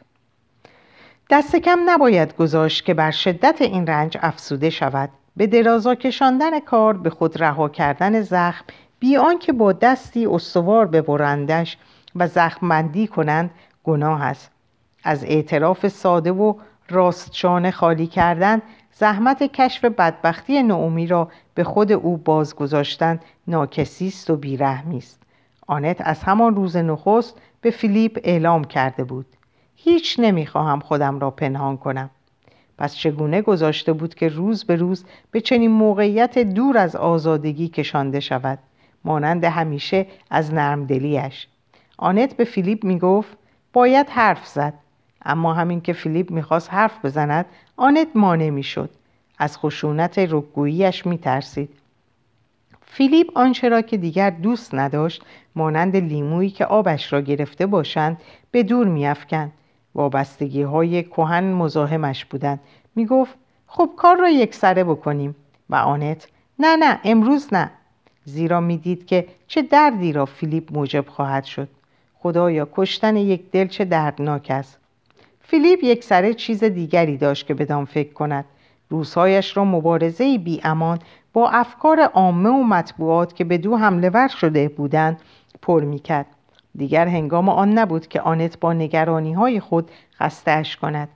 دست 1.34 1.56
کم 1.56 1.80
نباید 1.86 2.36
گذاشت 2.36 2.86
که 2.86 2.94
بر 2.94 3.12
شدت 3.12 3.62
این 3.62 3.88
رنج 3.88 4.18
افسوده 4.22 4.70
شود. 4.70 5.10
به 5.38 5.48
درازا 5.48 5.96
کشاندن 5.96 6.60
کار 6.60 6.98
به 6.98 7.10
خود 7.10 7.44
رها 7.44 7.70
کردن 7.70 8.22
زخم 8.22 8.66
بی 9.00 9.18
آنکه 9.18 9.54
با 9.54 9.72
دستی 9.72 10.26
استوار 10.26 10.88
ببرندش 10.88 11.78
و 12.16 12.28
زخمبندی 12.28 13.08
کنند 13.08 13.52
گناه 13.84 14.24
است. 14.24 14.52
از 15.04 15.24
اعتراف 15.24 15.88
ساده 15.88 16.32
و 16.32 16.54
راستشانه 16.90 17.72
خالی 17.72 18.08
کردن 18.08 18.62
زحمت 18.92 19.44
کشف 19.44 19.86
بدبختی 19.86 20.64
نعومی 20.64 21.08
را 21.08 21.32
به 21.56 21.64
خود 21.64 21.92
او 21.92 22.18
بازگذاشتن 22.18 23.20
ناکسی 23.48 24.08
است 24.08 24.30
و 24.30 24.36
بیرحمی 24.36 24.98
است. 24.98 25.22
آنت 25.68 25.98
از 26.00 26.24
همان 26.24 26.56
روز 26.56 26.78
نخست 26.78 27.38
به 27.62 27.72
فیلیپ 27.72 28.20
اعلام 28.24 28.64
کرده 28.64 29.04
بود. 29.04 29.26
هیچ 29.76 30.20
نمی‌خواهم 30.20 30.80
خودم 30.80 31.20
را 31.20 31.32
پنهان 31.32 31.78
کنم. 31.78 32.10
پس 32.78 32.96
چگونه 32.96 33.42
گذاشته 33.42 33.94
بود 33.94 34.16
که 34.16 34.30
روز 34.30 34.64
به 34.64 34.76
روز 34.76 35.06
به 35.32 35.42
چنین 35.42 35.72
موقعیت 35.72 36.38
دور 36.40 36.78
از 36.78 36.96
آزادگی 36.96 37.68
کشانده 37.68 38.20
شود 38.20 38.60
مانند 39.06 39.44
همیشه 39.44 40.06
از 40.30 40.54
نرمدلیش 40.54 41.48
آنت 41.98 42.38
به 42.38 42.44
فیلیپ 42.44 42.86
می‌گفت 42.86 43.38
باید 43.74 44.10
حرف 44.10 44.48
زد. 44.48 44.74
اما 45.26 45.54
همین 45.54 45.82
که 45.82 45.94
فیلیپ 45.94 46.32
می‌خواست 46.32 46.74
حرف 46.74 47.06
بزند 47.06 47.46
آنت 47.78 48.08
مانع 48.16 48.50
می‌شد. 48.50 48.90
از 49.38 49.58
خشونت 49.58 50.20
رکگوییش 50.20 51.06
میترسید. 51.06 51.70
فیلیپ 52.86 53.38
آنچه 53.38 53.70
را 53.70 53.82
که 53.82 53.98
دیگر 53.98 54.30
دوست 54.30 54.76
نداشت 54.76 55.24
مانند 55.56 55.96
لیمویی 55.96 56.50
که 56.50 56.66
آبش 56.66 57.14
را 57.14 57.22
گرفته 57.22 57.66
باشند 57.66 58.18
به 58.52 58.64
دور 58.64 58.88
میافکند. 58.88 59.52
وابستگی 59.96 60.62
های 60.62 61.04
کوهن 61.04 61.44
مزاحمش 61.44 62.26
بودند. 62.26 62.60
می‌گفت 62.96 63.36
خب 63.68 63.90
کار 63.98 64.18
را 64.18 64.30
یک 64.30 64.56
سره 64.56 64.84
بکنیم. 64.84 65.36
و 65.70 65.76
آنت 65.76 66.28
نه 66.60 66.76
نه 66.76 67.00
امروز 67.04 67.54
نه. 67.54 67.72
زیرا 68.26 68.60
می‌دید 68.60 69.06
که 69.06 69.28
چه 69.48 69.62
دردی 69.62 70.14
را 70.14 70.26
فیلیپ 70.26 70.74
موجب 70.74 71.06
خواهد 71.08 71.44
شد. 71.44 71.68
خدایا 72.16 72.70
کشتن 72.74 73.16
یک 73.18 73.52
دل 73.52 73.68
چه 73.68 73.86
دردناک 73.86 74.48
است. 74.50 74.80
فیلیپ 75.42 75.80
یک 75.84 76.04
سره 76.04 76.34
چیز 76.34 76.64
دیگری 76.64 77.18
داشت 77.18 77.48
که 77.48 77.54
بدان 77.54 77.86
فکر 77.86 78.14
کند. 78.14 78.46
روزهایش 78.90 79.58
را 79.58 79.66
مبارزه 79.66 80.38
بی 80.38 80.62
امان 80.64 81.00
با 81.34 81.50
افکار 81.50 82.00
عامه 82.00 82.50
و 82.50 82.64
مطبوعات 82.64 83.36
که 83.36 83.44
به 83.44 83.58
دو 83.58 83.78
حمله 83.78 84.10
ور 84.10 84.28
شده 84.28 84.70
بودند 84.70 85.22
پر 85.62 85.84
می‌کرد. 85.84 86.26
دیگر 86.76 87.08
هنگام 87.08 87.50
آن 87.50 87.80
نبود 87.80 88.08
که 88.08 88.22
آنت 88.22 88.60
با 88.60 88.74
نگرانی 88.74 89.34
های 89.34 89.60
خود 89.60 89.92
خستهاش 90.20 90.78
کند. 90.78 91.10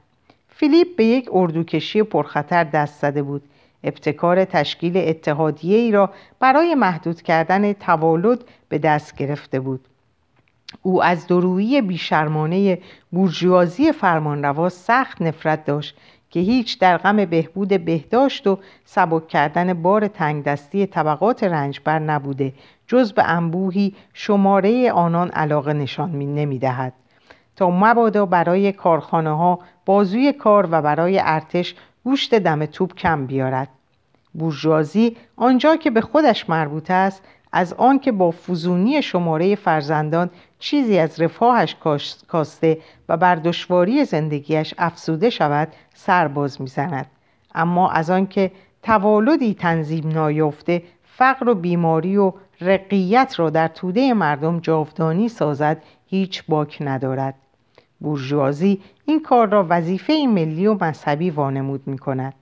فیلیپ 0.50 0.96
به 0.96 1.06
یک 1.06 1.30
اردوکشی 1.32 2.04
پرخطر 2.04 2.64
دست 2.64 3.02
زده 3.02 3.24
بود. 3.24 3.44
ابتکار 3.84 4.46
تشکیل 4.46 4.98
اتحادیه 4.98 5.78
ای 5.78 5.92
را 5.92 6.10
برای 6.40 6.76
محدود 6.76 7.22
کردن 7.22 7.74
توالد 7.74 8.44
به 8.70 8.78
دست 8.78 9.16
گرفته 9.16 9.60
بود. 9.60 9.88
او 10.82 11.04
از 11.04 11.28
درویی 11.28 11.82
بیشرمانه 11.82 12.80
بورژوازی 13.12 13.92
فرمانروا 13.92 14.70
سخت 14.70 15.22
نفرت 15.22 15.66
داشت 15.66 15.98
که 16.30 16.40
هیچ 16.40 16.80
در 16.80 16.98
غم 16.98 17.26
بهبود 17.26 17.86
بهداشت 17.86 18.48
و 18.48 18.60
سبک 18.86 19.28
کردن 19.28 19.74
بار 19.74 20.08
تنگدستی 20.08 20.86
طبقات 20.86 21.44
رنجبر 21.44 22.00
نبوده 22.00 22.54
جز 22.88 23.14
به 23.14 23.24
انبوهی 23.24 23.96
شماره 24.14 24.92
آنان 24.92 25.30
علاقه 25.30 25.74
نشان 25.74 26.10
می 26.10 26.26
نمی 26.26 26.60
دهد. 26.60 26.94
تا 27.56 27.70
مبادا 27.70 28.26
برای 28.26 28.72
کارخانه 28.72 29.38
ها 29.38 29.60
بازوی 29.86 30.34
کار 30.34 30.68
و 30.72 30.82
برای 30.82 31.20
ارتش 31.24 31.76
گوشت 32.04 32.36
دم 32.36 32.66
توپ 32.66 32.96
کم 32.96 33.26
بیارد 33.26 33.70
بورژوازی 34.34 35.18
آنجا 35.36 35.76
که 35.76 35.90
به 35.90 36.02
خودش 36.02 36.50
مربوط 36.50 36.92
است 36.92 37.24
از 37.52 37.74
آن 37.74 38.00
که 38.00 38.12
با 38.12 38.32
فزونی 38.32 39.02
شماره 39.02 39.56
فرزندان 39.56 40.30
چیزی 40.60 41.00
از 41.00 41.22
رفاهش 41.22 41.76
کاسته 42.28 42.78
و 43.10 43.18
بر 43.18 43.36
دشواری 43.36 44.06
زندگیش 44.06 44.74
افسوده 44.78 45.30
شود 45.30 45.68
سرباز 45.94 46.62
می‌زند 46.62 47.06
اما 47.56 47.90
از 47.90 48.10
آنکه 48.10 48.52
توالدی 48.84 49.54
تنظیم 49.54 50.08
نایافته 50.08 50.84
فقر 51.18 51.50
و 51.50 51.56
بیماری 51.56 52.18
و 52.18 52.34
رقیت 52.62 53.34
را 53.38 53.50
در 53.50 53.68
توده 53.68 54.14
مردم 54.14 54.60
جاودانی 54.60 55.30
سازد 55.30 55.84
هیچ 56.08 56.44
باک 56.48 56.78
ندارد. 56.82 57.36
بورژوازی 58.00 58.82
این 59.06 59.22
کار 59.22 59.50
را 59.50 59.66
وظیفه 59.70 60.14
ملی 60.28 60.68
و 60.68 60.84
مذهبی 60.84 61.30
وانمود 61.30 61.88
می 61.88 61.98
کند 61.98 62.34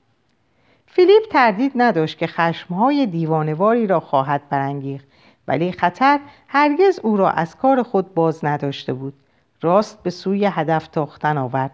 فیلیپ 0.88 1.24
تردید 1.32 1.72
نداشت 1.76 2.18
که 2.18 2.28
خشمهای 2.28 3.06
دیوانواری 3.06 3.88
را 3.88 4.00
خواهد 4.00 4.50
برانگیخت 4.50 5.06
ولی 5.48 5.72
خطر 5.72 6.20
هرگز 6.48 7.00
او 7.04 7.18
را 7.18 7.30
از 7.32 7.56
کار 7.56 7.84
خود 7.84 8.14
باز 8.14 8.46
نداشته 8.46 8.94
بود. 8.94 9.14
راست 9.62 10.04
به 10.04 10.10
سوی 10.10 10.46
هدف 10.46 10.88
تاختن 10.88 11.38
آورد. 11.38 11.72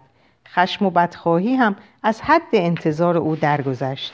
خشم 0.48 0.86
و 0.86 0.90
بدخواهی 0.90 1.54
هم 1.54 1.76
از 2.02 2.20
حد 2.20 2.48
انتظار 2.52 3.16
او 3.16 3.36
درگذشت. 3.36 4.12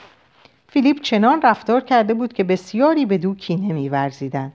فیلیپ 0.69 1.01
چنان 1.01 1.43
رفتار 1.43 1.81
کرده 1.81 2.15
بود 2.15 2.33
که 2.33 2.45
بسیاری 2.45 3.07
به 3.07 3.19
دو 3.19 3.35
کینه 3.35 3.73
میورزیدند 3.73 4.53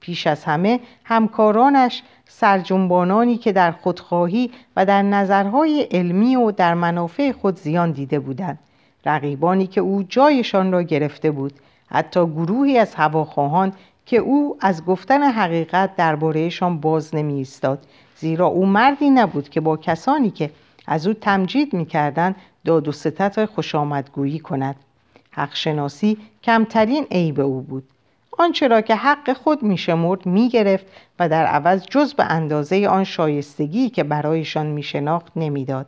پیش 0.00 0.26
از 0.26 0.44
همه 0.44 0.80
همکارانش 1.04 2.02
سرجنبانانی 2.24 3.36
که 3.36 3.52
در 3.52 3.72
خودخواهی 3.72 4.50
و 4.76 4.86
در 4.86 5.02
نظرهای 5.02 5.88
علمی 5.90 6.36
و 6.36 6.50
در 6.50 6.74
منافع 6.74 7.32
خود 7.32 7.56
زیان 7.56 7.90
دیده 7.90 8.18
بودند. 8.18 8.58
رقیبانی 9.06 9.66
که 9.66 9.80
او 9.80 10.02
جایشان 10.02 10.72
را 10.72 10.82
گرفته 10.82 11.30
بود. 11.30 11.52
حتی 11.90 12.26
گروهی 12.26 12.78
از 12.78 12.94
هواخواهان 12.94 13.72
که 14.06 14.16
او 14.16 14.56
از 14.60 14.84
گفتن 14.84 15.22
حقیقت 15.22 15.96
دربارهشان 15.96 16.80
باز 16.80 17.14
نمی 17.14 17.34
ایستاد 17.34 17.86
زیرا 18.16 18.46
او 18.46 18.66
مردی 18.66 19.10
نبود 19.10 19.48
که 19.48 19.60
با 19.60 19.76
کسانی 19.76 20.30
که 20.30 20.50
از 20.86 21.06
او 21.06 21.14
تمجید 21.14 21.74
می‌کردند 21.74 22.36
داد 22.64 22.88
و 22.88 22.92
ستت 22.92 23.44
خوشامدگویی 23.44 24.38
کند. 24.38 24.76
حق 25.32 25.54
شناسی 25.54 26.18
کمترین 26.42 27.06
عیب 27.10 27.40
او 27.40 27.60
بود. 27.60 27.84
آنچه 28.38 28.68
را 28.68 28.80
که 28.80 28.94
حق 28.94 29.32
خود 29.32 29.62
میشمرد 29.62 30.26
می‌گرفت 30.26 30.86
و 31.18 31.28
در 31.28 31.46
عوض 31.46 31.86
جز 31.90 32.14
به 32.14 32.24
اندازه 32.24 32.88
آن 32.88 33.04
شایستگی 33.04 33.90
که 33.90 34.04
برایشان 34.04 34.66
میشناخت 34.66 35.32
نمی‌داد. 35.36 35.86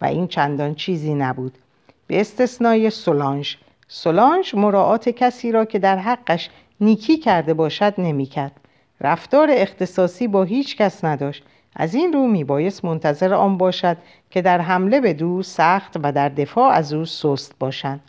و 0.00 0.04
این 0.04 0.28
چندان 0.28 0.74
چیزی 0.74 1.14
نبود. 1.14 1.58
به 2.06 2.20
استثنای 2.20 2.90
سولانژ. 2.90 3.54
سولانژ 3.88 4.54
مراعات 4.54 5.08
کسی 5.08 5.52
را 5.52 5.64
که 5.64 5.78
در 5.78 5.98
حقش 5.98 6.50
نیکی 6.80 7.16
کرده 7.16 7.54
باشد 7.54 7.94
نمی‌کرد. 7.98 8.52
رفتار 9.00 9.48
اختصاصی 9.52 10.28
با 10.28 10.44
هیچ 10.44 10.76
کس 10.76 11.04
نداشت. 11.04 11.44
از 11.76 11.94
این 11.94 12.12
رو 12.12 12.26
میبایست 12.26 12.84
منتظر 12.84 13.34
آن 13.34 13.58
باشد 13.58 13.96
که 14.30 14.42
در 14.42 14.60
حمله 14.60 15.00
به 15.00 15.12
دو 15.12 15.42
سخت 15.42 15.96
و 16.02 16.12
در 16.12 16.28
دفاع 16.28 16.72
از 16.72 16.92
او 16.92 17.04
سست 17.04 17.54
باشند. 17.58 18.00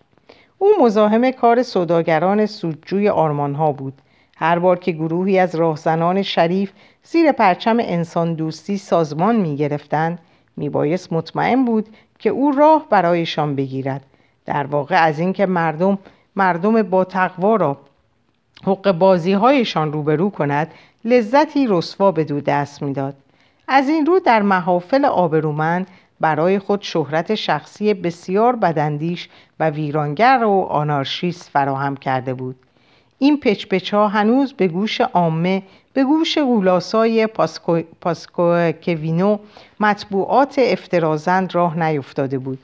او 0.62 0.70
مزاحم 0.82 1.32
کار 1.32 1.64
صداگران 1.64 2.46
سودجوی 2.46 3.10
آرمانها 3.10 3.72
بود. 3.72 3.94
هر 4.38 4.60
بار 4.60 4.80
که 4.80 4.92
گروهی 4.92 5.40
از 5.40 5.56
راهزنان 5.56 6.22
شریف 6.22 6.72
زیر 7.04 7.32
پرچم 7.32 7.78
انسان 7.80 8.34
دوستی 8.34 8.78
سازمان 8.78 9.36
می 9.36 9.56
گرفتند 9.56 10.20
می 10.58 10.70
بایست 10.70 11.14
مطمئن 11.14 11.66
بود 11.66 11.90
که 12.20 12.30
او 12.30 12.52
راه 12.52 12.86
برایشان 12.90 13.56
بگیرد. 13.56 14.06
در 14.46 14.64
واقع 14.64 15.04
از 15.04 15.20
اینکه 15.20 15.46
مردم 15.46 15.98
مردم 16.36 16.84
با 16.84 17.04
تقوا 17.04 17.56
را 17.56 17.78
حق 18.64 18.92
بازی 18.92 19.34
هایشان 19.34 19.94
روبرو 19.94 20.30
کند 20.30 20.72
لذتی 21.06 21.68
رسوا 21.70 22.12
به 22.12 22.24
دو 22.24 22.42
دست 22.42 22.82
می‌داد. 22.82 23.16
از 23.68 23.90
این 23.90 24.06
رو 24.06 24.20
در 24.20 24.42
محافل 24.42 25.06
آبرومند 25.06 25.88
برای 26.20 26.60
خود 26.60 26.82
شهرت 26.82 27.36
شخصی 27.36 27.94
بسیار 27.94 28.56
بدندیش 28.56 29.30
و 29.60 29.70
ویرانگر 29.70 30.44
و 30.44 30.62
آنارشیست 30.70 31.50
فراهم 31.54 31.98
کرده 31.98 32.34
بود. 32.34 32.56
این 33.20 33.40
پچپچ 33.40 33.94
ها 33.94 34.08
هنوز 34.08 34.54
به 34.54 34.68
گوش 34.68 35.02
عامه 35.02 35.64
به 35.94 36.04
گوش 36.04 36.38
غولاسای 36.38 37.28
پاسکو... 37.28 37.82
پاسکوکوینو 38.02 39.38
مطبوعات 39.80 40.60
افترازند 40.60 41.56
راه 41.56 41.80
نیفتاده 41.80 42.40
بود. 42.40 42.60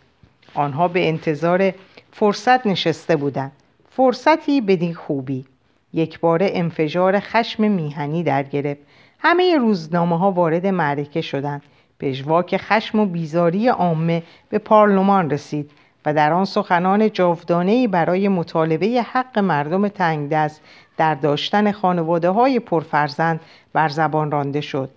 آنها 0.54 0.88
به 0.88 1.08
انتظار 1.08 1.74
فرصت 2.12 2.68
نشسته 2.68 3.16
بودند. 3.16 3.52
فرصتی 3.90 4.62
بدین 4.62 4.94
خوبی. 4.94 5.46
یک 5.94 6.20
بار 6.20 6.40
انفجار 6.42 7.20
خشم 7.20 7.72
میهنی 7.72 8.24
در 8.24 8.44
گرفت. 8.44 8.82
همه 9.20 9.58
روزنامه 9.58 10.18
ها 10.18 10.32
وارد 10.32 10.68
معرکه 10.68 11.22
شدند. 11.22 11.62
پژواک 12.00 12.58
خشم 12.58 13.00
و 13.00 13.06
بیزاری 13.06 13.68
عامه 13.68 14.24
به 14.50 14.58
پارلمان 14.58 15.30
رسید 15.30 15.72
و 16.06 16.14
در 16.14 16.34
آن 16.34 16.46
سخنان 16.46 17.12
جاودانهای 17.12 17.88
برای 17.88 18.28
مطالبه 18.28 19.06
حق 19.12 19.40
مردم 19.40 19.88
تنگ 19.88 20.30
دست 20.30 20.62
در 20.98 21.16
داشتن 21.16 21.72
خانواده 21.72 22.30
های 22.30 22.60
پرفرزند 22.60 23.40
بر 23.74 23.90
زبان 23.90 24.32
رانده 24.32 24.62
شد. 24.62 24.90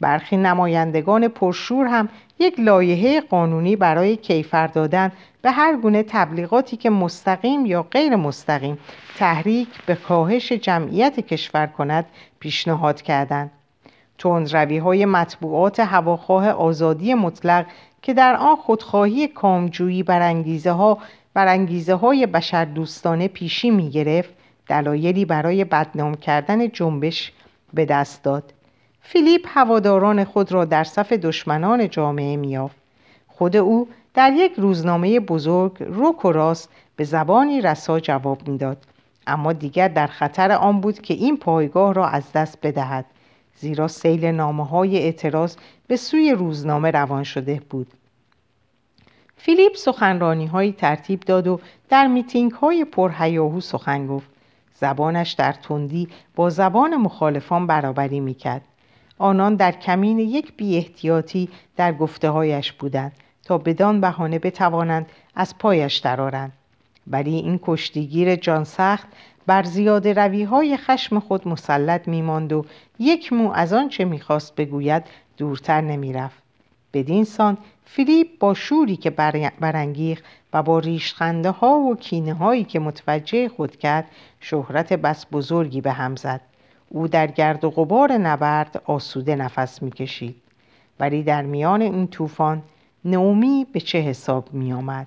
برخی 0.00 0.36
نمایندگان 0.36 1.28
پرشور 1.28 1.86
هم 1.86 2.08
یک 2.38 2.60
لایحه 2.60 3.20
قانونی 3.20 3.76
برای 3.76 4.16
کیفر 4.16 4.66
دادن 4.66 5.12
به 5.42 5.50
هر 5.50 5.76
گونه 5.76 6.02
تبلیغاتی 6.02 6.76
که 6.76 6.90
مستقیم 6.90 7.66
یا 7.66 7.82
غیر 7.82 8.16
مستقیم 8.16 8.78
تحریک 9.16 9.68
به 9.86 9.94
کاهش 9.94 10.52
جمعیت 10.52 11.20
کشور 11.20 11.66
کند 11.66 12.06
پیشنهاد 12.40 13.02
کردند. 13.02 13.50
تندروی 14.22 14.78
های 14.78 15.04
مطبوعات 15.04 15.80
هواخواه 15.80 16.48
آزادی 16.48 17.14
مطلق 17.14 17.66
که 18.02 18.14
در 18.14 18.36
آن 18.36 18.56
خودخواهی 18.56 19.28
کامجویی 19.28 20.02
بر 20.02 20.22
انگیزه 20.22 20.70
ها 20.70 20.98
بر 21.34 21.48
انگیزه 21.48 21.94
های 21.94 22.26
بشر 22.26 22.64
دوستانه 22.64 23.28
پیشی 23.28 23.70
می 23.70 23.90
گرفت 23.90 24.30
دلایلی 24.66 25.24
برای 25.24 25.64
بدنام 25.64 26.14
کردن 26.14 26.68
جنبش 26.68 27.32
به 27.74 27.84
دست 27.84 28.22
داد. 28.22 28.52
فیلیپ 29.00 29.46
هواداران 29.46 30.24
خود 30.24 30.52
را 30.52 30.64
در 30.64 30.84
صف 30.84 31.12
دشمنان 31.12 31.88
جامعه 31.88 32.36
میافت 32.36 32.76
خود 33.28 33.56
او 33.56 33.88
در 34.14 34.32
یک 34.32 34.52
روزنامه 34.56 35.20
بزرگ 35.20 35.82
روک 35.82 36.24
و 36.24 36.32
راست 36.32 36.68
به 36.96 37.04
زبانی 37.04 37.60
رسا 37.60 38.00
جواب 38.00 38.48
می‌داد. 38.48 38.78
اما 39.26 39.52
دیگر 39.52 39.88
در 39.88 40.06
خطر 40.06 40.52
آن 40.52 40.80
بود 40.80 41.00
که 41.00 41.14
این 41.14 41.36
پایگاه 41.36 41.94
را 41.94 42.08
از 42.08 42.32
دست 42.32 42.58
بدهد. 42.62 43.04
زیرا 43.62 43.88
سیل 43.88 44.24
نامه 44.24 44.66
های 44.66 44.98
اعتراض 44.98 45.56
به 45.86 45.96
سوی 45.96 46.32
روزنامه 46.32 46.90
روان 46.90 47.22
شده 47.22 47.60
بود. 47.70 47.86
فیلیپ 49.36 49.76
سخنرانی 49.76 50.46
های 50.46 50.72
ترتیب 50.72 51.20
داد 51.20 51.46
و 51.46 51.60
در 51.88 52.06
میتینگ 52.06 52.52
های 52.52 52.84
پرهیاهو 52.84 53.60
سخن 53.60 54.06
گفت. 54.06 54.30
زبانش 54.74 55.32
در 55.32 55.52
تندی 55.52 56.08
با 56.34 56.50
زبان 56.50 56.96
مخالفان 56.96 57.66
برابری 57.66 58.20
می‌کرد. 58.20 58.62
آنان 59.18 59.54
در 59.54 59.72
کمین 59.72 60.18
یک 60.18 60.52
بی 60.56 60.92
در 61.76 61.92
گفته 61.92 62.30
هایش 62.30 62.72
بودند 62.72 63.12
تا 63.44 63.58
بدان 63.58 64.00
بهانه 64.00 64.38
بتوانند 64.38 65.06
از 65.34 65.58
پایش 65.58 65.96
درآرند. 65.96 66.52
ولی 67.06 67.34
این 67.34 67.60
کشتیگیر 67.62 68.36
جان 68.36 68.64
سخت 68.64 69.08
بر 69.46 69.62
زیاده 69.62 70.12
روی 70.12 70.42
های 70.42 70.76
خشم 70.76 71.18
خود 71.18 71.48
مسلط 71.48 72.08
میماند 72.08 72.52
و 72.52 72.64
یک 72.98 73.32
مو 73.32 73.52
از 73.52 73.72
آنچه 73.72 74.04
می‌خواست 74.04 74.54
بگوید 74.54 75.04
دورتر 75.36 75.80
نمی‌رفت. 75.80 76.42
بدین 76.94 77.24
سان 77.24 77.58
فیلیپ 77.84 78.28
با 78.38 78.54
شوری 78.54 78.96
که 78.96 79.10
برانگیخت 79.60 80.24
و 80.52 80.62
با 80.62 80.78
ریشخنده 80.78 81.50
ها 81.50 81.78
و 81.78 81.96
کینه 81.96 82.34
هایی 82.34 82.64
که 82.64 82.78
متوجه 82.78 83.48
خود 83.48 83.76
کرد 83.76 84.04
شهرت 84.40 84.92
بس 84.92 85.26
بزرگی 85.32 85.80
به 85.80 85.92
هم 85.92 86.16
زد. 86.16 86.40
او 86.88 87.08
در 87.08 87.26
گرد 87.26 87.64
و 87.64 87.70
غبار 87.70 88.12
نبرد 88.12 88.82
آسوده 88.84 89.36
نفس 89.36 89.82
می‌کشید. 89.82 90.36
ولی 91.00 91.22
در 91.22 91.42
میان 91.42 91.82
این 91.82 92.06
طوفان 92.06 92.62
نومی 93.04 93.66
به 93.72 93.80
چه 93.80 93.98
حساب 93.98 94.54
می 94.54 94.72
آمد؟ 94.72 95.06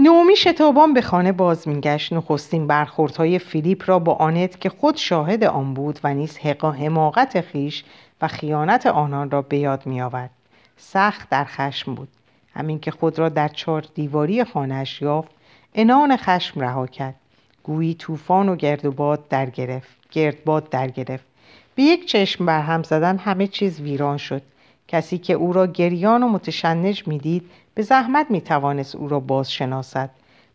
نومی 0.00 0.36
شتابان 0.36 0.94
به 0.94 1.00
خانه 1.00 1.32
باز 1.32 1.68
میگشت. 1.68 2.12
نخستین 2.12 2.66
برخوردهای 2.66 3.38
فیلیپ 3.38 3.82
را 3.86 3.98
با 3.98 4.14
آنت 4.14 4.60
که 4.60 4.68
خود 4.68 4.96
شاهد 4.96 5.44
آن 5.44 5.74
بود 5.74 5.98
و 6.04 6.14
نیز 6.14 6.38
حماقت 6.38 7.40
خیش 7.40 7.84
و 8.22 8.28
خیانت 8.28 8.86
آنان 8.86 9.30
را 9.30 9.42
به 9.42 9.58
یاد 9.58 9.86
می 9.86 10.00
آورد. 10.00 10.30
سخت 10.76 11.30
در 11.30 11.44
خشم 11.44 11.94
بود. 11.94 12.08
همین 12.54 12.80
که 12.80 12.90
خود 12.90 13.18
را 13.18 13.28
در 13.28 13.48
چهار 13.48 13.84
دیواری 13.94 14.44
خانهاش 14.44 15.02
یافت 15.02 15.30
انان 15.74 16.16
خشم 16.16 16.60
رها 16.60 16.86
کرد. 16.86 17.14
گویی 17.62 17.94
طوفان 17.94 18.48
و 18.48 18.56
گرد 18.56 18.84
و 18.84 18.92
باد 18.92 19.28
در 19.28 19.50
گرفت. 19.50 19.96
گردباد 20.10 20.70
در 20.70 20.88
گرفت. 20.88 21.24
به 21.74 21.82
یک 21.82 22.06
چشم 22.06 22.46
برهم 22.46 22.82
زدن 22.82 23.16
همه 23.16 23.46
چیز 23.46 23.80
ویران 23.80 24.16
شد. 24.16 24.42
کسی 24.88 25.18
که 25.18 25.32
او 25.32 25.52
را 25.52 25.66
گریان 25.66 26.22
و 26.22 26.28
متشنج 26.28 27.08
می‌دید 27.08 27.50
به 27.78 27.84
زحمت 27.84 28.26
می‌توانست 28.30 28.96
او 28.96 29.08
را 29.08 29.20
باز 29.20 29.52
شناسد 29.52 30.10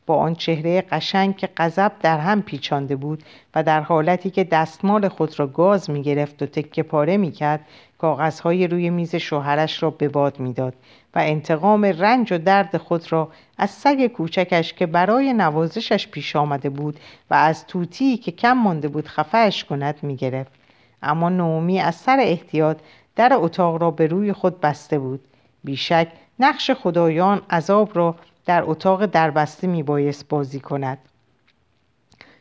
با 0.05 0.15
آن 0.15 0.35
چهره 0.35 0.81
قشنگ 0.81 1.37
که 1.37 1.49
غضب 1.57 1.91
در 2.01 2.19
هم 2.19 2.41
پیچانده 2.41 2.95
بود 2.95 3.23
و 3.55 3.63
در 3.63 3.81
حالتی 3.81 4.29
که 4.29 4.43
دستمال 4.43 5.07
خود 5.07 5.39
را 5.39 5.47
گاز 5.47 5.89
می 5.89 6.01
گرفت 6.01 6.41
و 6.41 6.45
تکه 6.45 6.83
پاره 6.83 7.17
می 7.17 7.31
کرد 7.31 7.59
کاغذهای 7.97 8.67
روی 8.67 8.89
میز 8.89 9.15
شوهرش 9.15 9.83
را 9.83 9.89
به 9.89 10.09
باد 10.09 10.39
می‌داد 10.39 10.73
و 11.15 11.19
انتقام 11.19 11.85
رنج 11.85 12.33
و 12.33 12.37
درد 12.37 12.77
خود 12.77 13.11
را 13.11 13.31
از 13.57 13.69
سگ 13.69 14.07
کوچکش 14.07 14.73
که 14.73 14.85
برای 14.85 15.33
نوازشش 15.33 16.07
پیش 16.07 16.35
آمده 16.35 16.69
بود 16.69 16.99
و 17.29 17.33
از 17.33 17.67
توتی 17.67 18.17
که 18.17 18.31
کم 18.31 18.53
مانده 18.53 18.87
بود 18.87 19.07
خفهش 19.07 19.63
کند 19.63 19.95
می 20.01 20.15
گرفت. 20.15 20.51
اما 21.03 21.29
نومی 21.29 21.79
از 21.79 21.95
سر 21.95 22.17
احتیاط 22.19 22.77
در 23.15 23.33
اتاق 23.33 23.81
را 23.81 23.91
به 23.91 24.07
روی 24.07 24.33
خود 24.33 24.61
بسته 24.61 24.99
بود 24.99 25.19
بیشک 25.63 26.07
نقش 26.39 26.71
خدایان 26.71 27.41
عذاب 27.49 27.97
را 27.97 28.15
در 28.45 28.63
اتاق 28.63 29.05
دربسته 29.05 29.67
می 29.67 29.83
بایست 29.83 30.27
بازی 30.27 30.59
کند 30.59 30.97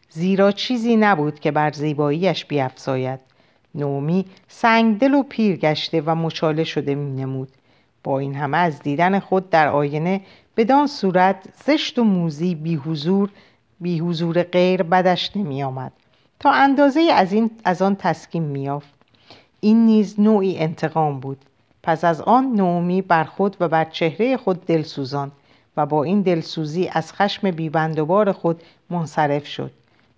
زیرا 0.09 0.53
چیزی 0.53 0.97
نبود 0.97 1.41
که 1.41 1.51
بر 1.51 1.73
زیباییش 1.73 2.45
بیافزاید 2.45 3.21
نومی 3.75 4.25
سنگدل 4.49 5.15
و 5.15 5.23
پیر 5.23 5.57
گشته 5.57 6.01
و 6.01 6.15
مچاله 6.15 6.65
شده 6.65 6.95
می 6.95 7.23
نمود. 7.23 7.49
با 8.05 8.19
این 8.19 8.35
همه 8.35 8.57
از 8.59 8.81
دیدن 8.81 9.19
خود 9.19 9.51
در 9.51 9.69
آینه 9.69 10.21
بدان 10.57 10.87
صورت 10.87 11.49
زشت 11.65 11.99
و 11.99 12.05
موزی 12.05 12.55
بی 12.55 12.75
حضور, 12.75 13.31
بی 13.81 13.99
حضور 13.99 14.43
غیر 14.43 14.83
بدش 14.83 15.37
نمی 15.37 15.63
آمد. 15.63 15.93
تا 16.41 16.51
اندازه 16.51 17.01
از, 17.01 17.33
این 17.33 17.51
از 17.65 17.83
آن 17.83 17.97
تسکیم 17.97 18.43
میافت 18.43 18.95
این 19.61 19.87
نیز 19.87 20.21
نوعی 20.21 20.59
انتقام 20.59 21.21
بود 21.21 21.39
پس 21.83 22.05
از 22.05 22.21
آن 22.21 22.53
نومی 22.53 23.03
بر 23.03 23.25
خود 23.25 23.57
و 23.61 23.69
بر 23.69 23.85
چهره 23.85 24.37
خود 24.37 24.67
دلسوزان 24.67 25.33
و 25.77 25.87
با 25.87 26.05
این 26.05 26.23
دلسوزی 26.23 26.91
از 26.93 27.13
خشم 27.13 27.51
بیبندوبار 27.51 28.33
خود 28.33 28.63
منصرف 28.91 29.47
شد. 29.47 29.71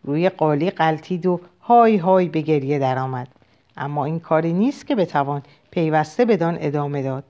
روی 0.03 0.29
قالی 0.29 0.71
قلتید 0.71 1.27
و 1.27 1.41
های 1.61 1.97
های 1.97 2.29
به 2.29 2.41
گریه 2.41 2.79
درآمد. 2.79 3.29
اما 3.77 4.05
این 4.05 4.21
کاری 4.21 4.53
نیست 4.53 4.87
که 4.87 4.95
بتوان 4.95 5.43
پیوسته 5.71 6.25
بدان 6.25 6.57
ادامه 6.61 7.03
داد. 7.03 7.25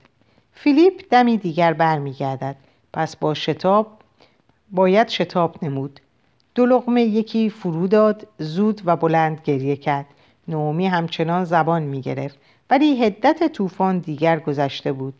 فیلیپ 0.53 1.01
دمی 1.09 1.37
دیگر 1.37 1.73
برمیگردد. 1.73 2.55
پس 2.93 3.15
با 3.15 3.33
شتاب 3.33 3.87
باید 4.71 5.09
شتاب 5.09 5.63
نمود. 5.63 5.99
دو 6.55 6.65
لغمه 6.65 7.01
یکی 7.01 7.49
فرو 7.49 7.87
داد 7.87 8.27
زود 8.37 8.81
و 8.85 8.95
بلند 8.95 9.41
گریه 9.43 9.75
کرد. 9.75 10.05
نومی 10.47 10.87
همچنان 10.87 11.43
زبان 11.43 11.83
می 11.83 12.01
گرفت 12.01 12.39
ولی 12.69 13.05
هدت 13.05 13.51
طوفان 13.51 13.99
دیگر 13.99 14.39
گذشته 14.39 14.91
بود. 14.91 15.13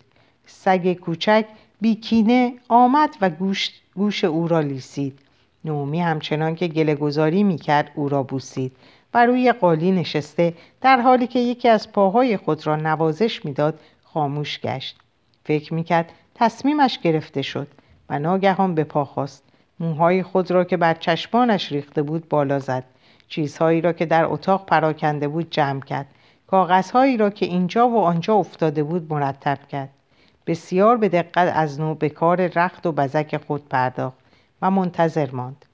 سگ 0.46 0.94
کوچک 0.94 1.46
بیکینه 1.82 2.54
آمد 2.70 3.16
و 3.22 3.30
گوش, 3.30 3.72
گوش 3.96 4.24
او 4.24 4.48
را 4.48 4.60
لیسید. 4.60 5.20
نومی 5.66 6.02
همچنان 6.02 6.56
که 6.56 6.68
گله 6.68 6.96
گذاری 6.96 7.44
می 7.44 7.58
کرد 7.58 7.92
او 7.96 8.10
را 8.10 8.24
بوسید 8.24 8.72
و 9.14 9.26
روی 9.26 9.52
قالی 9.52 9.92
نشسته 9.92 10.54
در 10.82 11.02
حالی 11.02 11.28
که 11.28 11.40
یکی 11.40 11.70
از 11.70 11.92
پاهای 11.92 12.38
خود 12.38 12.68
را 12.68 12.76
نوازش 12.76 13.46
می‌داد 13.46 13.80
خاموش 14.04 14.60
گشت. 14.60 14.98
فکر 15.44 15.74
می‌کرد 15.74 16.12
تصمیمش 16.36 17.00
گرفته 17.00 17.42
شد 17.42 17.68
و 18.10 18.20
ناگهان 18.20 18.76
به 18.76 18.84
پا 18.84 19.06
خواست 19.06 19.44
موهای 19.80 20.24
خود 20.24 20.52
را 20.52 20.64
که 20.64 20.78
بر 20.78 20.94
چشمانش 20.94 21.72
ریخته 21.72 22.02
بود 22.02 22.30
بالا 22.30 22.60
زد. 22.60 22.84
چیزهایی 23.28 23.82
را 23.82 23.94
که 23.94 24.06
در 24.06 24.26
اتاق 24.26 24.66
پراکنده 24.66 25.28
بود 25.28 25.50
جمع 25.52 25.82
کرد. 25.82 26.08
کاغذهایی 26.56 27.18
را 27.18 27.30
که 27.30 27.46
اینجا 27.46 27.90
و 27.90 27.98
آنجا 27.98 28.36
افتاده 28.36 28.84
بود 28.84 29.14
مرتب 29.14 29.68
کرد. 29.68 29.90
بسیار 30.48 30.98
به 30.98 31.10
دقت 31.10 31.52
از 31.56 31.80
نو 31.80 31.96
به 31.96 32.10
کار 32.10 32.48
رخت 32.48 32.86
و 32.86 32.92
بزک 32.92 33.38
خود 33.38 33.70
پرداخت 33.70 34.18
و 34.62 34.72
منتظر 34.72 35.32
ماند. 35.32 35.66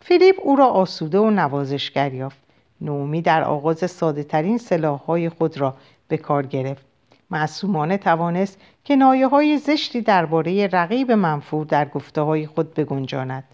فیلیپ 0.00 0.34
او 0.42 0.56
را 0.56 0.66
آسوده 0.66 1.18
و 1.18 1.30
نوازشگر 1.30 2.14
یافت. 2.14 2.38
نومی 2.80 3.22
در 3.22 3.44
آغاز 3.44 3.90
ساده 3.90 4.22
ترین 4.24 4.58
سلاحهای 4.58 5.28
خود 5.28 5.58
را 5.58 5.74
به 6.08 6.16
کار 6.16 6.46
گرفت. 6.46 6.84
معصومانه 7.30 7.96
توانست 7.96 8.58
که 8.84 8.96
نایه 8.96 9.28
های 9.28 9.58
زشتی 9.58 10.00
درباره 10.00 10.66
رقیب 10.66 11.12
منفور 11.12 11.66
در 11.66 11.88
گفته 11.88 12.20
های 12.20 12.46
خود 12.46 12.74
بگنجاند. 12.74 13.44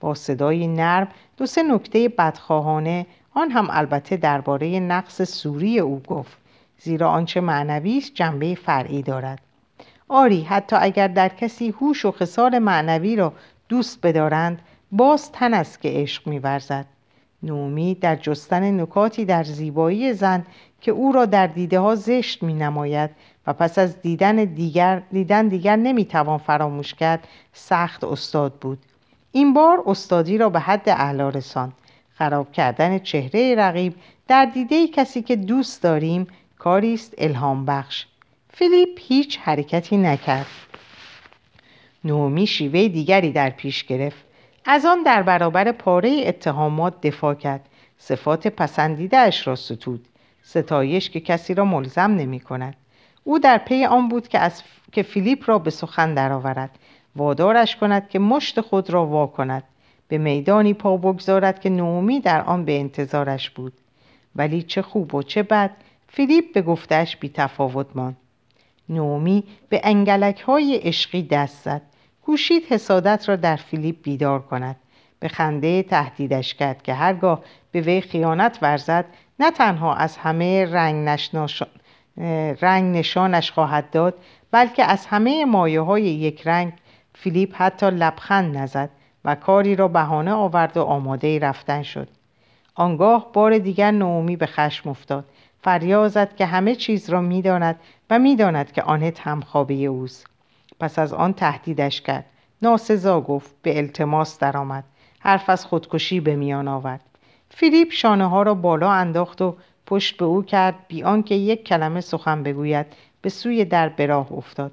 با 0.00 0.14
صدای 0.14 0.66
نرم 0.66 1.08
دو 1.36 1.46
سه 1.46 1.62
نکته 1.62 2.08
بدخواهانه 2.08 3.06
آن 3.34 3.50
هم 3.50 3.68
البته 3.70 4.16
درباره 4.16 4.80
نقص 4.80 5.22
سوری 5.22 5.78
او 5.78 6.02
گفت 6.06 6.36
زیرا 6.78 7.10
آنچه 7.10 7.40
معنوی 7.40 7.98
است 7.98 8.14
جنبه 8.14 8.54
فرعی 8.54 9.02
دارد. 9.02 9.40
آری 10.08 10.42
حتی 10.42 10.76
اگر 10.80 11.08
در 11.08 11.28
کسی 11.28 11.70
هوش 11.70 12.04
و 12.04 12.10
خصال 12.10 12.58
معنوی 12.58 13.16
را 13.16 13.32
دوست 13.68 14.00
بدارند 14.02 14.58
باز 14.92 15.32
تن 15.32 15.54
است 15.54 15.80
که 15.80 15.88
عشق 15.92 16.26
میورزد. 16.26 16.86
نومی 17.42 17.94
در 17.94 18.16
جستن 18.16 18.80
نکاتی 18.80 19.24
در 19.24 19.44
زیبایی 19.44 20.12
زن 20.12 20.46
که 20.80 20.90
او 20.90 21.12
را 21.12 21.26
در 21.26 21.46
دیده 21.46 21.80
ها 21.80 21.94
زشت 21.94 22.42
می 22.42 22.54
نماید 22.54 23.10
و 23.46 23.52
پس 23.52 23.78
از 23.78 24.00
دیدن 24.00 24.36
دیگر, 24.44 25.02
دیدن 25.12 25.48
دیگر 25.48 25.76
نمی 25.76 26.04
توان 26.04 26.38
فراموش 26.38 26.94
کرد 26.94 27.28
سخت 27.52 28.04
استاد 28.04 28.52
بود. 28.52 28.78
این 29.32 29.54
بار 29.54 29.82
استادی 29.86 30.38
را 30.38 30.48
به 30.48 30.60
حد 30.60 30.88
اعلا 30.88 31.28
رساند. 31.28 31.72
خراب 32.22 32.52
کردن 32.52 32.98
چهره 32.98 33.54
رقیب 33.54 33.94
در 34.28 34.44
دیده 34.44 34.88
کسی 34.88 35.22
که 35.22 35.36
دوست 35.36 35.82
داریم 35.82 36.26
کاری 36.58 36.94
است 36.94 37.14
الهام 37.18 37.66
بخش. 37.66 38.06
فیلیپ 38.50 38.98
هیچ 38.98 39.38
حرکتی 39.38 39.96
نکرد. 39.96 40.46
نومی 42.04 42.46
شیوه 42.46 42.88
دیگری 42.88 43.32
در 43.32 43.50
پیش 43.50 43.84
گرفت. 43.84 44.24
از 44.64 44.84
آن 44.84 45.02
در 45.02 45.22
برابر 45.22 45.72
پاره 45.72 46.22
اتهامات 46.26 47.00
دفاع 47.00 47.34
کرد. 47.34 47.68
صفات 47.98 48.46
پسندیده 48.46 49.16
اش 49.16 49.46
را 49.46 49.56
ستود. 49.56 50.08
ستایش 50.42 51.10
که 51.10 51.20
کسی 51.20 51.54
را 51.54 51.64
ملزم 51.64 52.10
نمی 52.10 52.40
کند. 52.40 52.76
او 53.24 53.38
در 53.38 53.58
پی 53.58 53.84
آن 53.84 54.08
بود 54.08 54.28
که, 54.28 54.38
از... 54.38 54.62
که 54.92 55.02
فیلیپ 55.02 55.50
را 55.50 55.58
به 55.58 55.70
سخن 55.70 56.14
درآورد. 56.14 56.78
وادارش 57.16 57.76
کند 57.76 58.08
که 58.08 58.18
مشت 58.18 58.60
خود 58.60 58.90
را 58.90 59.06
وا 59.06 59.26
کند. 59.26 59.64
به 60.12 60.18
میدانی 60.18 60.74
پا 60.74 60.96
بگذارد 60.96 61.60
که 61.60 61.70
نومی 61.70 62.20
در 62.20 62.42
آن 62.42 62.64
به 62.64 62.80
انتظارش 62.80 63.50
بود. 63.50 63.72
ولی 64.36 64.62
چه 64.62 64.82
خوب 64.82 65.14
و 65.14 65.22
چه 65.22 65.42
بد 65.42 65.70
فیلیپ 66.08 66.52
به 66.54 66.62
گفتش 66.62 67.16
بی 67.16 67.28
تفاوت 67.28 67.86
ماند. 67.94 68.16
نومی 68.88 69.44
به 69.68 69.80
انگلک 69.84 70.40
های 70.40 70.76
عشقی 70.76 71.22
دست 71.22 71.64
زد. 71.64 71.82
کوشید 72.22 72.62
حسادت 72.68 73.28
را 73.28 73.36
در 73.36 73.56
فیلیپ 73.56 73.96
بیدار 74.02 74.42
کند. 74.42 74.76
به 75.20 75.28
خنده 75.28 75.82
تهدیدش 75.82 76.54
کرد 76.54 76.82
که 76.82 76.94
هرگاه 76.94 77.42
به 77.70 77.80
وی 77.80 78.00
خیانت 78.00 78.58
ورزد 78.62 79.04
نه 79.40 79.50
تنها 79.50 79.94
از 79.94 80.16
همه 80.16 80.64
رنگ, 80.64 81.18
رنگ 82.62 82.96
نشانش 82.96 83.50
خواهد 83.50 83.90
داد 83.90 84.14
بلکه 84.50 84.84
از 84.84 85.06
همه 85.06 85.44
مایه 85.44 85.80
های 85.80 86.02
یک 86.02 86.46
رنگ 86.46 86.72
فیلیپ 87.14 87.54
حتی 87.56 87.86
لبخند 87.90 88.56
نزد. 88.56 88.90
و 89.24 89.34
کاری 89.34 89.76
را 89.76 89.88
بهانه 89.88 90.32
آورد 90.32 90.76
و 90.76 90.82
آماده 90.82 91.38
رفتن 91.38 91.82
شد. 91.82 92.08
آنگاه 92.74 93.32
بار 93.32 93.58
دیگر 93.58 93.90
نومی 93.90 94.36
به 94.36 94.46
خشم 94.46 94.90
افتاد. 94.90 95.24
فریاد 95.62 96.08
زد 96.08 96.36
که 96.36 96.46
همه 96.46 96.74
چیز 96.74 97.10
را 97.10 97.20
می‌داند 97.20 97.80
و 98.10 98.18
می‌داند 98.18 98.72
که 98.72 98.82
آنت 98.82 99.20
هم 99.20 99.40
خوابه 99.40 99.74
اوست. 99.74 100.26
پس 100.80 100.98
از 100.98 101.12
آن 101.12 101.32
تهدیدش 101.32 102.00
کرد. 102.00 102.24
ناسزا 102.62 103.20
گفت 103.20 103.54
به 103.62 103.78
التماس 103.78 104.38
درآمد. 104.38 104.84
حرف 105.20 105.50
از 105.50 105.66
خودکشی 105.66 106.20
به 106.20 106.36
میان 106.36 106.68
آورد. 106.68 107.00
فیلیپ 107.50 107.92
شانه 107.92 108.28
ها 108.28 108.42
را 108.42 108.54
بالا 108.54 108.90
انداخت 108.90 109.42
و 109.42 109.56
پشت 109.86 110.16
به 110.16 110.24
او 110.24 110.42
کرد 110.42 110.74
بی 110.88 111.02
آنکه 111.02 111.34
یک 111.34 111.64
کلمه 111.64 112.00
سخن 112.00 112.42
بگوید 112.42 112.86
به 113.22 113.28
سوی 113.28 113.64
در 113.64 113.88
براه 113.88 114.32
افتاد. 114.32 114.72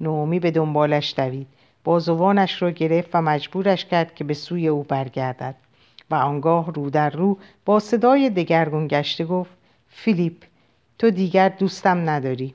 نومی 0.00 0.40
به 0.40 0.50
دنبالش 0.50 1.14
دوید. 1.16 1.46
بازوانش 1.84 2.62
را 2.62 2.70
گرفت 2.70 3.10
و 3.14 3.22
مجبورش 3.22 3.84
کرد 3.84 4.14
که 4.14 4.24
به 4.24 4.34
سوی 4.34 4.68
او 4.68 4.82
برگردد 4.82 5.54
و 6.10 6.14
آنگاه 6.14 6.72
رو 6.72 6.90
در 6.90 7.10
رو 7.10 7.38
با 7.64 7.80
صدای 7.80 8.30
دگرگون 8.30 8.86
گشته 8.86 9.24
گفت 9.24 9.50
فیلیپ 9.88 10.44
تو 10.98 11.10
دیگر 11.10 11.48
دوستم 11.48 12.10
نداری. 12.10 12.54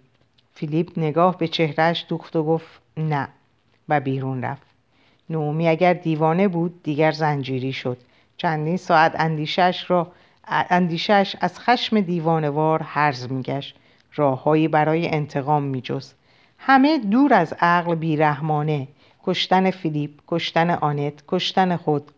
فیلیپ 0.54 1.00
نگاه 1.00 1.38
به 1.38 1.48
چهرهش 1.48 2.06
دوخت 2.10 2.36
و 2.36 2.44
گفت 2.44 2.82
نه. 2.98 3.28
و 3.90 4.00
بیرون 4.00 4.42
رفت. 4.42 4.68
نومی 5.30 5.68
اگر 5.68 5.94
دیوانه 5.94 6.48
بود 6.48 6.84
دیگر 6.84 7.12
زنجیری 7.12 7.74
شد. 7.74 7.98
چندین 8.38 8.78
ساعت 8.78 9.16
اندیشش 9.20 9.86
را 9.88 10.12
اندیشش 10.48 11.36
از 11.42 11.60
خشم 11.60 12.02
دیوانوار 12.02 12.84
هرز 12.84 13.32
میگشت. 13.32 13.76
راههایی 14.16 14.68
برای 14.68 15.10
انتقام 15.10 15.64
میجست. 15.64 16.16
همه 16.58 16.98
دور 16.98 17.34
از 17.34 17.54
عقل 17.60 17.96
بیرحمانه. 17.96 18.88
کشتن 19.28 19.72
فیلیپ 19.72 20.12
کشتن 20.28 20.70
آنت 20.70 21.24
کشتن 21.28 21.76
خود. 21.76 22.12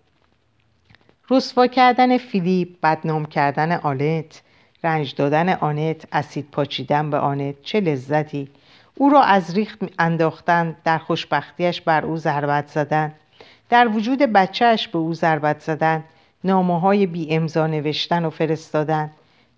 رسوا 1.30 1.68
کردن 1.68 2.18
فیلیپ 2.18 2.70
بدنام 2.84 3.26
کردن 3.26 3.72
آنت 3.72 4.42
رنج 4.84 5.16
دادن 5.16 5.50
آنت 5.50 6.08
اسید 6.12 6.48
پاچیدن 6.52 7.10
به 7.10 7.18
آنت. 7.18 7.62
چه 7.62 7.80
لذتی. 7.80 8.50
او 8.96 9.10
را 9.10 9.22
از 9.22 9.56
ریخت 9.56 9.80
انداختن 10.00 10.76
در 10.84 10.98
خوشبختیش 10.98 11.82
بر 11.82 12.06
او 12.06 12.18
ضربت 12.18 12.68
زدن. 12.68 13.14
در 13.70 13.88
وجود 13.88 14.20
بچهش 14.20 14.88
به 14.88 14.98
او 14.98 15.14
ضربت 15.14 15.60
زدن. 15.60 16.04
نامه 16.44 16.80
های 16.80 17.06
بی 17.06 17.36
امضا 17.36 17.68
نوشتن 17.68 18.26
و 18.26 18.30
فرستادن. 18.30 19.12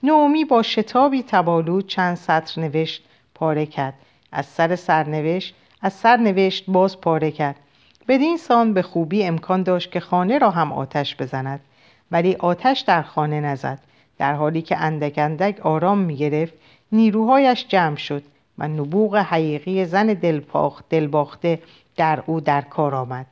نومی 0.03 0.45
با 0.45 0.61
شتابی 0.63 1.23
تبالود 1.23 1.87
چند 1.87 2.17
سطر 2.17 2.61
نوشت 2.61 3.03
پاره 3.35 3.65
کرد. 3.65 3.93
از 4.31 4.45
سر 4.45 4.75
سرنوشت 4.75 5.55
از 5.81 5.93
سرنوشت 5.93 6.65
باز 6.67 7.01
پاره 7.01 7.31
کرد. 7.31 7.55
بدین 8.07 8.37
سان 8.37 8.73
به 8.73 8.81
خوبی 8.81 9.23
امکان 9.23 9.63
داشت 9.63 9.91
که 9.91 9.99
خانه 9.99 10.37
را 10.37 10.49
هم 10.49 10.71
آتش 10.73 11.15
بزند. 11.15 11.59
ولی 12.11 12.35
آتش 12.35 12.79
در 12.79 13.01
خانه 13.01 13.41
نزد. 13.41 13.79
در 14.17 14.33
حالی 14.33 14.61
که 14.61 14.77
اندک 14.77 15.13
اندک 15.17 15.59
آرام 15.59 15.97
می 15.97 16.15
گرفت 16.15 16.53
نیروهایش 16.91 17.65
جمع 17.67 17.95
شد 17.95 18.23
و 18.57 18.67
نبوغ 18.67 19.15
حقیقی 19.15 19.85
زن 19.85 20.07
دلباخته 20.89 21.59
در 21.95 22.23
او 22.25 22.41
در 22.41 22.61
کار 22.61 22.95
آمد. 22.95 23.25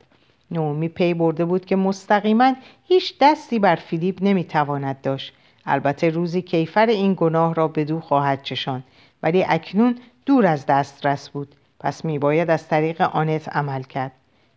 نومی 0.50 0.88
پی 0.88 1.14
برده 1.14 1.44
بود 1.44 1.64
که 1.64 1.76
مستقیما 1.76 2.54
هیچ 2.84 3.14
دستی 3.20 3.58
بر 3.58 3.76
فیلیپ 3.76 4.18
نمی‌تواند 4.20 5.00
داشت. 5.02 5.32
البته 5.66 6.10
روزی 6.10 6.42
کیفر 6.42 6.86
این 6.86 7.14
گناه 7.16 7.54
را 7.54 7.68
به 7.68 7.84
دو 7.84 8.00
خواهد 8.00 8.42
چشان 8.42 8.82
ولی 9.22 9.44
اکنون 9.48 9.98
دور 10.26 10.46
از 10.46 10.66
دسترس 10.66 11.28
بود. 11.28 11.54
پس 11.80 12.04
میباید 12.04 12.50
از 12.50 12.68
طریق 12.68 13.00
آنت 13.00 13.48
عمل 13.48 13.82
کرد. 13.82 14.12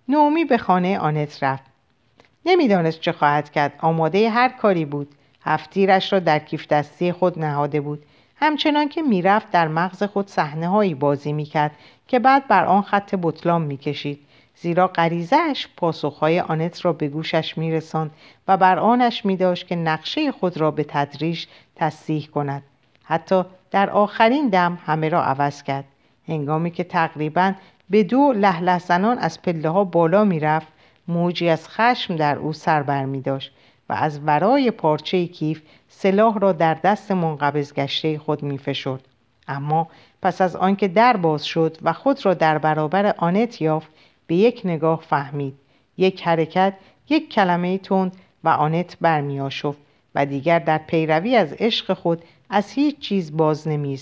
نومی 0.07 0.45
به 0.45 0.57
خانه 0.57 0.99
آنت 0.99 1.43
رفت. 1.43 1.63
نمی‌دانست 2.45 2.99
چه 2.99 3.11
خواهد 3.11 3.51
کرد. 3.51 3.74
آماده 3.80 4.30
هر 4.30 4.49
کاری 4.49 4.86
بود. 4.86 5.15
هفتیرش 5.43 6.13
را 6.13 6.19
در 6.19 6.39
کیف 6.39 6.67
دستی 6.67 7.11
خود 7.11 7.39
نهاده 7.39 7.82
بود. 7.82 8.05
همچنان 8.36 8.89
که 8.89 9.01
می‌رفت 9.01 9.51
در 9.51 9.67
مغز 9.67 10.03
خود 10.03 10.28
صحنه 10.28 10.67
هایی 10.67 10.93
بازی 10.93 11.34
می‌کرد 11.34 11.72
که 12.07 12.19
بعد 12.19 12.47
بر 12.47 12.65
آن 12.65 12.82
خط 12.82 13.15
بطلان 13.22 13.61
می‌کشید. 13.61 14.19
زیرا 14.55 14.88
غریزهاش 14.88 15.67
پاسخهای 15.78 16.39
آنت 16.39 16.86
را 16.86 16.93
به 16.93 17.07
گوشش 17.07 17.57
میرساند 17.57 18.11
و 18.47 18.57
بر 18.57 18.80
آنش 18.80 19.26
میداشت 19.26 19.67
که 19.67 19.76
نقشه 19.76 20.32
خود 20.32 20.57
را 20.57 20.72
به 20.72 20.84
تدریج 20.84 21.45
تصحیح 21.76 22.28
کند. 22.28 22.63
حتی 23.03 23.43
در 23.72 23.89
آخرین 23.89 24.49
دم 24.49 24.80
همه 24.86 25.09
را 25.09 25.24
عوض 25.24 25.63
کرد. 25.63 25.86
هنگامی 26.32 26.71
که 26.71 26.84
تقریبا 26.84 27.53
به 27.89 28.03
دو 28.03 28.34
لحله 28.36 28.79
زنان 28.79 29.17
از 29.17 29.41
پله 29.41 29.69
ها 29.69 29.84
بالا 29.84 30.23
می‌رفت 30.23 30.67
موجی 31.07 31.49
از 31.49 31.69
خشم 31.69 32.15
در 32.15 32.38
او 32.38 32.53
سر 32.53 32.84
بر 32.84 33.05
می 33.05 33.21
داشت 33.21 33.51
و 33.89 33.93
از 33.93 34.19
ورای 34.25 34.71
پارچه 34.71 35.27
کیف 35.27 35.61
سلاح 35.88 36.39
را 36.39 36.51
در 36.51 36.73
دست 36.73 37.11
منقبض 37.11 37.73
گشته 37.73 38.17
خود 38.17 38.43
می 38.43 38.57
فشرد. 38.57 39.07
اما 39.47 39.88
پس 40.21 40.41
از 40.41 40.55
آنکه 40.55 40.88
در 40.88 41.17
باز 41.17 41.45
شد 41.45 41.77
و 41.82 41.93
خود 41.93 42.25
را 42.25 42.34
در 42.34 42.57
برابر 42.57 43.15
آنت 43.17 43.61
یافت 43.61 43.89
به 44.27 44.36
یک 44.36 44.61
نگاه 44.65 45.01
فهمید 45.01 45.55
یک 45.97 46.27
حرکت 46.27 46.73
یک 47.09 47.34
کلمه 47.34 47.77
تند 47.77 48.15
و 48.43 48.49
آنت 48.49 48.97
برمی 49.01 49.39
و 50.15 50.25
دیگر 50.25 50.59
در 50.59 50.77
پیروی 50.77 51.36
از 51.36 51.53
عشق 51.53 51.93
خود 51.93 52.23
از 52.49 52.71
هیچ 52.71 52.99
چیز 52.99 53.38
باز 53.38 53.67
نمی. 53.67 53.97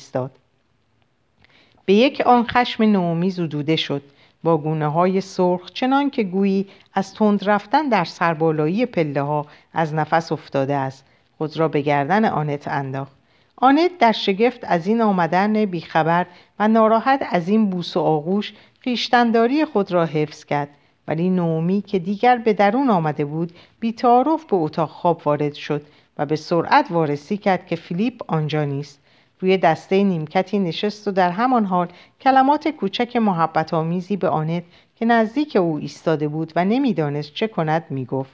به 1.90 1.96
یک 1.96 2.22
آن 2.22 2.46
خشم 2.48 2.84
نومی 2.84 3.30
زدوده 3.30 3.76
شد. 3.76 4.02
با 4.44 4.58
گونه 4.58 4.88
های 4.88 5.22
سرخ 5.22 5.72
چنان 5.72 6.10
که 6.10 6.24
گویی 6.24 6.68
از 6.94 7.14
تند 7.14 7.50
رفتن 7.50 7.90
در 7.90 8.04
سربالایی 8.04 8.86
پله 8.86 9.22
ها 9.22 9.46
از 9.74 9.94
نفس 9.94 10.32
افتاده 10.32 10.76
است. 10.76 11.06
خود 11.38 11.58
را 11.58 11.68
به 11.68 11.82
گردن 11.82 12.26
آنت 12.26 12.68
انداخت. 12.68 13.12
آنت 13.56 13.98
در 14.00 14.12
شگفت 14.12 14.60
از 14.64 14.88
این 14.88 15.02
آمدن 15.02 15.66
بیخبر 15.66 16.26
و 16.60 16.68
ناراحت 16.68 17.26
از 17.32 17.50
این 17.50 17.70
بوس 17.70 17.98
و 17.98 18.00
آغوش 18.00 18.54
خیشتنداری 18.80 19.66
خود 19.66 19.92
را 19.92 20.06
حفظ 20.06 20.46
کرد. 20.46 20.70
ولی 21.08 21.30
نومی 21.30 21.82
که 21.82 22.00
دیگر 22.00 22.38
به 22.38 22.54
درون 22.54 22.90
آمده 22.90 23.26
بود 23.26 23.52
بیتعارف 23.80 24.46
به 24.46 24.56
اتاق 24.56 24.90
خواب 24.90 25.22
وارد 25.26 25.54
شد 25.54 25.82
و 26.18 26.26
به 26.26 26.36
سرعت 26.36 26.88
وارسی 26.90 27.38
کرد 27.38 27.68
که 27.68 27.76
فیلیپ 27.76 28.22
آنجا 28.28 28.64
نیست. 28.64 29.00
روی 29.40 29.58
دسته 29.58 30.04
نیمکتی 30.04 30.60
نشست 30.60 31.08
و 31.08 31.12
در 31.12 31.30
همان 31.32 31.66
حال 31.66 31.88
کلمات 32.22 32.68
کوچک 32.68 33.16
محبت 33.16 33.74
آمیزی 33.74 34.18
به 34.18 34.30
آنت 34.30 34.64
که 34.96 35.06
نزدیک 35.06 35.56
او 35.56 35.78
ایستاده 35.78 36.28
بود 36.28 36.54
و 36.56 36.66
نمی‌دانست 36.66 37.34
چه 37.34 37.48
کند 37.48 37.86
می‌گفت. 37.90 38.32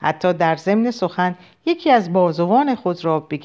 حتی 0.00 0.32
در 0.32 0.56
ضمن 0.56 0.90
سخن 0.90 1.34
یکی 1.66 1.90
از 1.90 2.12
بازوان 2.12 2.74
خود 2.74 3.04
را 3.04 3.20
به 3.20 3.36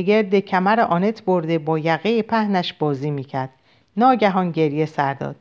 گرد, 0.00 0.34
کمر 0.34 0.80
آنت 0.80 1.24
برده 1.24 1.58
با 1.58 1.78
یقه 1.78 2.22
پهنش 2.22 2.72
بازی 2.72 3.10
می‌کرد. 3.10 3.50
ناگهان 3.96 4.50
گریه 4.50 4.86
سر 4.86 5.14
داد. 5.14 5.36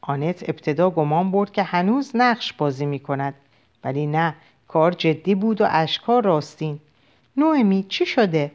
آنت 0.00 0.48
ابتدا 0.48 0.90
گمان 0.90 1.30
برد 1.30 1.52
که 1.52 1.62
هنوز 1.62 2.10
نقش 2.14 2.52
بازی 2.52 2.86
می‌کند 2.86 3.34
ولی 3.84 4.06
نه 4.06 4.34
کار 4.68 4.92
جدی 4.92 5.34
بود 5.34 5.60
و 5.60 5.66
اشکار 5.70 6.24
راستین. 6.24 6.78
نوئمی 7.36 7.86
چی 7.88 8.06
شده؟ 8.06 8.50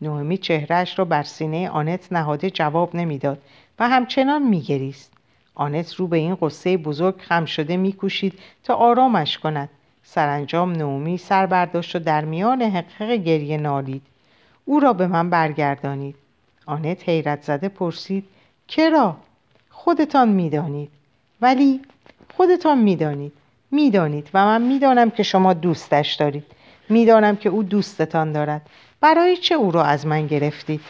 نوئمی 0.00 0.38
چهرهش 0.38 0.98
را 0.98 1.04
بر 1.04 1.22
سینه 1.22 1.68
آنت 1.68 2.12
نهاده 2.12 2.50
جواب 2.50 2.96
نمی‌داد 2.96 3.38
و 3.78 3.88
همچنان 3.88 4.42
میگریست. 4.42 5.12
آنت 5.54 5.94
رو 5.94 6.06
به 6.06 6.16
این 6.16 6.34
قصه 6.34 6.76
بزرگ 6.76 7.14
خم 7.18 7.44
شده 7.44 7.76
میکوشید 7.76 8.38
تا 8.64 8.74
آرامش 8.74 9.38
کند. 9.38 9.68
سرانجام 10.04 10.72
نومی 10.72 11.18
سر 11.18 11.46
برداشت 11.46 11.96
و 11.96 11.98
در 11.98 12.24
میان 12.24 12.62
حقق 12.62 13.10
گریه 13.10 13.56
نالید. 13.56 14.02
او 14.64 14.80
را 14.80 14.92
به 14.92 15.06
من 15.06 15.30
برگردانید. 15.30 16.14
آنت 16.66 17.08
حیرت 17.08 17.42
زده 17.42 17.68
پرسید 17.68 18.24
کرا 18.68 19.16
خودتان 19.70 20.28
می‌دانید. 20.28 20.90
ولی؟ 21.40 21.80
خودتان 22.36 22.78
می‌دانید. 22.78 23.32
می‌دانید 23.70 24.30
و 24.34 24.44
من 24.44 24.62
می‌دانم 24.62 25.10
که 25.10 25.22
شما 25.22 25.52
دوستش 25.52 26.14
دارید. 26.14 26.44
می‌دانم 26.88 27.36
که 27.36 27.48
او 27.48 27.62
دوستتان 27.62 28.32
دارد. 28.32 28.62
برای 29.06 29.36
چه 29.36 29.54
او 29.54 29.70
را 29.70 29.84
از 29.84 30.06
من 30.06 30.26
گرفتید؟ 30.26 30.80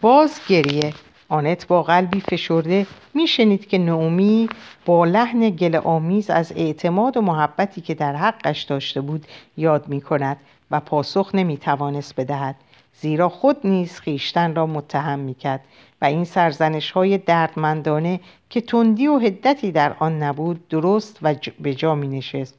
باز 0.00 0.40
گریه. 0.48 0.92
آنت 1.28 1.66
با 1.66 1.82
قلبی 1.82 2.20
فشرده 2.20 2.86
میشنید 3.14 3.68
که 3.68 3.78
نعومی 3.78 4.48
با 4.86 5.04
لحن 5.04 5.50
گل 5.50 5.76
آمیز 5.76 6.30
از 6.30 6.52
اعتماد 6.56 7.16
و 7.16 7.20
محبتی 7.20 7.80
که 7.80 7.94
در 7.94 8.16
حقش 8.16 8.62
داشته 8.62 9.00
بود 9.00 9.26
یاد 9.56 9.88
می 9.88 10.00
کند 10.00 10.36
و 10.70 10.80
پاسخ 10.80 11.30
نمی 11.34 11.56
توانست 11.56 12.20
بدهد. 12.20 12.56
زیرا 13.00 13.28
خود 13.28 13.56
نیز 13.64 14.00
خیشتن 14.00 14.54
را 14.54 14.66
متهم 14.66 15.18
می 15.18 15.34
کرد 15.34 15.60
و 16.02 16.04
این 16.04 16.24
سرزنش 16.24 16.90
های 16.90 17.18
دردمندانه 17.18 18.20
که 18.48 18.60
تندی 18.60 19.06
و 19.06 19.18
هدتی 19.18 19.72
در 19.72 19.96
آن 19.98 20.22
نبود 20.22 20.68
درست 20.68 21.18
و 21.22 21.34
به 21.60 21.74
جا 21.74 21.94
می 21.94 22.08
نشست 22.08 22.54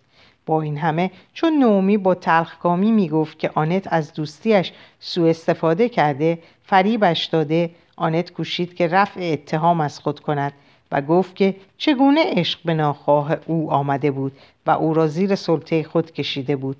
با 0.45 0.61
این 0.61 0.77
همه 0.77 1.11
چون 1.33 1.53
نومی 1.59 1.97
با 1.97 2.15
تلخکامی 2.15 2.91
می 2.91 3.09
گفت 3.09 3.39
که 3.39 3.51
آنت 3.53 3.93
از 3.93 4.13
دوستیش 4.13 4.71
سوء 4.99 5.29
استفاده 5.29 5.89
کرده 5.89 6.39
فریبش 6.63 7.25
داده 7.25 7.69
آنت 7.95 8.31
کوشید 8.31 8.75
که 8.75 8.87
رفع 8.87 9.19
اتهام 9.33 9.81
از 9.81 9.99
خود 9.99 10.19
کند 10.19 10.53
و 10.91 11.01
گفت 11.01 11.35
که 11.35 11.55
چگونه 11.77 12.23
عشق 12.27 12.59
به 12.65 12.73
ناخواه 12.73 13.37
او 13.45 13.71
آمده 13.71 14.11
بود 14.11 14.31
و 14.65 14.71
او 14.71 14.93
را 14.93 15.07
زیر 15.07 15.35
سلطه 15.35 15.83
خود 15.83 16.11
کشیده 16.11 16.55
بود. 16.55 16.77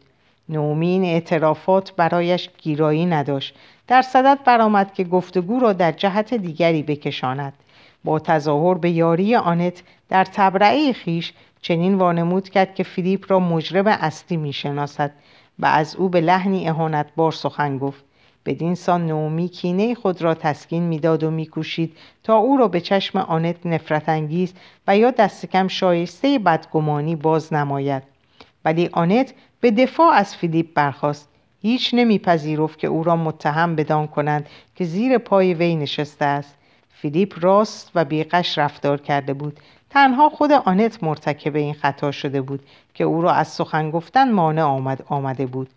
نومی 0.49 0.88
این 0.88 1.03
اعترافات 1.03 1.95
برایش 1.95 2.49
گیرایی 2.57 3.05
نداشت. 3.05 3.55
در 3.88 4.01
صدت 4.01 4.39
برآمد 4.45 4.93
که 4.93 5.03
گفتگو 5.03 5.59
را 5.59 5.74
در 5.74 5.91
جهت 5.91 6.34
دیگری 6.34 6.84
بکشاند. 6.84 7.53
با 8.03 8.20
تظاهر 8.20 8.78
به 8.78 8.89
یاری 8.89 9.36
آنت 9.36 9.84
در 10.09 10.26
تبرعه 10.26 10.93
خیش 10.93 11.34
چنین 11.62 11.95
وانمود 11.95 12.49
کرد 12.49 12.76
که 12.76 12.84
فیلیپ 12.84 13.32
را 13.32 13.39
مجرم 13.39 13.88
اصلی 13.88 14.38
می‌شناسد 14.38 15.12
و 15.59 15.66
از 15.66 15.95
او 15.95 16.09
به 16.09 16.22
لحنی 16.22 16.70
اهانتبار 16.70 17.32
سخن 17.32 17.78
گفت. 17.78 18.03
بدین 18.45 18.76
سان 18.76 19.07
نومی 19.07 19.47
کینه 19.47 19.95
خود 19.95 20.22
را 20.22 20.34
تسکین 20.34 20.84
می‌داد 20.84 21.24
و 21.24 21.32
میکوشید 21.32 21.97
تا 22.24 22.36
او 22.36 22.57
را 22.57 22.68
به 22.68 22.82
چشم 22.82 23.20
آنت 23.20 23.66
نفرت 23.66 24.09
انگیز 24.09 24.53
و 24.88 24.97
یا 24.97 25.12
دست 25.12 25.45
کم 25.45 25.68
شایسته 25.68 26.39
بدگمانی 26.39 27.16
باز 27.16 27.53
نماید. 27.53 28.03
ولی 28.66 28.89
آنت 28.91 29.34
به 29.62 29.72
دفاع 29.72 30.14
از 30.14 30.36
فیلیپ 30.36 30.68
برخاست. 30.76 31.30
هیچ 31.62 31.93
نمیپذیرفت 31.93 32.80
که 32.80 32.88
او 32.88 33.03
را 33.03 33.16
متهم 33.16 33.76
بدان 33.76 34.07
کنند 34.07 34.49
که 34.76 34.86
زیر 34.86 35.18
پای 35.18 35.53
وی 35.53 35.76
نشسته 35.76 36.26
است. 36.26 36.57
فیلیپ 36.89 37.45
راست 37.45 37.91
و 37.95 38.05
بی‌غش 38.05 38.57
رفتار 38.57 39.01
کرده 39.01 39.34
بود. 39.34 39.59
تنها 39.93 40.29
خود 40.29 40.51
آنت 40.51 41.03
مرتکب 41.03 41.55
این 41.55 41.73
خطا 41.73 42.11
شده 42.11 42.41
بود 42.41 42.59
که 42.93 43.03
او 43.03 43.21
را 43.21 43.31
از 43.31 43.47
سخن 43.47 43.91
گفتن 43.91 44.31
مانع 44.31 44.63
آمد 44.63 45.03
آمده 45.07 45.45
بود. 45.45 45.69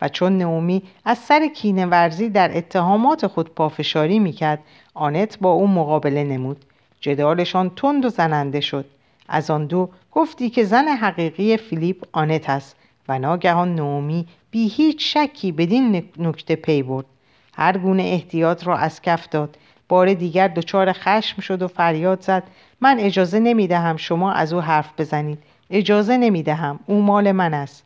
و 0.00 0.08
چون 0.08 0.38
نوئمی 0.38 0.82
از 1.04 1.18
سر 1.18 1.46
کینه 1.46 1.86
ورزی 1.86 2.28
در 2.28 2.58
اتهامات 2.58 3.26
خود 3.26 3.54
پافشاری 3.54 4.18
می‌کرد 4.18 4.58
آنت 4.94 5.38
با 5.38 5.50
او 5.50 5.68
مقابله 5.68 6.24
نمود. 6.24 6.64
جدالشان 7.00 7.70
تند 7.70 8.04
و 8.04 8.08
زننده 8.08 8.60
شد. 8.60 8.84
از 9.28 9.50
آن 9.50 9.66
دو 9.66 9.88
گفتی 10.12 10.50
که 10.50 10.64
زن 10.64 10.88
حقیقی 10.88 11.56
فیلیپ 11.56 12.04
آنت 12.12 12.50
است 12.50 12.76
و 13.08 13.18
ناگهان 13.18 13.74
نوئمی 13.74 14.26
بی 14.50 14.68
هیچ 14.68 15.16
شکی 15.16 15.52
بدین 15.52 16.08
نکته 16.18 16.56
پی 16.56 16.82
برد. 16.82 17.06
هر 17.54 17.78
گونه 17.78 18.02
احتیاط 18.02 18.66
را 18.66 18.76
از 18.76 19.02
کف 19.02 19.28
داد. 19.28 19.56
بار 19.88 20.14
دیگر 20.14 20.48
دچار 20.48 20.92
خشم 20.92 21.40
شد 21.40 21.62
و 21.62 21.68
فریاد 21.68 22.20
زد. 22.20 22.42
من 22.80 22.98
اجازه 22.98 23.40
نمی 23.40 23.66
دهم 23.66 23.96
شما 23.96 24.32
از 24.32 24.52
او 24.52 24.60
حرف 24.60 24.90
بزنید. 24.98 25.38
اجازه 25.70 26.16
نمی 26.16 26.42
دهم 26.42 26.80
او 26.86 27.02
مال 27.02 27.32
من 27.32 27.54
است. 27.54 27.84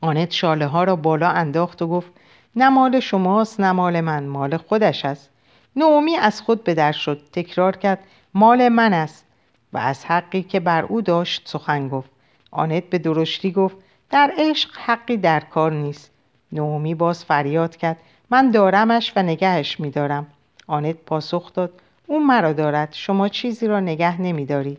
آنت 0.00 0.30
شاله 0.30 0.66
ها 0.66 0.84
را 0.84 0.96
بالا 0.96 1.28
انداخت 1.28 1.82
و 1.82 1.88
گفت 1.88 2.10
نه 2.56 2.68
مال 2.68 3.00
شماست 3.00 3.60
نه 3.60 3.72
مال 3.72 4.00
من 4.00 4.26
مال 4.26 4.56
خودش 4.56 5.04
است. 5.04 5.30
نومی 5.76 6.16
از 6.16 6.40
خود 6.40 6.64
به 6.64 6.74
در 6.74 6.92
شد 6.92 7.20
تکرار 7.32 7.76
کرد 7.76 7.98
مال 8.34 8.68
من 8.68 8.92
است. 8.92 9.26
و 9.72 9.78
از 9.78 10.04
حقی 10.04 10.42
که 10.42 10.60
بر 10.60 10.84
او 10.84 11.00
داشت 11.00 11.48
سخن 11.48 11.88
گفت. 11.88 12.10
آنت 12.50 12.84
به 12.84 12.98
درشتی 12.98 13.52
گفت 13.52 13.76
در 14.10 14.32
عشق 14.38 14.70
حقی 14.84 15.16
در 15.16 15.40
کار 15.40 15.72
نیست. 15.72 16.10
نومی 16.52 16.94
باز 16.94 17.24
فریاد 17.24 17.76
کرد 17.76 17.96
من 18.30 18.50
دارمش 18.50 19.12
و 19.16 19.22
نگهش 19.22 19.80
میدارم. 19.80 20.26
آنت 20.66 20.96
پاسخ 20.96 21.52
داد 21.52 21.72
او 22.06 22.26
مرا 22.26 22.52
دارد 22.52 22.88
شما 22.92 23.28
چیزی 23.28 23.66
را 23.66 23.80
نگه 23.80 24.20
نمیدارید 24.20 24.78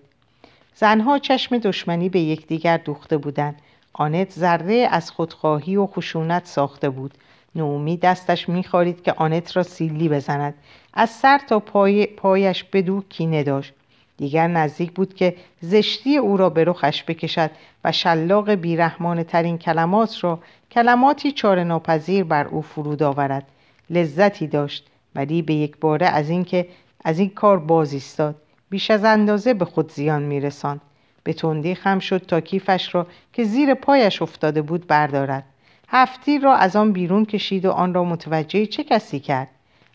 زنها 0.79 1.19
چشم 1.19 1.57
دشمنی 1.57 2.09
به 2.09 2.19
یکدیگر 2.19 2.77
دوخته 2.77 3.17
بودند. 3.17 3.55
آنت 3.93 4.31
ذره 4.31 4.87
از 4.91 5.11
خودخواهی 5.11 5.75
و 5.75 5.87
خشونت 5.87 6.45
ساخته 6.45 6.89
بود. 6.89 7.13
نومی 7.55 7.97
دستش 7.97 8.49
میخوارید 8.49 9.03
که 9.03 9.13
آنت 9.13 9.57
را 9.57 9.63
سیلی 9.63 10.09
بزند. 10.09 10.53
از 10.93 11.09
سر 11.09 11.37
تا 11.37 11.59
پای 11.59 12.05
پایش 12.05 12.63
بدو 12.63 13.03
کینه 13.09 13.43
داشت. 13.43 13.73
دیگر 14.17 14.47
نزدیک 14.47 14.91
بود 14.91 15.13
که 15.13 15.35
زشتی 15.61 16.17
او 16.17 16.37
را 16.37 16.49
به 16.49 16.63
رخش 16.63 17.03
بکشد 17.03 17.51
و 17.83 17.91
شلاق 17.91 18.51
بیرحمانه 18.51 19.23
ترین 19.23 19.57
کلمات 19.57 20.23
را 20.23 20.39
کلماتی 20.71 21.31
چاره 21.31 21.63
ناپذیر 21.63 22.23
بر 22.23 22.47
او 22.47 22.61
فرود 22.61 23.03
آورد. 23.03 23.47
لذتی 23.89 24.47
داشت. 24.47 24.87
ولی 25.17 25.41
به 25.41 25.53
یک 25.53 25.77
باره 25.77 26.07
از 26.07 26.29
اینکه 26.29 26.67
از 27.05 27.19
این 27.19 27.29
کار 27.29 27.59
باز 27.59 27.93
ایستاد. 27.93 28.35
بیش 28.69 28.91
از 28.91 29.03
اندازه 29.03 29.53
به 29.53 29.65
خود 29.65 29.91
زیان 29.91 30.23
میرساند. 30.23 30.81
به 31.23 31.33
تندی 31.33 31.75
خم 31.75 31.99
شد 31.99 32.17
تا 32.17 32.39
کیفش 32.39 32.95
را 32.95 33.07
که 33.33 33.43
زیر 33.43 33.73
پایش 33.73 34.21
افتاده 34.21 34.61
بود 34.61 34.87
بردارد. 34.87 35.43
هفتی 35.87 36.39
را 36.39 36.55
از 36.55 36.75
آن 36.75 36.91
بیرون 36.91 37.25
کشید 37.25 37.65
و 37.65 37.71
آن 37.71 37.93
را 37.93 38.03
متوجه 38.03 38.65
چه 38.65 38.83
کسی 38.83 39.19
کرد؟ 39.19 39.47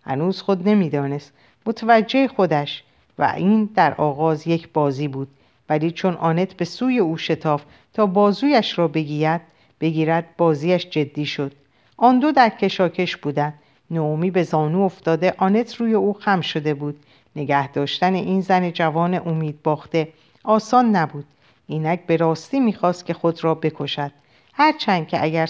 هنوز 0.04 0.42
خود 0.42 0.68
نمی‌دانست. 0.68 1.32
متوجه 1.66 2.28
خودش 2.28 2.84
و 3.18 3.32
این 3.36 3.70
در 3.74 3.94
آغاز 3.94 4.46
یک 4.46 4.68
بازی 4.72 5.08
بود. 5.08 5.28
ولی 5.68 5.90
چون 5.90 6.14
آنت 6.14 6.54
به 6.54 6.64
سوی 6.64 6.98
او 6.98 7.16
شتاف 7.16 7.64
تا 7.92 8.06
بازویش 8.06 8.78
را 8.78 8.88
بگیرد 8.88 9.40
بگیرد 9.80 10.36
بازیش 10.36 10.86
جدی 10.86 11.26
شد. 11.26 11.52
آن 11.96 12.18
دو 12.18 12.32
در 12.32 12.48
کشاکش 12.48 13.16
بودند. 13.16 13.54
نومی 13.90 14.30
به 14.30 14.42
زانو 14.42 14.80
افتاده 14.80 15.34
آنت 15.38 15.74
روی 15.74 15.94
او 15.94 16.12
خم 16.12 16.40
شده 16.40 16.74
بود. 16.74 17.00
نگه 17.36 17.68
داشتن 17.68 18.14
این 18.14 18.40
زن 18.40 18.70
جوان 18.70 19.14
امید 19.14 19.62
باخته 19.62 20.08
آسان 20.44 20.96
نبود. 20.96 21.24
اینک 21.66 22.06
به 22.06 22.16
راستی 22.16 22.60
می‌خواست 22.60 23.06
که 23.06 23.14
خود 23.14 23.44
را 23.44 23.54
بکشد. 23.54 24.12
هرچند 24.52 25.08
که 25.08 25.24
اگر 25.24 25.46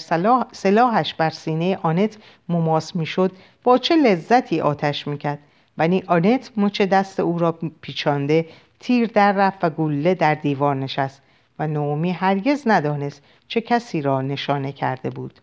سلاحش 0.52 1.14
بر 1.14 1.30
سینه 1.30 1.78
آنت 1.82 2.16
مماس 2.48 2.96
می‌شد 2.96 3.32
با 3.64 3.78
چه 3.78 3.96
لذتی 3.96 4.60
آتش 4.60 5.06
می‌کرد؟ 5.06 5.38
ولی 5.78 6.02
آنت 6.06 6.50
مچ 6.56 6.82
دست 6.82 7.20
او 7.20 7.38
را 7.38 7.58
پیچانده 7.80 8.46
تیر 8.80 9.06
در 9.06 9.32
رفت 9.32 9.64
و 9.64 9.70
گله 9.70 10.14
در 10.14 10.34
دیوار 10.34 10.76
نشست. 10.76 11.22
و 11.58 11.66
نومی 11.66 12.10
هرگز 12.10 12.62
ندانست 12.66 13.22
چه 13.48 13.60
کسی 13.60 14.02
را 14.02 14.22
نشانه 14.22 14.72
کرده 14.72 15.10
بود. 15.10 15.40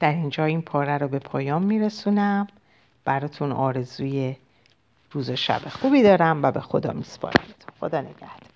در 0.00 0.12
اینجا 0.12 0.44
این 0.44 0.62
پاره 0.62 0.98
رو 0.98 1.08
به 1.08 1.18
پایان 1.18 1.62
میرسونم. 1.62 2.46
براتون 3.04 3.52
آرزوی 3.52 4.36
روز 5.12 5.30
شب 5.30 5.68
خوبی 5.68 6.02
دارم 6.02 6.42
و 6.42 6.52
به 6.52 6.60
خدا 6.60 6.92
میسپارم. 6.92 7.44
خدا 7.80 8.00
نگهدار. 8.00 8.47